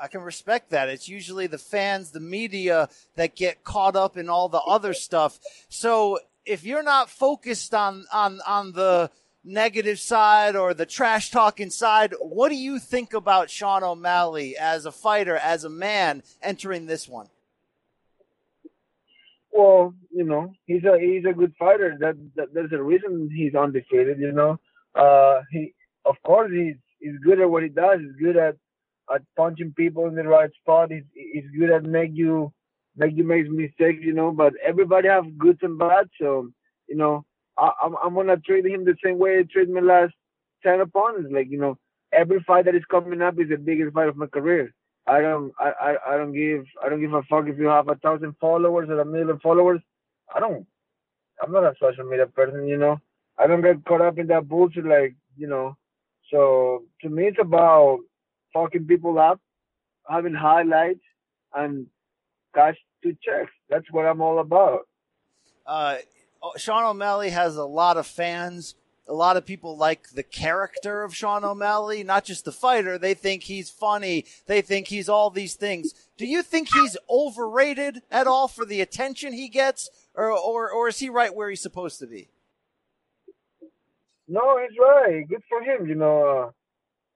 I- 0.00 0.08
can 0.08 0.20
respect 0.22 0.70
that. 0.70 0.88
It's 0.88 1.08
usually 1.08 1.46
the 1.46 1.58
fans, 1.58 2.10
the 2.10 2.20
media 2.20 2.88
that 3.14 3.36
get 3.36 3.64
caught 3.64 3.96
up 3.96 4.16
in 4.16 4.28
all 4.28 4.48
the 4.48 4.60
other 4.60 4.92
stuff. 4.92 5.38
So 5.68 6.18
if 6.44 6.64
you're 6.64 6.82
not 6.82 7.10
focused 7.10 7.74
on, 7.74 8.04
on, 8.12 8.40
on 8.46 8.72
the 8.72 9.10
negative 9.44 9.98
side 9.98 10.56
or 10.56 10.74
the 10.74 10.86
trash 10.86 11.30
talking 11.30 11.70
side, 11.70 12.14
what 12.20 12.48
do 12.48 12.56
you 12.56 12.78
think 12.78 13.14
about 13.14 13.50
Sean 13.50 13.82
O'Malley 13.82 14.56
as 14.56 14.84
a 14.84 14.92
fighter, 14.92 15.36
as 15.36 15.64
a 15.64 15.70
man 15.70 16.22
entering 16.42 16.86
this 16.86 17.08
one? 17.08 17.28
Well, 19.52 19.94
you 20.10 20.24
know, 20.24 20.52
he's 20.66 20.84
a 20.84 20.98
he's 20.98 21.24
a 21.28 21.32
good 21.32 21.54
fighter. 21.58 21.96
That, 22.00 22.16
that 22.36 22.54
there's 22.54 22.72
a 22.72 22.82
reason 22.82 23.30
he's 23.34 23.54
undefeated. 23.54 24.18
You 24.20 24.32
know, 24.32 24.58
uh, 24.94 25.42
he 25.50 25.74
of 26.04 26.16
course 26.24 26.50
he's 26.52 26.76
he's 27.00 27.18
good 27.24 27.40
at 27.40 27.50
what 27.50 27.62
he 27.62 27.68
does. 27.70 28.00
He's 28.00 28.24
good 28.24 28.36
at 28.36 28.56
at 29.14 29.22
punching 29.36 29.74
people 29.76 30.06
in 30.06 30.14
the 30.14 30.24
right 30.24 30.50
spot. 30.60 30.92
He's 30.92 31.04
he's 31.14 31.46
good 31.58 31.70
at 31.70 31.84
make 31.84 32.10
you 32.14 32.52
make 32.96 33.16
you 33.16 33.24
make 33.24 33.50
mistakes. 33.50 34.00
You 34.02 34.14
know, 34.14 34.32
but 34.32 34.52
everybody 34.64 35.08
have 35.08 35.38
goods 35.38 35.60
and 35.62 35.78
bads. 35.78 36.10
So 36.20 36.50
you 36.88 36.96
know, 36.96 37.24
I, 37.58 37.70
I'm 37.82 37.96
I'm 38.04 38.14
gonna 38.14 38.36
treat 38.38 38.66
him 38.66 38.84
the 38.84 38.96
same 39.04 39.18
way 39.18 39.38
I 39.38 39.44
treat 39.50 39.70
my 39.70 39.80
last 39.80 40.14
ten 40.62 40.80
opponents. 40.80 41.30
Like 41.32 41.48
you 41.50 41.58
know, 41.58 41.78
every 42.12 42.40
fight 42.46 42.66
that 42.66 42.74
is 42.76 42.84
coming 42.90 43.22
up 43.22 43.40
is 43.40 43.48
the 43.48 43.56
biggest 43.56 43.94
fight 43.94 44.08
of 44.08 44.16
my 44.16 44.26
career. 44.26 44.74
I 45.08 45.20
don't 45.20 45.52
I, 45.58 45.72
I, 45.80 46.14
I 46.14 46.16
don't 46.16 46.32
give 46.32 46.64
I 46.84 46.88
don't 46.88 47.00
give 47.00 47.14
a 47.14 47.22
fuck 47.22 47.46
if 47.46 47.58
you 47.58 47.66
have 47.66 47.88
a 47.88 47.94
thousand 47.96 48.34
followers 48.40 48.88
or 48.90 49.00
a 49.00 49.04
million 49.04 49.38
followers. 49.40 49.80
I 50.34 50.40
don't 50.40 50.66
I'm 51.42 51.52
not 51.52 51.64
a 51.64 51.74
social 51.80 52.04
media 52.04 52.26
person, 52.26 52.66
you 52.66 52.76
know. 52.76 53.00
I 53.38 53.46
don't 53.46 53.62
get 53.62 53.84
caught 53.84 54.00
up 54.00 54.18
in 54.18 54.26
that 54.26 54.48
bullshit 54.48 54.84
like, 54.84 55.14
you 55.36 55.46
know. 55.46 55.76
So 56.30 56.84
to 57.02 57.08
me 57.08 57.28
it's 57.28 57.38
about 57.40 58.00
fucking 58.52 58.86
people 58.86 59.18
up, 59.18 59.40
having 60.08 60.34
highlights 60.34 61.04
and 61.54 61.86
cash 62.54 62.76
to 63.02 63.16
checks. 63.22 63.52
That's 63.70 63.90
what 63.90 64.04
I'm 64.04 64.20
all 64.20 64.40
about. 64.40 64.88
Uh, 65.66 65.96
Sean 66.56 66.84
O'Malley 66.84 67.30
has 67.30 67.56
a 67.56 67.64
lot 67.64 67.96
of 67.96 68.06
fans. 68.06 68.74
A 69.08 69.14
lot 69.14 69.38
of 69.38 69.46
people 69.46 69.76
like 69.76 70.10
the 70.10 70.22
character 70.22 71.02
of 71.02 71.16
Sean 71.16 71.42
O'Malley, 71.42 72.04
not 72.04 72.24
just 72.24 72.44
the 72.44 72.52
fighter. 72.52 72.98
They 72.98 73.14
think 73.14 73.44
he's 73.44 73.70
funny. 73.70 74.26
They 74.46 74.60
think 74.60 74.88
he's 74.88 75.08
all 75.08 75.30
these 75.30 75.54
things. 75.54 75.94
Do 76.18 76.26
you 76.26 76.42
think 76.42 76.68
he's 76.74 76.96
overrated 77.08 78.02
at 78.10 78.26
all 78.26 78.48
for 78.48 78.66
the 78.66 78.82
attention 78.82 79.32
he 79.32 79.48
gets, 79.48 79.88
or 80.14 80.30
or, 80.30 80.70
or 80.70 80.88
is 80.88 80.98
he 80.98 81.08
right 81.08 81.34
where 81.34 81.48
he's 81.48 81.62
supposed 81.62 81.98
to 82.00 82.06
be? 82.06 82.28
No, 84.28 84.58
he's 84.60 84.78
right. 84.78 85.26
Good 85.26 85.42
for 85.48 85.62
him. 85.62 85.88
You 85.88 85.94
know, 85.94 86.52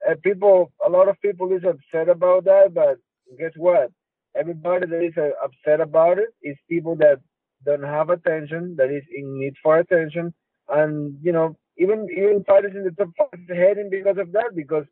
uh, 0.08 0.14
people, 0.22 0.72
a 0.84 0.88
lot 0.88 1.08
of 1.08 1.20
people 1.20 1.52
is 1.52 1.62
upset 1.62 2.08
about 2.08 2.44
that, 2.44 2.72
but 2.72 2.96
guess 3.38 3.52
what? 3.56 3.90
Everybody 4.34 4.86
that 4.86 5.04
is 5.04 5.12
uh, 5.18 5.30
upset 5.44 5.80
about 5.80 6.18
it 6.18 6.30
is 6.42 6.56
people 6.70 6.96
that 6.96 7.20
don't 7.66 7.82
have 7.82 8.08
attention, 8.08 8.76
that 8.78 8.90
is 8.90 9.04
in 9.14 9.38
need 9.38 9.54
for 9.62 9.78
attention, 9.78 10.32
and 10.68 11.18
you 11.22 11.32
know, 11.32 11.56
even 11.78 12.06
even 12.10 12.44
fighters 12.44 12.72
in 12.74 12.84
the 12.84 12.90
top 12.90 13.10
five 13.18 13.40
is 13.40 13.56
hating 13.56 13.90
because 13.90 14.18
of 14.18 14.32
that 14.32 14.50
because 14.54 14.84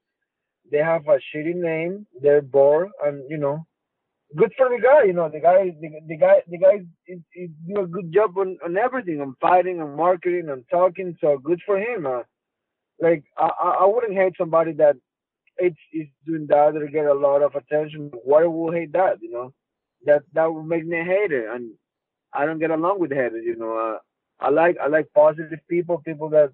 they 0.70 0.78
have 0.78 1.06
a 1.08 1.18
shitty 1.34 1.54
name, 1.54 2.06
they're 2.22 2.42
bored, 2.42 2.90
and 3.04 3.22
you 3.28 3.36
know, 3.36 3.66
good 4.36 4.52
for 4.56 4.68
the 4.68 4.80
guy. 4.82 5.04
You 5.04 5.12
know, 5.12 5.28
the 5.28 5.40
guy, 5.40 5.74
the, 5.80 5.90
the 6.06 6.16
guy, 6.16 6.42
the 6.48 6.58
guy 6.58 6.80
is, 7.06 7.18
is 7.34 7.50
do 7.66 7.80
a 7.80 7.86
good 7.86 8.12
job 8.12 8.36
on, 8.38 8.58
on 8.64 8.76
everything, 8.76 9.20
on 9.20 9.34
fighting, 9.40 9.80
on 9.80 9.96
marketing, 9.96 10.48
on 10.48 10.64
talking. 10.70 11.16
So 11.20 11.38
good 11.38 11.60
for 11.66 11.78
him. 11.78 12.06
Uh, 12.06 12.22
like 13.00 13.24
I, 13.36 13.78
I 13.80 13.86
wouldn't 13.86 14.14
hate 14.14 14.34
somebody 14.38 14.72
that 14.74 14.96
it's 15.56 15.76
is 15.92 16.06
doing 16.26 16.46
that 16.48 16.72
to 16.72 16.88
get 16.88 17.06
a 17.06 17.14
lot 17.14 17.42
of 17.42 17.54
attention. 17.54 18.10
Why 18.24 18.44
would 18.44 18.74
hate 18.74 18.92
that? 18.92 19.18
You 19.20 19.30
know, 19.32 19.54
that 20.06 20.22
that 20.34 20.52
would 20.52 20.64
make 20.64 20.86
me 20.86 21.00
a 21.00 21.04
hater, 21.04 21.52
and 21.52 21.72
I 22.32 22.46
don't 22.46 22.58
get 22.58 22.70
along 22.70 23.00
with 23.00 23.12
haters. 23.12 23.44
You 23.44 23.56
know, 23.56 23.76
uh, 23.76 23.98
I 24.44 24.50
like 24.50 24.76
I 24.82 24.88
like 24.88 25.08
positive 25.14 25.58
people, 25.68 25.98
people 25.98 26.30
that 26.30 26.52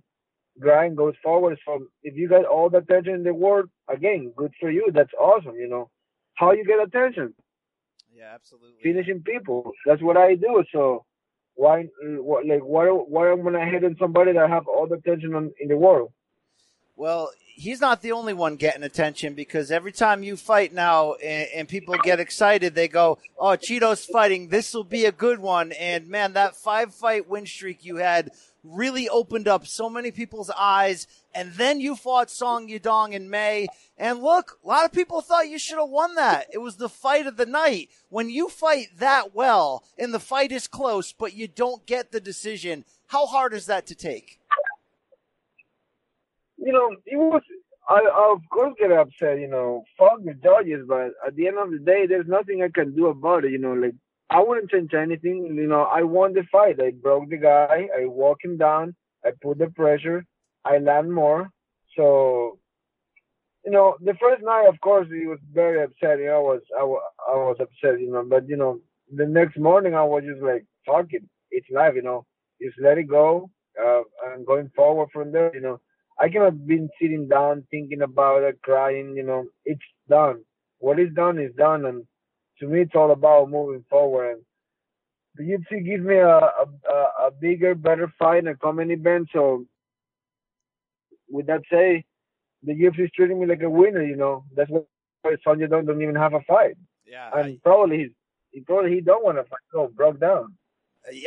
grind 0.61 0.97
goes 0.97 1.14
forward. 1.23 1.59
So 1.64 1.87
if 2.03 2.16
you 2.16 2.29
get 2.29 2.45
all 2.45 2.71
the 2.71 2.79
attention 2.79 3.14
in 3.14 3.25
the 3.25 3.35
world, 3.35 3.69
again, 3.88 4.33
good 4.37 4.53
for 4.61 4.71
you. 4.71 4.90
That's 4.92 5.12
awesome. 5.21 5.55
You 5.57 5.69
know, 5.69 5.90
how 6.35 6.53
you 6.53 6.64
get 6.64 6.81
attention? 6.81 7.35
Yeah, 8.14 8.33
absolutely. 8.35 8.83
Finishing 8.83 9.23
people. 9.23 9.73
That's 9.85 10.03
what 10.03 10.16
I 10.16 10.35
do. 10.35 10.64
So 10.73 11.05
why, 11.55 11.87
what, 12.03 12.47
like, 12.47 12.62
why, 12.62 12.87
why 12.87 13.33
am 13.33 13.47
I 13.49 13.61
on 13.61 13.97
somebody 13.99 14.33
that 14.33 14.49
have 14.49 14.66
all 14.69 14.87
the 14.87 14.97
attention 14.97 15.35
on, 15.35 15.53
in 15.61 15.69
the 15.69 15.77
world? 15.77 16.12
Well, 16.97 17.31
he's 17.57 17.81
not 17.81 18.03
the 18.03 18.12
only 18.12 18.33
one 18.33 18.57
getting 18.57 18.83
attention 18.83 19.35
because 19.35 19.71
every 19.71 19.92
time 19.92 20.23
you 20.23 20.37
fight 20.37 20.73
now 20.73 21.14
and, 21.14 21.49
and 21.55 21.69
people 21.69 21.95
get 22.03 22.21
excited, 22.21 22.75
they 22.75 22.88
go, 22.88 23.19
"Oh, 23.38 23.57
Chito's 23.57 24.05
fighting! 24.05 24.49
This 24.49 24.73
will 24.73 24.85
be 24.85 25.05
a 25.05 25.12
good 25.12 25.40
one!" 25.40 25.73
And 25.73 26.09
man, 26.09 26.35
that 26.35 26.57
five 26.57 26.95
fight 26.95 27.29
win 27.29 27.45
streak 27.47 27.85
you 27.85 27.97
had 27.97 28.31
really 28.66 29.09
opened 29.09 29.48
up 29.48 29.66
so 29.66 29.88
many 29.88 30.11
people's 30.11 30.50
eyes. 30.50 31.07
And 31.35 31.52
then 31.55 31.81
you 31.81 31.96
fought 31.96 32.31
Song 32.31 32.68
Yadong 32.68 33.12
in 33.12 33.29
May, 33.29 33.68
and 33.98 34.22
look, 34.22 34.59
a 34.64 34.68
lot 34.68 34.85
of 34.85 34.92
people 34.92 35.20
thought 35.20 35.48
you 35.48 35.59
should 35.59 35.79
have 35.79 35.90
won 35.90 36.14
that. 36.14 36.46
It 36.52 36.59
was 36.59 36.76
the 36.76 36.88
fight 36.88 37.26
of 37.26 37.37
the 37.37 37.46
night. 37.46 37.90
When 38.09 38.31
you 38.31 38.48
fight 38.48 38.88
that 38.98 39.35
well 39.35 39.85
and 39.98 40.14
the 40.14 40.20
fight 40.20 40.52
is 40.52 40.66
close, 40.66 41.12
but 41.12 41.35
you 41.35 41.46
don't 41.46 41.87
get 41.87 42.12
the 42.12 42.20
decision, 42.20 42.85
how 43.09 43.26
hard 43.26 43.52
is 43.52 43.66
that 43.66 43.87
to 43.87 43.94
take? 43.94 44.38
you 46.66 46.72
know, 46.72 46.96
it 47.07 47.16
was. 47.16 47.42
I, 47.88 48.00
I 48.00 48.33
of 48.33 48.40
course 48.50 48.74
get 48.79 48.90
upset. 48.90 49.38
You 49.38 49.48
know, 49.48 49.85
fuck 49.96 50.18
the 50.24 50.35
judges, 50.35 50.85
but 50.88 51.12
at 51.26 51.37
the 51.37 51.46
end 51.46 51.59
of 51.59 51.70
the 51.70 51.79
day, 51.79 52.07
there's 52.07 52.26
nothing 52.26 52.62
I 52.62 52.68
can 52.68 52.94
do 52.94 53.07
about 53.07 53.44
it. 53.44 53.52
You 53.52 53.59
know, 53.59 53.72
like 53.72 53.94
I 54.30 54.40
wouldn't 54.42 54.70
change 54.70 54.92
anything. 54.94 55.54
You 55.56 55.66
know, 55.68 55.82
I 55.82 56.02
won 56.02 56.32
the 56.34 56.44
fight. 56.50 56.81
I 56.81 56.90
broke 56.90 57.29
the 57.31 57.37
guy. 57.38 57.88
I 57.96 58.06
walk 58.06 58.38
him 58.44 58.56
down. 58.56 58.94
I 59.24 59.31
put 59.40 59.58
the 59.58 59.68
pressure. 59.68 60.24
I 60.64 60.79
land 60.79 61.12
more. 61.12 61.50
So, 61.96 62.58
you 63.64 63.70
know, 63.72 63.96
the 64.00 64.14
first 64.20 64.42
night, 64.42 64.66
of 64.68 64.81
course, 64.81 65.08
he 65.10 65.27
was 65.27 65.38
very 65.52 65.83
upset. 65.83 66.18
You 66.18 66.27
know, 66.27 66.37
I 66.37 66.40
was 66.40 66.62
I, 66.79 66.85
wa- 66.85 67.10
I 67.29 67.35
was 67.37 67.56
upset. 67.60 68.00
You 68.00 68.10
know, 68.12 68.24
but 68.29 68.48
you 68.48 68.56
know, 68.56 68.81
the 69.14 69.27
next 69.27 69.58
morning 69.58 69.94
I 69.94 70.04
was 70.04 70.24
just 70.27 70.42
like, 70.42 70.64
fuck 70.87 71.06
it, 71.10 71.22
it's 71.50 71.66
life. 71.70 71.94
You 71.94 72.02
know, 72.02 72.27
just 72.60 72.77
let 72.81 72.98
it 72.98 73.08
go. 73.08 73.50
Uh, 73.81 74.02
and 74.33 74.46
going 74.46 74.70
forward 74.74 75.08
from 75.12 75.33
there, 75.33 75.52
you 75.54 75.60
know. 75.60 75.81
I 76.18 76.31
cannot 76.31 76.66
been 76.66 76.88
sitting 77.00 77.29
down 77.29 77.66
thinking 77.70 78.02
about 78.02 78.42
it, 78.42 78.60
crying. 78.62 79.14
You 79.16 79.24
know, 79.24 79.44
it's 79.64 79.83
done. 80.08 80.42
What 80.79 80.98
is 80.98 81.12
done 81.14 81.38
is 81.38 81.54
done, 81.56 81.85
and 81.85 82.04
to 82.61 82.67
me, 82.67 82.83
it's 82.83 82.94
all 82.94 83.11
about 83.11 83.50
moving 83.50 83.85
forward. 83.88 84.33
And 84.33 84.42
the 85.37 85.44
UFC 85.44 85.85
gives 85.85 86.04
me 86.04 86.17
a 86.17 86.37
a, 86.37 87.27
a 87.27 87.31
bigger, 87.40 87.75
better 87.75 88.13
fight 88.19 88.38
and 88.38 88.48
a 88.48 88.57
common 88.57 88.90
event. 88.90 89.29
So, 89.33 89.65
with 91.29 91.46
that 91.46 91.63
say, 91.71 92.04
the 92.63 92.73
UFC 92.73 93.04
is 93.04 93.11
treating 93.15 93.40
me 93.40 93.46
like 93.46 93.63
a 93.63 93.71
winner. 93.71 94.02
You 94.02 94.17
know, 94.17 94.44
that's 94.54 94.71
why 94.71 95.37
Song 95.44 95.59
Yadong, 95.59 95.87
don't 95.87 96.02
even 96.02 96.15
have 96.15 96.35
a 96.35 96.40
fight, 96.40 96.77
Yeah, 97.07 97.31
and 97.37 97.63
probably 97.63 97.98
he's 97.98 98.11
he 98.50 98.61
probably 98.61 98.94
he 98.94 99.00
don't 99.00 99.25
want 99.25 99.38
to 99.38 99.44
fight. 99.44 99.61
So 99.73 99.90
broke 99.94 100.21
down. 100.21 100.54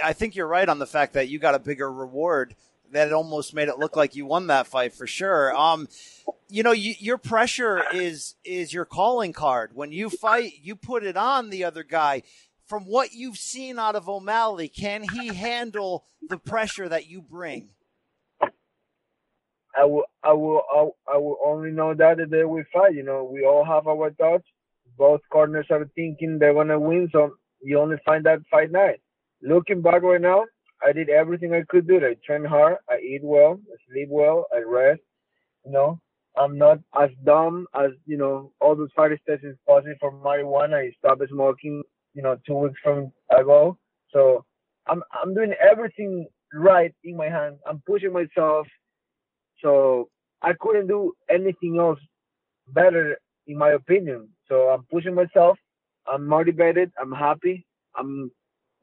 I 0.03 0.13
think 0.13 0.35
you're 0.35 0.47
right 0.47 0.67
on 0.67 0.79
the 0.79 0.87
fact 0.87 1.13
that 1.13 1.29
you 1.29 1.39
got 1.39 1.55
a 1.55 1.59
bigger 1.59 1.91
reward. 1.91 2.55
That 2.91 3.13
almost 3.13 3.53
made 3.53 3.67
it 3.67 3.77
look 3.79 3.95
like 3.95 4.15
you 4.15 4.25
won 4.25 4.47
that 4.47 4.67
fight 4.67 4.93
for 4.93 5.05
sure. 5.07 5.55
Um, 5.55 5.87
you 6.47 6.63
know, 6.63 6.71
you, 6.71 6.93
your 6.99 7.17
pressure 7.17 7.83
is 7.93 8.35
is 8.43 8.73
your 8.73 8.85
calling 8.85 9.33
card. 9.33 9.71
When 9.73 9.91
you 9.91 10.09
fight, 10.09 10.53
you 10.61 10.75
put 10.75 11.03
it 11.03 11.15
on 11.17 11.49
the 11.49 11.63
other 11.63 11.83
guy. 11.83 12.23
From 12.65 12.83
what 12.83 13.13
you've 13.13 13.37
seen 13.37 13.79
out 13.79 13.95
of 13.95 14.07
O'Malley, 14.07 14.67
can 14.67 15.03
he 15.03 15.27
handle 15.29 16.05
the 16.29 16.37
pressure 16.37 16.87
that 16.87 17.07
you 17.07 17.21
bring? 17.21 17.69
I 19.75 19.85
will, 19.85 20.03
I 20.23 20.33
will, 20.33 20.61
I 20.71 20.81
will- 20.81 20.97
I 21.11 21.17
will 21.17 21.37
only 21.45 21.71
know 21.71 21.93
that 21.93 22.17
the 22.17 22.25
day 22.25 22.43
we 22.43 22.63
fight. 22.73 22.93
You 22.93 23.03
know, 23.03 23.23
we 23.23 23.43
all 23.45 23.63
have 23.65 23.87
our 23.87 24.11
thoughts. 24.11 24.45
Both 24.97 25.21
corners 25.31 25.67
are 25.71 25.89
thinking 25.95 26.37
they're 26.39 26.53
gonna 26.53 26.79
win, 26.79 27.09
so 27.11 27.35
you 27.61 27.79
only 27.79 27.97
find 28.05 28.25
that 28.25 28.39
fight 28.51 28.71
night. 28.71 28.99
Looking 29.41 29.81
back 29.81 30.01
right 30.03 30.19
now, 30.21 30.45
I 30.83 30.91
did 30.93 31.09
everything 31.09 31.53
I 31.53 31.63
could 31.69 31.87
do. 31.87 31.97
I 31.97 32.15
train 32.25 32.45
hard, 32.45 32.77
I 32.89 32.99
eat 32.99 33.21
well, 33.23 33.59
I 33.71 33.75
sleep 33.91 34.09
well, 34.11 34.47
I 34.53 34.59
rest. 34.65 35.01
You 35.65 35.71
know, 35.71 35.99
I'm 36.37 36.57
not 36.57 36.79
as 36.99 37.09
dumb 37.25 37.67
as 37.75 37.91
you 38.05 38.17
know 38.17 38.51
all 38.61 38.75
those 38.75 38.91
fighters 38.95 39.19
testing 39.27 39.55
positive 39.67 39.97
for 39.99 40.11
marijuana. 40.11 40.75
I 40.87 40.91
stopped 40.97 41.21
smoking, 41.29 41.83
you 42.13 42.21
know, 42.23 42.37
two 42.47 42.55
weeks 42.55 42.79
from 42.83 43.11
ago. 43.29 43.77
So 44.11 44.45
I'm 44.87 45.03
I'm 45.11 45.33
doing 45.33 45.53
everything 45.59 46.27
right 46.53 46.93
in 47.03 47.17
my 47.17 47.29
hands. 47.29 47.59
I'm 47.67 47.81
pushing 47.85 48.13
myself. 48.13 48.67
So 49.61 50.09
I 50.41 50.53
couldn't 50.59 50.87
do 50.87 51.13
anything 51.29 51.77
else 51.79 51.99
better, 52.69 53.17
in 53.47 53.57
my 53.57 53.71
opinion. 53.71 54.29
So 54.47 54.69
I'm 54.69 54.83
pushing 54.91 55.15
myself. 55.15 55.57
I'm 56.07 56.27
motivated. 56.27 56.91
I'm 56.99 57.11
happy. 57.11 57.65
I'm 57.95 58.31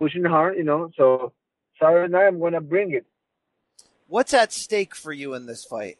pushing 0.01 0.25
hard, 0.25 0.57
you 0.57 0.65
know. 0.65 0.91
So 0.97 1.33
Saturday 1.81 2.13
night, 2.13 2.27
I'm 2.27 2.41
gonna 2.41 2.61
bring 2.61 2.93
it. 2.93 3.07
What's 4.09 4.35
at 4.35 4.53
stake 4.53 4.95
for 4.95 5.13
you 5.13 5.35
in 5.35 5.47
this 5.47 5.65
fight? 5.65 5.99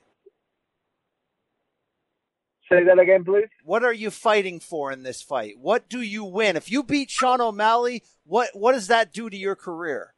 Say 2.71 2.83
that 2.85 2.99
again, 2.99 3.25
please. 3.25 3.49
What 3.65 3.85
are 3.85 3.93
you 3.93 4.11
fighting 4.11 4.59
for 4.59 4.91
in 4.91 5.05
this 5.05 5.23
fight? 5.23 5.55
What 5.59 5.89
do 5.89 6.01
you 6.01 6.25
win? 6.25 6.57
If 6.57 6.71
you 6.71 6.83
beat 6.83 7.11
Sean 7.11 7.41
O'Malley, 7.41 8.03
what 8.25 8.51
what 8.55 8.73
does 8.73 8.89
that 8.89 9.13
do 9.13 9.31
to 9.31 9.37
your 9.37 9.55
career? 9.55 10.15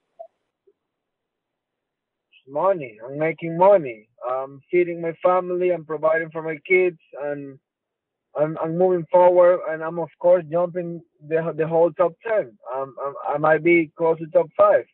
Money. 2.46 2.98
I'm 3.04 3.18
making 3.18 3.59
money. 3.59 4.09
I'm 4.26 4.62
feeding 4.70 5.02
my 5.02 5.12
family. 5.22 5.70
I'm 5.70 5.84
providing 5.84 6.30
for 6.30 6.42
my 6.42 6.56
kids, 6.66 6.98
and 7.22 7.59
I'm, 8.34 8.56
I'm 8.62 8.78
moving 8.78 9.04
forward. 9.12 9.61
And 9.68 9.82
I'm 9.82 9.98
of 9.98 10.09
course 10.18 10.44
jumping 10.50 11.02
the 11.26 11.52
the 11.54 11.68
whole 11.68 11.92
top 11.92 12.12
ten. 12.26 12.56
Um, 12.74 12.94
I'm, 13.04 13.14
I 13.34 13.38
might 13.38 13.62
be 13.62 13.90
close 13.98 14.18
to 14.20 14.26
top 14.26 14.46
five. 14.56 14.84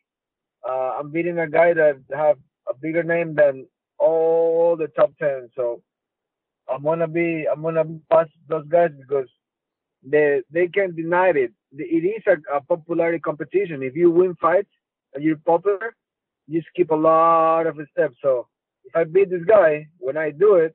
Uh, 0.68 0.96
I'm 0.98 1.10
beating 1.10 1.38
a 1.38 1.48
guy 1.48 1.74
that 1.74 2.00
have 2.14 2.38
a 2.68 2.74
bigger 2.74 3.02
name 3.02 3.34
than 3.34 3.66
all 3.98 4.76
the 4.76 4.88
top 4.88 5.12
ten. 5.20 5.48
So 5.56 5.82
I'm 6.68 6.82
gonna 6.82 7.08
be 7.08 7.46
I'm 7.50 7.62
gonna 7.62 7.84
be 7.84 8.00
past 8.10 8.30
those 8.48 8.66
guys 8.68 8.90
because 8.98 9.28
they 10.02 10.42
they 10.50 10.68
can't 10.68 10.96
deny 10.96 11.28
it. 11.30 11.52
It 11.76 12.04
is 12.04 12.22
a, 12.26 12.56
a 12.56 12.60
popularity 12.62 13.18
competition. 13.18 13.82
If 13.82 13.96
you 13.96 14.10
win 14.10 14.34
fights 14.40 14.70
and 15.14 15.22
you're 15.22 15.36
popular, 15.36 15.94
you 16.46 16.62
skip 16.70 16.90
a 16.90 16.94
lot 16.96 17.66
of 17.66 17.76
steps. 17.92 18.16
So 18.22 18.48
if 18.84 18.94
I 18.96 19.04
beat 19.04 19.30
this 19.30 19.44
guy, 19.46 19.86
when 19.98 20.16
I 20.16 20.30
do 20.30 20.56
it, 20.56 20.74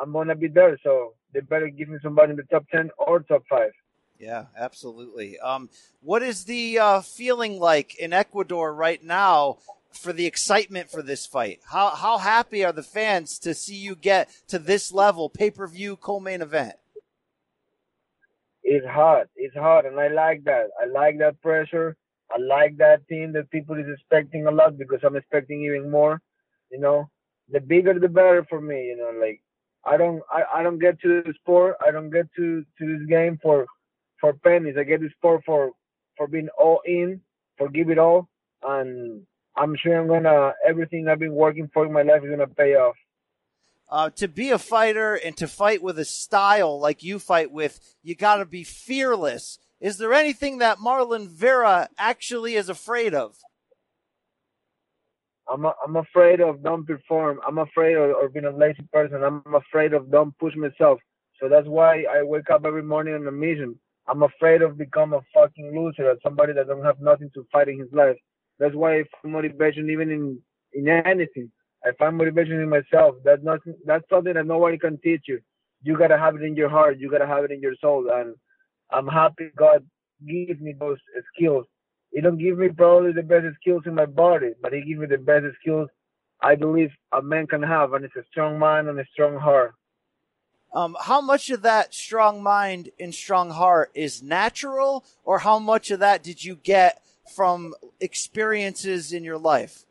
I'm 0.00 0.12
gonna 0.12 0.34
be 0.34 0.48
there. 0.48 0.78
So 0.82 1.14
they 1.32 1.40
better 1.40 1.68
give 1.68 1.88
me 1.88 1.98
somebody 2.02 2.30
in 2.32 2.36
the 2.36 2.44
top 2.44 2.64
ten 2.72 2.90
or 2.98 3.20
top 3.20 3.42
five. 3.48 3.72
Yeah, 4.18 4.46
absolutely. 4.56 5.38
Um, 5.38 5.68
what 6.00 6.22
is 6.22 6.44
the 6.44 6.78
uh, 6.78 7.00
feeling 7.00 7.58
like 7.58 7.96
in 7.96 8.12
Ecuador 8.12 8.72
right 8.72 9.02
now 9.02 9.58
for 9.92 10.12
the 10.12 10.26
excitement 10.26 10.90
for 10.90 11.02
this 11.02 11.26
fight? 11.26 11.60
How 11.70 11.90
how 11.90 12.18
happy 12.18 12.64
are 12.64 12.72
the 12.72 12.82
fans 12.82 13.38
to 13.40 13.54
see 13.54 13.74
you 13.74 13.96
get 13.96 14.30
to 14.48 14.58
this 14.58 14.92
level, 14.92 15.28
pay 15.28 15.50
per 15.50 15.66
view, 15.66 15.96
co 15.96 16.20
main 16.20 16.42
event? 16.42 16.74
It's 18.62 18.86
hard. 18.86 19.28
It's 19.36 19.54
hard, 19.54 19.84
and 19.84 19.98
I 20.00 20.08
like 20.08 20.44
that. 20.44 20.68
I 20.80 20.86
like 20.86 21.18
that 21.18 21.40
pressure. 21.42 21.96
I 22.30 22.38
like 22.38 22.78
that 22.78 23.06
team 23.08 23.32
that 23.34 23.50
people 23.50 23.76
is 23.76 23.86
expecting 23.92 24.46
a 24.46 24.50
lot 24.50 24.78
because 24.78 25.00
I'm 25.04 25.16
expecting 25.16 25.64
even 25.64 25.90
more. 25.90 26.20
You 26.70 26.80
know, 26.80 27.10
the 27.50 27.60
bigger 27.60 27.98
the 27.98 28.08
better 28.08 28.46
for 28.48 28.60
me. 28.60 28.86
You 28.86 28.96
know, 28.96 29.20
like 29.20 29.42
I 29.84 29.96
don't 29.96 30.22
I, 30.30 30.60
I 30.60 30.62
don't 30.62 30.78
get 30.78 31.00
to 31.00 31.22
the 31.22 31.34
sport. 31.34 31.76
I 31.86 31.90
don't 31.90 32.10
get 32.10 32.26
to 32.36 32.64
to 32.78 32.98
this 32.98 33.06
game 33.08 33.38
for 33.42 33.66
for 34.20 34.32
pennies. 34.32 34.76
I 34.78 34.84
get 34.84 35.00
the 35.00 35.10
sport 35.16 35.42
for 35.44 35.72
for 36.16 36.26
being 36.26 36.48
all 36.58 36.80
in, 36.84 37.20
for 37.58 37.68
give 37.68 37.90
it 37.90 37.98
all, 37.98 38.28
and 38.62 39.22
I'm 39.56 39.76
sure 39.76 39.98
I'm 39.98 40.08
gonna 40.08 40.52
everything 40.66 41.08
I've 41.08 41.18
been 41.18 41.34
working 41.34 41.70
for 41.72 41.86
in 41.86 41.92
my 41.92 42.02
life 42.02 42.22
is 42.24 42.30
gonna 42.30 42.46
pay 42.46 42.74
off. 42.74 42.96
Uh, 43.88 44.10
to 44.10 44.26
be 44.26 44.50
a 44.50 44.58
fighter 44.58 45.14
and 45.14 45.36
to 45.36 45.46
fight 45.46 45.82
with 45.82 45.98
a 45.98 46.04
style 46.04 46.80
like 46.80 47.02
you 47.02 47.18
fight 47.18 47.52
with, 47.52 47.94
you 48.02 48.14
got 48.14 48.36
to 48.36 48.46
be 48.46 48.64
fearless. 48.64 49.58
Is 49.78 49.98
there 49.98 50.14
anything 50.14 50.58
that 50.58 50.78
Marlon 50.78 51.28
Vera 51.28 51.88
actually 51.98 52.54
is 52.54 52.70
afraid 52.70 53.14
of? 53.14 53.36
I'm 55.52 55.64
a, 55.66 55.74
I'm 55.84 55.96
afraid 55.96 56.40
of 56.40 56.62
don't 56.62 56.86
perform. 56.86 57.40
I'm 57.46 57.58
afraid 57.58 57.96
of, 57.96 58.10
of 58.22 58.32
being 58.32 58.46
a 58.46 58.56
lazy 58.56 58.82
person. 58.92 59.22
I'm 59.22 59.42
afraid 59.54 59.92
of 59.92 60.10
don't 60.10 60.36
push 60.38 60.54
myself. 60.56 60.98
So 61.40 61.48
that's 61.48 61.66
why 61.66 62.04
I 62.10 62.22
wake 62.22 62.48
up 62.50 62.64
every 62.64 62.82
morning 62.82 63.14
on 63.14 63.26
a 63.26 63.32
mission. 63.32 63.78
I'm 64.06 64.22
afraid 64.22 64.62
of 64.62 64.78
become 64.78 65.14
a 65.14 65.20
fucking 65.32 65.72
loser, 65.74 66.10
or 66.10 66.16
somebody 66.22 66.52
that 66.54 66.68
don't 66.68 66.84
have 66.84 67.00
nothing 67.00 67.30
to 67.34 67.46
fight 67.52 67.68
in 67.68 67.78
his 67.78 67.92
life. 67.92 68.16
That's 68.58 68.74
why 68.74 68.98
I 68.98 69.04
find 69.22 69.32
motivation 69.34 69.90
even 69.90 70.10
in 70.10 70.38
in 70.72 70.88
anything. 70.88 71.50
I 71.84 71.92
find 71.98 72.16
motivation 72.16 72.60
in 72.60 72.68
myself. 72.68 73.16
That's 73.24 73.42
not 73.42 73.60
that's 73.86 74.08
something 74.10 74.34
that 74.34 74.46
nobody 74.46 74.78
can 74.78 74.98
teach 75.02 75.22
you. 75.28 75.40
You 75.82 75.96
gotta 75.98 76.18
have 76.18 76.36
it 76.36 76.42
in 76.42 76.56
your 76.56 76.68
heart. 76.68 76.98
You 76.98 77.10
gotta 77.10 77.26
have 77.26 77.44
it 77.44 77.50
in 77.50 77.60
your 77.60 77.74
soul. 77.80 78.08
And 78.12 78.34
I'm 78.90 79.06
happy 79.06 79.50
God 79.56 79.84
gives 80.26 80.60
me 80.60 80.74
those 80.78 80.98
skills. 81.34 81.66
He 82.12 82.20
don't 82.20 82.38
give 82.38 82.58
me 82.58 82.68
probably 82.68 83.12
the 83.12 83.22
best 83.22 83.46
skills 83.60 83.82
in 83.86 83.94
my 83.94 84.06
body, 84.06 84.50
but 84.62 84.72
he 84.72 84.82
gives 84.82 85.00
me 85.00 85.06
the 85.06 85.18
best 85.18 85.46
skills 85.60 85.88
I 86.42 86.54
believe 86.54 86.90
a 87.12 87.22
man 87.22 87.46
can 87.46 87.62
have, 87.62 87.94
and 87.94 88.04
it's 88.04 88.16
a 88.16 88.24
strong 88.30 88.58
mind 88.58 88.88
and 88.88 89.00
a 89.00 89.04
strong 89.12 89.38
heart. 89.38 89.74
Um, 90.74 90.96
how 91.00 91.20
much 91.20 91.50
of 91.50 91.62
that 91.62 91.94
strong 91.94 92.42
mind 92.42 92.90
and 92.98 93.14
strong 93.14 93.50
heart 93.50 93.92
is 93.94 94.24
natural, 94.24 95.04
or 95.24 95.38
how 95.38 95.60
much 95.60 95.92
of 95.92 96.00
that 96.00 96.24
did 96.24 96.44
you 96.44 96.56
get 96.56 97.00
from 97.32 97.74
experiences 98.00 99.12
in 99.12 99.22
your 99.22 99.38
life? 99.38 99.84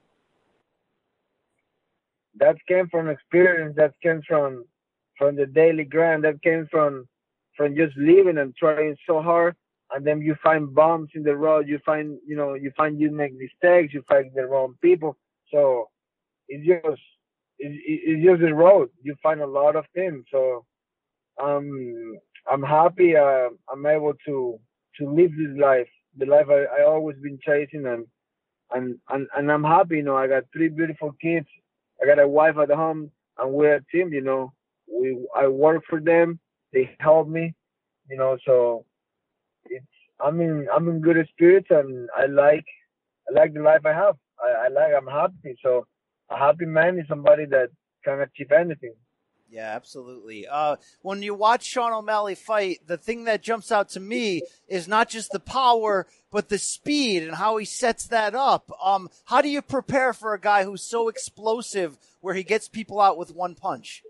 That 2.35 2.57
came 2.67 2.89
from 2.89 3.07
experience. 3.07 3.75
That 3.77 3.93
came 4.03 4.21
from 4.27 4.65
from 5.17 5.37
the 5.37 5.45
daily 5.45 5.85
grind. 5.85 6.25
That 6.25 6.41
came 6.43 6.67
from 6.69 7.07
from 7.55 7.75
just 7.77 7.95
living 7.95 8.37
and 8.37 8.53
trying 8.53 8.97
so 9.07 9.21
hard. 9.21 9.55
And 9.91 10.05
then 10.05 10.21
you 10.21 10.35
find 10.43 10.73
bumps 10.73 11.13
in 11.15 11.23
the 11.23 11.37
road. 11.37 11.67
You 11.67 11.79
find 11.85 12.17
you 12.27 12.35
know 12.35 12.55
you 12.55 12.73
find 12.75 12.99
you 12.99 13.09
make 13.09 13.31
mistakes. 13.37 13.93
You 13.93 14.03
find 14.09 14.31
the 14.35 14.47
wrong 14.47 14.75
people. 14.81 15.15
So 15.49 15.89
it's 16.49 16.67
just 16.67 17.01
it's, 17.57 17.75
it's 17.87 18.25
just 18.25 18.41
the 18.41 18.53
road. 18.53 18.89
You 19.01 19.15
find 19.23 19.39
a 19.39 19.47
lot 19.47 19.77
of 19.77 19.85
things. 19.95 20.25
So 20.29 20.65
um, 21.41 22.17
I'm 22.51 22.63
happy. 22.63 23.15
Uh, 23.15 23.49
I'm 23.71 23.85
able 23.85 24.13
to 24.25 24.59
to 24.99 25.09
live 25.09 25.31
this 25.31 25.57
life, 25.59 25.87
the 26.17 26.25
life 26.25 26.47
I, 26.49 26.81
I 26.81 26.85
always 26.85 27.17
been 27.21 27.39
chasing, 27.45 27.85
and 27.87 28.05
and 28.71 28.97
and 29.09 29.27
and 29.35 29.51
I'm 29.51 29.63
happy. 29.63 29.97
You 29.97 30.03
know, 30.03 30.17
I 30.17 30.27
got 30.27 30.43
three 30.53 30.69
beautiful 30.69 31.13
kids. 31.21 31.47
I 32.01 32.05
got 32.05 32.19
a 32.19 32.27
wife 32.27 32.57
at 32.57 32.69
home, 32.69 33.11
and 33.37 33.53
we're 33.53 33.75
a 33.75 33.85
team. 33.91 34.13
You 34.13 34.21
know, 34.21 34.53
we 34.91 35.17
I 35.35 35.47
work 35.47 35.83
for 35.89 35.99
them. 35.99 36.39
They 36.73 36.95
help 36.99 37.27
me. 37.27 37.53
You 38.09 38.17
know, 38.17 38.37
so 38.45 38.85
it's 39.65 39.85
I'm 40.23 40.39
in 40.41 40.67
I'm 40.73 40.87
in 40.89 41.01
good 41.01 41.17
spirits, 41.31 41.67
and 41.69 42.09
I 42.15 42.25
like 42.27 42.65
I 43.29 43.33
like 43.39 43.53
the 43.53 43.61
life 43.61 43.85
I 43.85 43.93
have. 43.93 44.15
I, 44.43 44.65
I 44.65 44.67
like 44.69 44.93
I'm 44.95 45.07
happy. 45.07 45.55
So 45.63 45.87
a 46.29 46.37
happy 46.37 46.65
man 46.65 46.99
is 46.99 47.05
somebody 47.07 47.45
that 47.45 47.69
can 48.03 48.19
achieve 48.21 48.51
anything. 48.51 48.93
Yeah, 49.53 49.75
absolutely. 49.75 50.47
Uh, 50.47 50.77
when 51.03 51.21
you 51.21 51.35
watch 51.35 51.63
Sean 51.63 51.93
O'Malley 51.93 52.33
fight, 52.33 52.79
the 52.87 52.97
thing 52.97 53.25
that 53.25 53.43
jumps 53.43 53.71
out 53.71 53.87
to 53.89 53.99
me 53.99 54.41
is 54.67 54.87
not 54.87 55.09
just 55.09 55.31
the 55.31 55.39
power, 55.39 56.07
but 56.31 56.49
the 56.49 56.57
speed 56.57 57.21
and 57.21 57.35
how 57.35 57.57
he 57.57 57.65
sets 57.65 58.07
that 58.07 58.33
up. 58.33 58.71
Um, 58.83 59.11
how 59.25 59.43
do 59.43 59.49
you 59.49 59.61
prepare 59.61 60.11
for 60.11 60.33
a 60.33 60.39
guy 60.39 60.63
who's 60.63 60.81
so 60.81 61.07
explosive 61.07 61.99
where 62.19 62.33
he 62.33 62.41
gets 62.41 62.67
people 62.67 62.99
out 62.99 63.15
with 63.15 63.35
one 63.35 63.53
punch? 63.53 64.01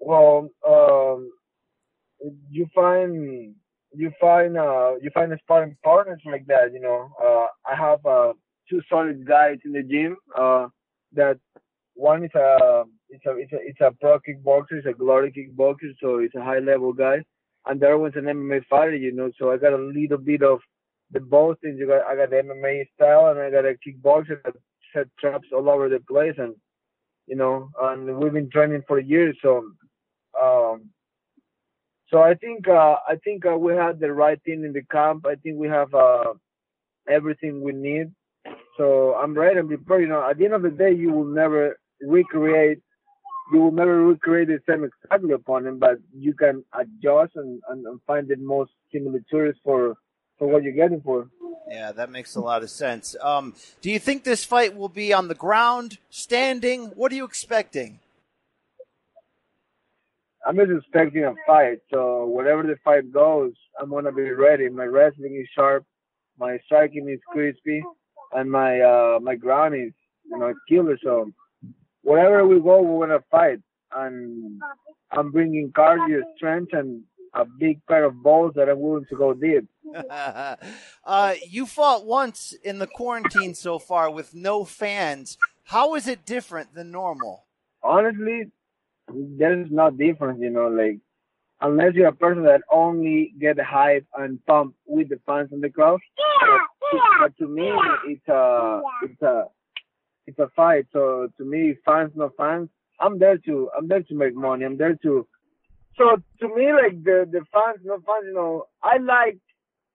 Well, 0.00 0.50
um, 0.68 1.30
you 2.50 2.66
find 2.74 3.54
you 3.94 4.10
find 4.20 4.58
uh, 4.58 4.94
you 5.00 5.10
find 5.14 5.32
sparring 5.44 5.76
partners 5.84 6.22
like 6.24 6.46
that. 6.48 6.72
You 6.72 6.80
know, 6.80 7.10
uh, 7.22 7.46
I 7.72 7.76
have 7.76 8.04
uh, 8.04 8.32
two 8.68 8.80
solid 8.90 9.24
guys 9.24 9.58
in 9.64 9.70
the 9.70 9.84
gym. 9.84 10.16
Uh, 10.36 10.66
that 11.12 11.38
one 11.94 12.24
is 12.24 12.34
a 12.34 12.84
it's 13.08 13.26
a 13.26 13.36
it's 13.36 13.52
a 13.52 13.58
it's 13.60 13.80
a 13.80 13.92
pro 14.00 14.18
kickboxer, 14.18 14.78
it's 14.78 14.86
a 14.86 14.92
glory 14.92 15.32
kickboxer, 15.32 15.94
so 16.00 16.18
it's 16.18 16.34
a 16.34 16.42
high 16.42 16.58
level 16.58 16.92
guy. 16.92 17.22
And 17.66 17.78
the 17.78 17.86
other 17.86 17.98
one's 17.98 18.16
an 18.16 18.24
MMA 18.24 18.64
fighter, 18.70 18.96
you 18.96 19.12
know. 19.12 19.30
So 19.38 19.50
I 19.52 19.58
got 19.58 19.74
a 19.74 19.76
little 19.76 20.18
bit 20.18 20.42
of 20.42 20.60
the 21.10 21.20
both 21.20 21.60
things. 21.60 21.78
You 21.78 21.86
got 21.86 22.06
I 22.06 22.16
got 22.16 22.30
the 22.30 22.36
MMA 22.36 22.84
style 22.94 23.28
and 23.28 23.38
I 23.40 23.50
got 23.50 23.66
a 23.66 23.74
kickboxer 23.86 24.42
that 24.44 24.54
set 24.94 25.06
traps 25.18 25.48
all 25.52 25.68
over 25.68 25.88
the 25.88 26.00
place, 26.00 26.34
and 26.38 26.54
you 27.26 27.36
know, 27.36 27.70
and 27.80 28.18
we've 28.18 28.32
been 28.32 28.50
training 28.50 28.82
for 28.88 28.98
years. 28.98 29.36
So, 29.42 29.70
um, 30.40 30.90
so 32.08 32.22
I 32.22 32.34
think 32.34 32.66
uh, 32.68 32.96
I 33.06 33.16
think 33.22 33.44
uh, 33.46 33.56
we 33.56 33.74
have 33.74 34.00
the 34.00 34.12
right 34.12 34.40
thing 34.44 34.64
in 34.64 34.72
the 34.72 34.82
camp. 34.90 35.26
I 35.26 35.34
think 35.36 35.58
we 35.58 35.68
have 35.68 35.92
uh, 35.94 36.34
everything 37.08 37.60
we 37.60 37.72
need. 37.72 38.12
So 38.76 39.14
I'm 39.14 39.34
ready 39.34 39.58
and 39.58 39.68
prepared. 39.68 40.02
You 40.02 40.08
know, 40.08 40.28
at 40.28 40.38
the 40.38 40.46
end 40.46 40.54
of 40.54 40.62
the 40.62 40.70
day, 40.70 40.92
you 40.92 41.12
will 41.12 41.26
never 41.26 41.76
recreate. 42.00 42.78
You 43.52 43.60
will 43.60 43.72
never 43.72 44.04
recreate 44.04 44.48
the 44.48 44.60
same 44.68 44.84
exactly 44.84 45.32
opponent, 45.32 45.80
but 45.80 45.98
you 46.16 46.34
can 46.34 46.64
adjust 46.72 47.32
and, 47.34 47.60
and, 47.68 47.84
and 47.84 48.00
find 48.06 48.28
the 48.28 48.36
most 48.36 48.70
similitudes 48.92 49.58
for 49.64 49.96
for 50.38 50.48
what 50.48 50.62
you're 50.62 50.72
getting 50.72 51.00
for. 51.02 51.28
Yeah, 51.68 51.92
that 51.92 52.10
makes 52.10 52.34
a 52.34 52.40
lot 52.40 52.62
of 52.62 52.70
sense. 52.70 53.14
Um, 53.20 53.54
do 53.80 53.90
you 53.90 53.98
think 53.98 54.24
this 54.24 54.44
fight 54.44 54.76
will 54.76 54.88
be 54.88 55.12
on 55.12 55.28
the 55.28 55.34
ground, 55.34 55.98
standing? 56.10 56.86
What 56.96 57.12
are 57.12 57.14
you 57.14 57.24
expecting? 57.24 58.00
I'm 60.46 60.56
just 60.56 60.70
expecting 60.70 61.24
a 61.24 61.34
fight. 61.46 61.78
So 61.92 62.24
whatever 62.24 62.62
the 62.62 62.76
fight 62.84 63.12
goes, 63.12 63.52
I'm 63.80 63.90
gonna 63.90 64.12
be 64.12 64.30
ready. 64.30 64.68
My 64.68 64.84
wrestling 64.84 65.36
is 65.40 65.48
sharp, 65.54 65.84
my 66.38 66.58
striking 66.64 67.08
is 67.08 67.20
crispy, 67.30 67.82
and 68.32 68.50
my 68.50 68.80
uh 68.80 69.18
my 69.20 69.36
ground 69.36 69.74
is 69.74 69.92
you 70.24 70.38
know 70.38 70.54
killer. 70.68 70.98
So 71.02 71.30
whatever 72.02 72.46
we 72.46 72.60
go, 72.60 72.82
we're 72.82 73.06
gonna 73.06 73.24
fight. 73.30 73.60
And 73.94 74.60
I'm 75.10 75.32
bringing 75.32 75.72
cardio, 75.72 76.22
strength, 76.36 76.72
and 76.72 77.02
a 77.34 77.44
big 77.44 77.84
pair 77.86 78.04
of 78.04 78.22
balls 78.22 78.52
that 78.56 78.68
I'm 78.68 78.80
willing 78.80 79.06
to 79.10 79.16
go 79.16 79.34
deep. 79.34 79.68
uh, 81.04 81.34
you 81.48 81.66
fought 81.66 82.06
once 82.06 82.54
in 82.62 82.78
the 82.78 82.86
quarantine 82.86 83.54
so 83.54 83.78
far 83.78 84.10
with 84.10 84.34
no 84.34 84.64
fans. 84.64 85.38
How 85.64 85.94
is 85.94 86.06
it 86.08 86.24
different 86.24 86.74
than 86.74 86.90
normal? 86.90 87.46
Honestly, 87.82 88.50
there's 89.08 89.70
no 89.70 89.90
difference, 89.90 90.40
you 90.40 90.50
know, 90.50 90.68
like 90.68 90.98
unless 91.60 91.94
you're 91.94 92.08
a 92.08 92.12
person 92.12 92.44
that 92.44 92.62
only 92.70 93.34
get 93.38 93.58
hype 93.60 94.06
and 94.16 94.44
pump 94.46 94.74
with 94.86 95.08
the 95.08 95.20
fans 95.26 95.50
in 95.52 95.60
the 95.60 95.70
crowd. 95.70 96.00
Yeah, 96.18 96.58
But, 96.92 97.00
but 97.20 97.38
to 97.38 97.48
me, 97.48 97.70
it's 98.06 98.28
a 98.28 98.82
it's 99.02 99.22
a 99.22 99.44
it's 100.30 100.38
a 100.38 100.48
fight. 100.54 100.86
So 100.92 101.28
to 101.38 101.44
me, 101.44 101.74
fans 101.84 102.12
no 102.14 102.30
fans, 102.36 102.68
I'm 103.00 103.18
there 103.18 103.38
to 103.46 103.70
I'm 103.76 103.88
there 103.88 104.02
to 104.02 104.14
make 104.14 104.34
money. 104.34 104.64
I'm 104.64 104.76
there 104.76 104.96
to. 105.02 105.26
So 105.96 106.16
to 106.40 106.48
me, 106.56 106.72
like 106.72 107.02
the 107.04 107.28
the 107.30 107.42
fans 107.52 107.80
no 107.84 107.96
fans, 108.06 108.24
you 108.26 108.34
know, 108.34 108.64
I 108.82 108.98
like 108.98 109.38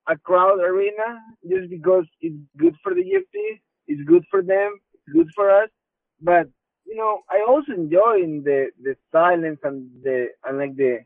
a 0.08 0.16
crowd 0.16 0.60
arena 0.60 1.08
just 1.48 1.70
because 1.70 2.04
it's 2.20 2.36
good 2.56 2.74
for 2.82 2.94
the 2.94 3.02
UFC, 3.02 3.60
it's 3.88 4.02
good 4.06 4.24
for 4.30 4.42
them, 4.42 4.78
it's 4.94 5.12
good 5.12 5.28
for 5.34 5.50
us. 5.50 5.68
But 6.20 6.48
you 6.86 6.96
know, 6.96 7.22
I 7.30 7.44
also 7.48 7.72
enjoy 7.72 8.22
in 8.22 8.42
the 8.44 8.70
the 8.82 8.94
silence 9.10 9.60
and 9.64 9.90
the 10.02 10.28
and 10.44 10.58
like 10.58 10.76
the 10.76 11.00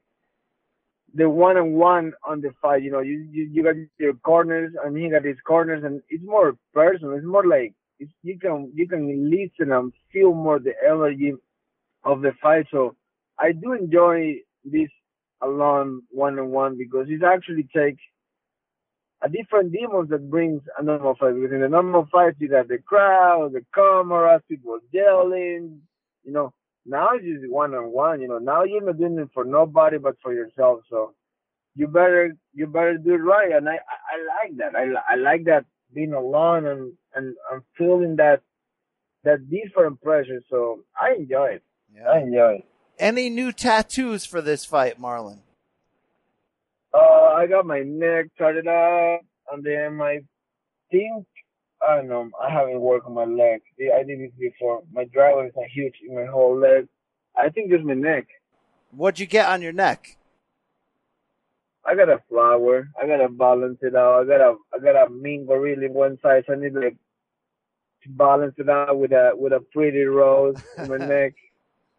the 1.15 1.29
one 1.29 1.57
on 1.57 1.73
one 1.73 2.13
on 2.27 2.41
the 2.41 2.51
fight. 2.63 2.83
You 2.83 2.91
know, 2.93 3.01
you, 3.01 3.27
you 3.31 3.49
you 3.53 3.63
got 3.63 3.75
your 3.99 4.15
corners 4.15 4.73
and 4.85 4.97
he 4.97 5.09
got 5.09 5.25
his 5.25 5.41
corners, 5.47 5.83
and 5.85 6.03
it's 6.09 6.25
more 6.25 6.57
personal. 6.75 7.15
It's 7.15 7.27
more 7.27 7.47
like 7.47 7.75
you 8.23 8.39
can 8.39 8.73
you 8.75 8.89
can 8.89 9.31
listen 9.31 9.73
and 9.73 9.93
feel 10.13 10.33
more 10.35 10.59
the 10.59 10.73
energy 10.85 11.33
of 12.05 12.23
the 12.23 12.33
fight. 12.43 12.67
So 12.71 12.97
I 13.39 13.53
do 13.53 13.73
enjoy 13.73 14.37
this 14.65 14.89
alone 15.43 16.03
one 16.11 16.39
on 16.39 16.51
one 16.51 16.79
because 16.79 17.07
it 17.09 17.23
actually 17.25 17.69
takes 17.75 18.03
a 19.23 19.29
different 19.29 19.73
demons 19.73 20.09
that 20.11 20.31
brings 20.31 20.63
a 20.79 20.83
normal 20.83 21.15
fight. 21.19 21.35
Because 21.35 21.53
in 21.53 21.63
a 21.63 21.69
normal 21.69 22.09
fight, 22.11 22.35
you 22.39 22.49
got 22.49 22.69
the 22.69 22.79
crowd, 22.79 23.53
the 23.53 23.65
cameras, 23.75 24.43
people 24.49 24.79
yelling, 24.93 25.81
you 26.25 26.33
know. 26.33 26.53
Now 26.87 27.11
it's 27.15 27.25
just 27.25 27.51
one 27.53 27.75
on 27.75 27.93
one, 27.93 28.23
you 28.23 28.29
know. 28.29 28.39
Now 28.39 28.65
you're 28.65 28.85
not 28.85 28.99
doing 28.99 29.19
it 29.19 29.29
for 29.35 29.45
nobody 29.45 29.99
but 29.99 30.17
for 30.23 30.33
yourself. 30.33 30.81
So 30.89 31.15
you 31.75 31.87
better 31.87 32.35
you 32.55 32.67
better 32.67 32.97
do 32.97 33.15
it 33.15 33.19
right. 33.19 33.53
And 33.53 33.69
I 33.69 33.73
I, 33.75 33.77
I 33.77 34.47
like 34.49 34.57
that. 34.57 34.75
I 34.75 35.13
I 35.13 35.17
like 35.17 35.45
that 35.45 35.67
being 35.95 36.13
alone 36.13 36.67
and 36.67 36.93
and 37.15 37.35
and 37.51 37.63
feeling 37.77 38.17
that 38.17 38.43
that 39.25 39.51
different 39.51 40.01
pressure. 40.03 40.41
So 40.49 40.85
I 41.01 41.15
enjoy 41.15 41.59
it. 41.59 41.63
I 42.09 42.21
enjoy 42.21 42.59
it. 42.59 42.65
Any 42.99 43.31
new 43.31 43.53
tattoos 43.53 44.27
for 44.27 44.41
this 44.41 44.65
fight, 44.65 45.01
Marlon? 45.01 45.39
Uh, 46.93 46.99
I 46.99 47.47
got 47.47 47.67
my 47.67 47.81
neck 47.81 48.27
started 48.35 48.67
up, 48.67 49.21
and 49.53 49.65
then 49.65 49.97
my 49.97 50.21
think 50.91 51.27
I 51.87 51.97
don't 51.97 52.09
know. 52.09 52.31
I 52.41 52.51
haven't 52.51 52.81
worked 52.81 53.07
on 53.07 53.15
my 53.15 53.25
leg. 53.25 53.63
I 53.81 54.03
did 54.03 54.21
this 54.21 54.33
before. 54.39 54.83
My 54.93 55.05
driver 55.05 55.47
is 55.47 55.53
a 55.57 55.69
huge 55.69 55.95
in 56.07 56.15
my 56.15 56.27
whole 56.27 56.59
leg. 56.59 56.89
I 57.37 57.49
think 57.49 57.71
just 57.71 57.85
my 57.85 57.95
neck. 57.95 58.27
What'd 58.91 59.19
you 59.19 59.27
get 59.27 59.49
on 59.49 59.63
your 59.63 59.73
neck? 59.73 60.19
I 61.91 61.97
got 61.97 62.09
a 62.09 62.23
flower. 62.29 62.89
I 63.01 63.07
gotta 63.07 63.29
balance 63.29 63.79
it 63.83 63.97
out. 63.97 64.23
I 64.23 64.25
got 64.27 64.41
a 64.41 64.57
I 64.75 64.79
got 64.79 65.07
a 65.07 65.11
mean 65.11 65.47
really 65.49 65.89
one 65.89 66.19
side. 66.23 66.45
So 66.47 66.53
I 66.53 66.57
need 66.57 66.75
like 66.75 66.97
to 68.05 68.09
balance 68.11 68.55
it 68.59 68.69
out 68.69 68.97
with 68.97 69.11
a 69.11 69.33
with 69.35 69.53
a 69.53 69.61
pretty 69.73 70.03
rose 70.03 70.57
in 70.79 70.89
my 70.89 70.97
neck. 71.07 71.35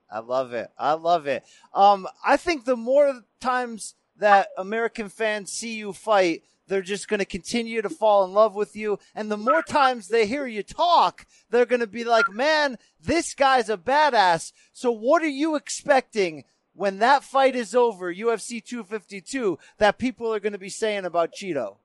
I 0.10 0.20
love 0.20 0.54
it. 0.54 0.70
I 0.78 0.94
love 0.94 1.28
it. 1.28 1.44
Um, 1.74 2.08
I 2.26 2.38
think 2.38 2.64
the 2.66 2.78
more 2.78 3.22
times 3.42 3.96
that 4.18 4.48
American 4.58 5.10
fans 5.10 5.52
see 5.52 5.76
you 5.76 5.94
fight, 5.94 6.44
they're 6.68 6.82
just 6.82 7.08
going 7.08 7.20
to 7.20 7.26
continue 7.26 7.82
to 7.82 7.90
fall 7.90 8.24
in 8.24 8.34
love 8.34 8.56
with 8.56 8.76
you. 8.76 9.00
And 9.16 9.30
the 9.30 9.38
more 9.38 9.62
times 9.62 10.08
they 10.08 10.26
hear 10.26 10.46
you 10.48 10.64
talk, 10.64 11.26
they're 11.50 11.66
going 11.66 11.80
to 11.82 11.88
be 11.88 12.04
like, 12.04 12.30
man, 12.30 12.78
this 13.02 13.34
guy's 13.34 13.70
a 13.70 13.78
badass. 13.78 14.52
So 14.74 14.92
what 14.92 15.22
are 15.22 15.28
you 15.28 15.56
expecting 15.56 16.44
when 16.74 17.00
that 17.00 17.24
fight 17.24 17.56
is 17.56 17.76
over, 17.76 18.14
UFC 18.14 18.64
252, 18.64 19.58
that 19.78 19.98
people 19.98 20.34
are 20.34 20.40
going 20.40 20.54
to 20.54 20.60
be 20.60 20.70
saying 20.70 21.06
about 21.06 21.34
Chito? 21.34 21.78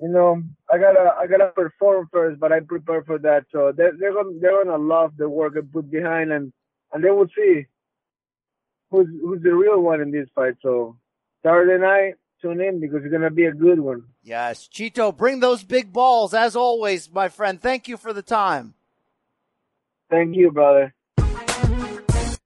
You 0.00 0.08
know, 0.08 0.42
I 0.68 0.78
gotta 0.78 1.14
I 1.16 1.28
gotta 1.28 1.52
perform 1.54 2.08
first, 2.12 2.40
but 2.40 2.50
I 2.50 2.58
prepare 2.58 3.04
for 3.04 3.20
that. 3.20 3.44
So 3.52 3.70
they're 3.70 3.92
they're 3.96 4.12
gonna 4.12 4.36
they're 4.40 4.64
gonna 4.64 4.82
love 4.82 5.12
the 5.16 5.28
work 5.28 5.54
I 5.56 5.60
put 5.60 5.92
behind, 5.92 6.32
and 6.32 6.52
and 6.92 7.04
they 7.04 7.10
will 7.10 7.28
see 7.28 7.66
who's 8.90 9.06
who's 9.20 9.42
the 9.42 9.54
real 9.54 9.80
one 9.80 10.00
in 10.00 10.10
this 10.10 10.28
fight. 10.34 10.54
So 10.60 10.96
Saturday 11.44 11.80
night, 11.80 12.14
tune 12.40 12.60
in 12.60 12.80
because 12.80 13.04
it's 13.04 13.12
gonna 13.12 13.30
be 13.30 13.44
a 13.44 13.52
good 13.52 13.78
one. 13.78 14.02
Yes, 14.24 14.68
Chito, 14.68 15.16
bring 15.16 15.38
those 15.38 15.62
big 15.62 15.92
balls 15.92 16.34
as 16.34 16.56
always, 16.56 17.08
my 17.08 17.28
friend. 17.28 17.60
Thank 17.60 17.86
you 17.86 17.96
for 17.96 18.12
the 18.12 18.22
time. 18.22 18.74
Thank 20.10 20.34
you, 20.34 20.50
brother. 20.50 20.92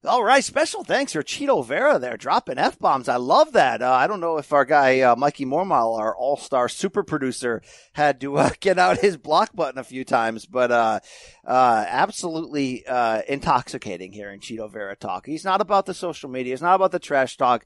All 0.07 0.22
right, 0.22 0.44
special 0.44 0.84
thanks 0.84 1.14
for 1.14 1.22
Chito 1.24 1.66
Vera 1.66 1.98
there 1.98 2.16
dropping 2.16 2.59
f 2.59 2.78
bombs. 2.78 3.09
I 3.09 3.16
love 3.16 3.54
that. 3.54 3.82
Uh, 3.82 3.90
I 3.90 4.07
don't 4.07 4.20
know 4.20 4.38
if 4.38 4.52
our 4.52 4.64
guy 4.64 5.00
uh, 5.00 5.16
Mikey 5.16 5.44
Mormal, 5.44 5.98
our 5.98 6.14
all 6.14 6.36
star 6.36 6.68
super 6.68 7.02
producer, 7.02 7.61
had 7.92 8.20
to 8.20 8.36
uh, 8.36 8.50
get 8.61 8.78
out 8.78 9.00
his 9.00 9.16
block 9.16 9.50
button 9.52 9.80
a 9.80 9.84
few 9.84 10.04
times, 10.04 10.46
but 10.46 10.70
uh, 10.70 11.00
uh, 11.44 11.84
absolutely 11.88 12.86
uh, 12.86 13.22
intoxicating 13.26 14.14
in 14.14 14.38
Chito 14.38 14.70
Vera 14.70 14.94
talk. 14.94 15.26
He's 15.26 15.44
not 15.44 15.61
about 15.61 15.86
the 15.86 15.94
social 15.94 16.30
media. 16.30 16.52
He's 16.52 16.62
not 16.62 16.76
about 16.76 16.92
the 16.92 17.00
trash 17.00 17.36
talk. 17.36 17.64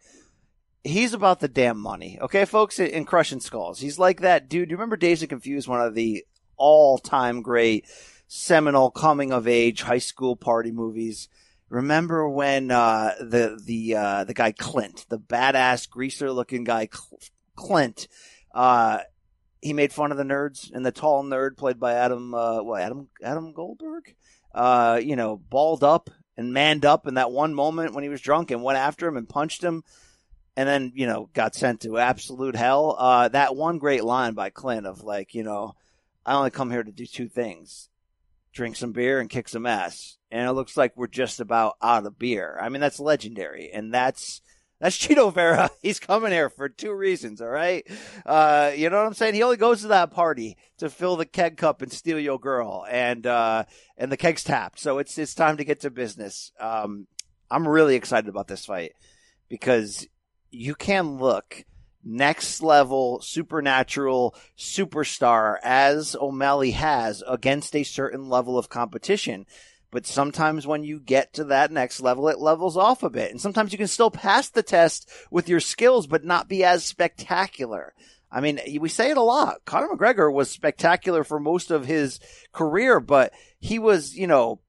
He's 0.82 1.12
about 1.12 1.40
the 1.40 1.48
damn 1.48 1.78
money. 1.78 2.18
Okay, 2.22 2.46
folks, 2.46 2.78
in, 2.78 2.86
in 2.86 3.04
Crushing 3.04 3.40
Skulls. 3.40 3.80
He's 3.80 3.98
like 3.98 4.22
that 4.22 4.48
dude. 4.48 4.68
Do 4.68 4.72
you 4.72 4.76
remember 4.78 4.96
Dazed 4.96 5.22
and 5.22 5.28
Confused, 5.28 5.68
one 5.68 5.82
of 5.82 5.94
the 5.94 6.24
all 6.56 6.96
time 6.96 7.42
great 7.42 7.86
seminal 8.28 8.90
coming 8.90 9.30
of 9.30 9.46
age 9.46 9.82
high 9.82 9.98
school 9.98 10.36
party 10.36 10.70
movies? 10.70 11.28
Remember 11.70 12.28
when 12.28 12.72
uh, 12.72 13.14
the 13.20 13.56
the 13.64 13.94
uh, 13.94 14.24
the 14.24 14.34
guy 14.34 14.50
Clint, 14.50 15.06
the 15.08 15.20
badass 15.20 15.88
greaser 15.88 16.32
looking 16.32 16.64
guy 16.64 16.88
Clint, 17.54 18.08
uh, 18.52 18.98
he 19.62 19.72
made 19.72 19.92
fun 19.92 20.10
of 20.10 20.18
the 20.18 20.24
nerds, 20.24 20.72
and 20.72 20.84
the 20.84 20.90
tall 20.90 21.22
nerd 21.22 21.56
played 21.56 21.78
by 21.78 21.94
Adam 21.94 22.34
uh, 22.34 22.60
what 22.60 22.82
Adam 22.82 23.08
Adam 23.22 23.52
Goldberg, 23.52 24.16
uh, 24.52 25.00
you 25.00 25.14
know, 25.14 25.36
balled 25.36 25.84
up 25.84 26.10
and 26.36 26.52
manned 26.52 26.84
up 26.84 27.06
in 27.06 27.14
that 27.14 27.30
one 27.30 27.54
moment 27.54 27.94
when 27.94 28.02
he 28.02 28.10
was 28.10 28.20
drunk 28.20 28.50
and 28.50 28.64
went 28.64 28.78
after 28.78 29.06
him 29.06 29.16
and 29.16 29.28
punched 29.28 29.62
him, 29.62 29.84
and 30.56 30.68
then 30.68 30.90
you 30.96 31.06
know 31.06 31.30
got 31.34 31.54
sent 31.54 31.82
to 31.82 31.98
absolute 31.98 32.56
hell. 32.56 32.96
Uh, 32.98 33.28
that 33.28 33.54
one 33.54 33.78
great 33.78 34.02
line 34.02 34.34
by 34.34 34.50
Clint 34.50 34.88
of 34.88 35.04
like, 35.04 35.34
you 35.34 35.44
know, 35.44 35.76
I 36.26 36.34
only 36.34 36.50
come 36.50 36.72
here 36.72 36.82
to 36.82 36.90
do 36.90 37.06
two 37.06 37.28
things: 37.28 37.88
drink 38.52 38.74
some 38.74 38.90
beer 38.90 39.20
and 39.20 39.30
kick 39.30 39.48
some 39.48 39.66
ass 39.66 40.16
and 40.30 40.48
it 40.48 40.52
looks 40.52 40.76
like 40.76 40.96
we're 40.96 41.06
just 41.06 41.40
about 41.40 41.76
out 41.82 42.06
of 42.06 42.18
beer. 42.18 42.58
I 42.60 42.68
mean, 42.68 42.80
that's 42.80 43.00
legendary, 43.00 43.70
and 43.72 43.92
that's 43.92 44.40
That's 44.80 44.96
Chito 44.96 45.32
Vera. 45.32 45.70
He's 45.82 46.00
coming 46.00 46.32
here 46.32 46.48
for 46.48 46.68
two 46.68 46.92
reasons. 46.94 47.42
All 47.42 47.48
right. 47.48 47.86
Uh, 48.24 48.72
you 48.74 48.88
know 48.88 48.96
what 48.96 49.06
I'm 49.06 49.14
saying? 49.14 49.34
He 49.34 49.42
only 49.42 49.58
goes 49.58 49.82
to 49.82 49.88
that 49.88 50.10
party 50.10 50.56
to 50.78 50.88
fill 50.88 51.16
the 51.16 51.26
keg 51.26 51.58
cup 51.58 51.82
and 51.82 51.92
steal 51.92 52.18
your 52.18 52.40
girl 52.40 52.86
and, 52.90 53.26
uh, 53.26 53.64
and 53.98 54.10
the 54.10 54.16
keg's 54.16 54.42
tapped. 54.42 54.80
So 54.80 54.98
it's, 54.98 55.18
it's 55.18 55.34
time 55.34 55.58
to 55.58 55.64
get 55.64 55.80
to 55.80 55.90
business. 55.90 56.50
Um, 56.58 57.06
I'm 57.50 57.68
really 57.68 57.94
excited 57.94 58.30
about 58.30 58.48
this 58.48 58.64
fight 58.64 58.92
because 59.50 60.08
you 60.50 60.74
can 60.74 61.18
look 61.18 61.64
next 62.02 62.62
level 62.62 63.20
supernatural 63.20 64.34
superstar 64.56 65.56
as 65.62 66.16
O'Malley 66.18 66.70
has 66.70 67.22
against 67.28 67.76
a 67.76 67.84
certain 67.84 68.30
level 68.30 68.56
of 68.56 68.70
competition. 68.70 69.44
But 69.90 70.06
sometimes 70.06 70.66
when 70.66 70.84
you 70.84 71.00
get 71.00 71.34
to 71.34 71.44
that 71.44 71.72
next 71.72 72.00
level, 72.00 72.28
it 72.28 72.38
levels 72.38 72.76
off 72.76 73.02
a 73.02 73.10
bit. 73.10 73.30
And 73.30 73.40
sometimes 73.40 73.72
you 73.72 73.78
can 73.78 73.88
still 73.88 74.10
pass 74.10 74.48
the 74.48 74.62
test 74.62 75.10
with 75.30 75.48
your 75.48 75.60
skills, 75.60 76.06
but 76.06 76.24
not 76.24 76.48
be 76.48 76.62
as 76.64 76.84
spectacular. 76.84 77.94
I 78.30 78.40
mean, 78.40 78.60
we 78.80 78.88
say 78.88 79.10
it 79.10 79.16
a 79.16 79.22
lot. 79.22 79.64
Conor 79.64 79.88
McGregor 79.88 80.32
was 80.32 80.50
spectacular 80.50 81.24
for 81.24 81.40
most 81.40 81.72
of 81.72 81.86
his 81.86 82.20
career, 82.52 83.00
but 83.00 83.32
he 83.58 83.80
was, 83.80 84.14
you 84.14 84.28
know, 84.28 84.60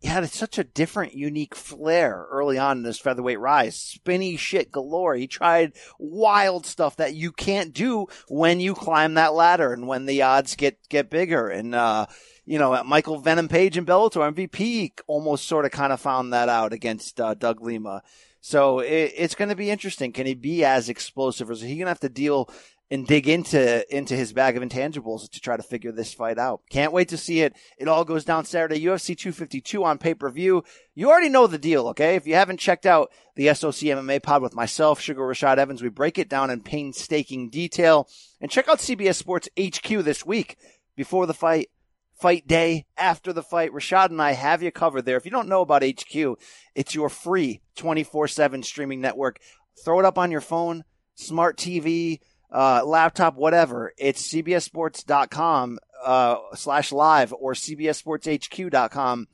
he 0.00 0.08
had 0.08 0.28
such 0.30 0.58
a 0.58 0.64
different, 0.64 1.14
unique 1.14 1.54
flair 1.54 2.26
early 2.30 2.58
on 2.58 2.78
in 2.78 2.84
his 2.84 2.98
featherweight 2.98 3.40
rise. 3.40 3.76
Spinny 3.76 4.36
shit 4.36 4.70
galore. 4.70 5.14
He 5.14 5.26
tried 5.26 5.72
wild 5.98 6.64
stuff 6.64 6.96
that 6.96 7.14
you 7.14 7.32
can't 7.32 7.74
do 7.74 8.06
when 8.28 8.60
you 8.60 8.74
climb 8.74 9.14
that 9.14 9.34
ladder 9.34 9.72
and 9.72 9.86
when 9.86 10.06
the 10.06 10.22
odds 10.22 10.54
get, 10.54 10.78
get 10.88 11.10
bigger. 11.10 11.48
And, 11.48 11.74
uh, 11.74 12.06
you 12.46 12.58
know, 12.58 12.82
Michael 12.84 13.18
Venom 13.18 13.48
Page 13.48 13.76
and 13.76 13.86
Bellator 13.86 14.32
MVP 14.32 14.92
almost 15.06 15.46
sort 15.46 15.64
of 15.64 15.72
kind 15.72 15.92
of 15.92 16.00
found 16.00 16.32
that 16.32 16.48
out 16.48 16.72
against 16.72 17.20
uh, 17.20 17.34
Doug 17.34 17.60
Lima. 17.60 18.02
So 18.40 18.78
it, 18.78 19.12
it's 19.16 19.34
going 19.34 19.48
to 19.48 19.56
be 19.56 19.70
interesting. 19.70 20.12
Can 20.12 20.26
he 20.26 20.34
be 20.34 20.64
as 20.64 20.88
explosive 20.88 21.50
or 21.50 21.52
is 21.52 21.60
he 21.60 21.74
going 21.76 21.86
to 21.86 21.88
have 21.88 22.00
to 22.00 22.08
deal 22.08 22.48
and 22.90 23.06
dig 23.06 23.28
into 23.28 23.96
into 23.96 24.14
his 24.14 24.32
bag 24.32 24.56
of 24.56 24.62
intangibles 24.62 25.28
to 25.30 25.40
try 25.40 25.56
to 25.56 25.62
figure 25.62 25.92
this 25.92 26.14
fight 26.14 26.38
out. 26.38 26.60
Can't 26.70 26.92
wait 26.92 27.08
to 27.08 27.16
see 27.16 27.40
it. 27.40 27.54
It 27.78 27.88
all 27.88 28.04
goes 28.04 28.24
down 28.24 28.44
Saturday, 28.44 28.80
UFC 28.80 29.16
252 29.16 29.84
on 29.84 29.98
pay 29.98 30.14
per 30.14 30.30
view. 30.30 30.62
You 30.94 31.10
already 31.10 31.28
know 31.28 31.46
the 31.46 31.58
deal, 31.58 31.88
okay? 31.88 32.14
If 32.14 32.26
you 32.26 32.34
haven't 32.34 32.60
checked 32.60 32.86
out 32.86 33.10
the 33.34 33.52
SOC 33.52 33.74
MMA 33.74 34.22
pod 34.22 34.42
with 34.42 34.54
myself, 34.54 35.00
Sugar 35.00 35.22
Rashad 35.22 35.58
Evans, 35.58 35.82
we 35.82 35.88
break 35.88 36.18
it 36.18 36.28
down 36.28 36.50
in 36.50 36.60
painstaking 36.60 37.50
detail. 37.50 38.08
And 38.40 38.50
check 38.50 38.68
out 38.68 38.78
CBS 38.78 39.16
Sports 39.16 39.48
HQ 39.58 40.04
this 40.04 40.24
week 40.24 40.56
before 40.94 41.26
the 41.26 41.34
fight. 41.34 41.70
Fight 42.16 42.46
day, 42.46 42.86
after 42.96 43.34
the 43.34 43.42
fight, 43.42 43.72
Rashad 43.72 44.06
and 44.06 44.22
I 44.22 44.32
have 44.32 44.62
you 44.62 44.70
covered 44.70 45.04
there. 45.04 45.18
If 45.18 45.26
you 45.26 45.30
don't 45.30 45.48
know 45.48 45.60
about 45.60 45.84
HQ, 45.84 46.38
it's 46.74 46.94
your 46.94 47.10
free 47.10 47.60
24-7 47.76 48.64
streaming 48.64 49.02
network. 49.02 49.38
Throw 49.84 50.00
it 50.00 50.06
up 50.06 50.16
on 50.16 50.30
your 50.30 50.40
phone, 50.40 50.84
smart 51.14 51.58
TV, 51.58 52.20
uh, 52.50 52.82
laptop, 52.86 53.36
whatever. 53.36 53.92
It's 53.98 54.32
cbssports.com 54.32 55.78
uh, 56.02 56.36
slash 56.54 56.90
live 56.90 57.34
or 57.34 57.52
cbssportshq.com. 57.52 59.28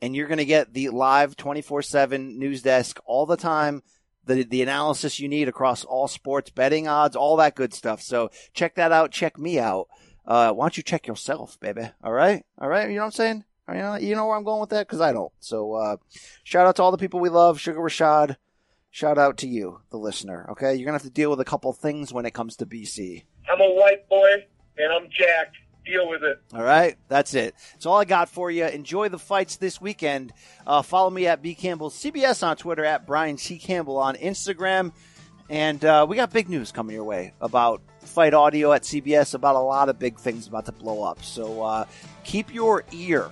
And 0.00 0.16
you're 0.16 0.28
going 0.28 0.38
to 0.38 0.44
get 0.46 0.72
the 0.72 0.88
live 0.88 1.36
24-7 1.36 2.36
news 2.36 2.62
desk 2.62 2.98
all 3.04 3.26
the 3.26 3.36
time. 3.36 3.82
The, 4.24 4.44
the 4.44 4.62
analysis 4.62 5.20
you 5.20 5.28
need 5.28 5.48
across 5.48 5.84
all 5.84 6.08
sports, 6.08 6.48
betting 6.48 6.88
odds, 6.88 7.14
all 7.14 7.36
that 7.36 7.56
good 7.56 7.74
stuff. 7.74 8.00
So 8.00 8.30
check 8.54 8.76
that 8.76 8.92
out. 8.92 9.10
Check 9.10 9.36
me 9.36 9.58
out. 9.58 9.88
Uh, 10.26 10.52
why 10.52 10.64
don't 10.64 10.76
you 10.76 10.82
check 10.82 11.06
yourself, 11.06 11.58
baby? 11.60 11.90
All 12.02 12.12
right. 12.12 12.44
All 12.58 12.68
right. 12.68 12.88
You 12.88 12.96
know 12.96 13.02
what 13.02 13.06
I'm 13.06 13.12
saying? 13.12 13.44
You 13.68 13.74
know, 13.78 13.94
you 13.94 14.14
know 14.14 14.26
where 14.26 14.36
I'm 14.36 14.44
going 14.44 14.60
with 14.60 14.70
that? 14.70 14.86
Cause 14.88 15.00
I 15.00 15.12
don't. 15.12 15.32
So, 15.40 15.72
uh, 15.74 15.96
shout 16.44 16.66
out 16.66 16.76
to 16.76 16.82
all 16.82 16.90
the 16.90 16.98
people 16.98 17.20
we 17.20 17.28
love. 17.28 17.58
Sugar 17.60 17.80
Rashad. 17.80 18.36
Shout 18.90 19.16
out 19.16 19.38
to 19.38 19.48
you, 19.48 19.80
the 19.90 19.96
listener. 19.96 20.46
Okay. 20.50 20.74
You're 20.74 20.84
going 20.84 20.98
to 20.98 21.02
have 21.04 21.10
to 21.10 21.10
deal 21.10 21.30
with 21.30 21.40
a 21.40 21.44
couple 21.44 21.72
things 21.72 22.12
when 22.12 22.26
it 22.26 22.34
comes 22.34 22.56
to 22.56 22.66
BC. 22.66 23.24
I'm 23.50 23.60
a 23.60 23.70
white 23.74 24.08
boy 24.08 24.46
and 24.76 24.92
I'm 24.92 25.08
jacked. 25.10 25.56
Deal 25.84 26.08
with 26.08 26.22
it. 26.22 26.40
All 26.54 26.62
right, 26.62 26.96
that's 27.08 27.34
it. 27.34 27.56
That's 27.72 27.86
all 27.86 27.98
I 27.98 28.04
got 28.04 28.28
for 28.28 28.52
you. 28.52 28.64
Enjoy 28.66 29.08
the 29.08 29.18
fights 29.18 29.56
this 29.56 29.80
weekend. 29.80 30.32
Uh, 30.64 30.80
follow 30.80 31.10
me 31.10 31.26
at 31.26 31.42
B 31.42 31.56
Campbell 31.56 31.90
CBS 31.90 32.46
on 32.46 32.56
Twitter, 32.56 32.84
at 32.84 33.04
Brian 33.04 33.36
C 33.36 33.58
Campbell 33.58 33.96
on 33.96 34.14
Instagram, 34.14 34.92
and 35.50 35.84
uh, 35.84 36.06
we 36.08 36.14
got 36.14 36.32
big 36.32 36.48
news 36.48 36.70
coming 36.70 36.94
your 36.94 37.02
way 37.02 37.34
about 37.40 37.82
fight 38.12 38.34
audio 38.34 38.72
at 38.72 38.82
CBS 38.82 39.34
about 39.34 39.56
a 39.56 39.60
lot 39.60 39.88
of 39.88 39.98
big 39.98 40.18
things 40.18 40.46
about 40.46 40.66
to 40.66 40.72
blow 40.72 41.02
up. 41.02 41.24
So 41.24 41.62
uh, 41.62 41.86
keep 42.24 42.52
your 42.52 42.84
ear 42.92 43.30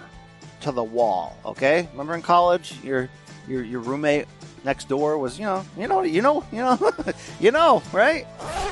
to 0.62 0.72
the 0.72 0.83
wall. 0.83 1.37
Okay, 1.45 1.89
remember 1.93 2.14
in 2.14 2.22
college, 2.22 2.74
your 2.83 3.09
your 3.47 3.62
your 3.62 3.81
roommate 3.81 4.26
next 4.64 4.89
door 4.89 5.16
was 5.16 5.39
you 5.39 5.47
know 5.47 5.64
you 5.76 5.89
know 5.89 6.03
you 6.03 6.22
know 6.22 6.45
you 6.53 6.59
know 6.59 6.93
you 7.41 7.51
know 7.51 7.83
right? 7.93 8.26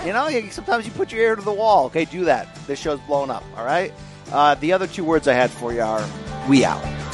You 0.05 0.13
know 0.13 0.29
you, 0.29 0.51
sometimes 0.51 0.87
you 0.87 0.93
put 0.93 1.13
your 1.13 1.21
ear 1.21 1.37
to 1.37 1.43
the 1.43 1.53
wall. 1.53 1.87
Okay 1.87 2.05
do 2.05 2.25
that. 2.25 2.49
This 2.67 2.81
show's 2.81 3.01
blown 3.01 3.31
up 3.31 3.45
all 3.57 3.65
right? 3.65 3.93
Uh, 4.33 4.55
the 4.57 4.73
other 4.75 4.87
two 4.87 5.05
words 5.05 5.27
i 5.27 5.33
had 5.33 5.51
for 5.51 5.73
you 5.73 5.81
are 5.81 6.07
we 6.51 6.63
out 6.63 7.08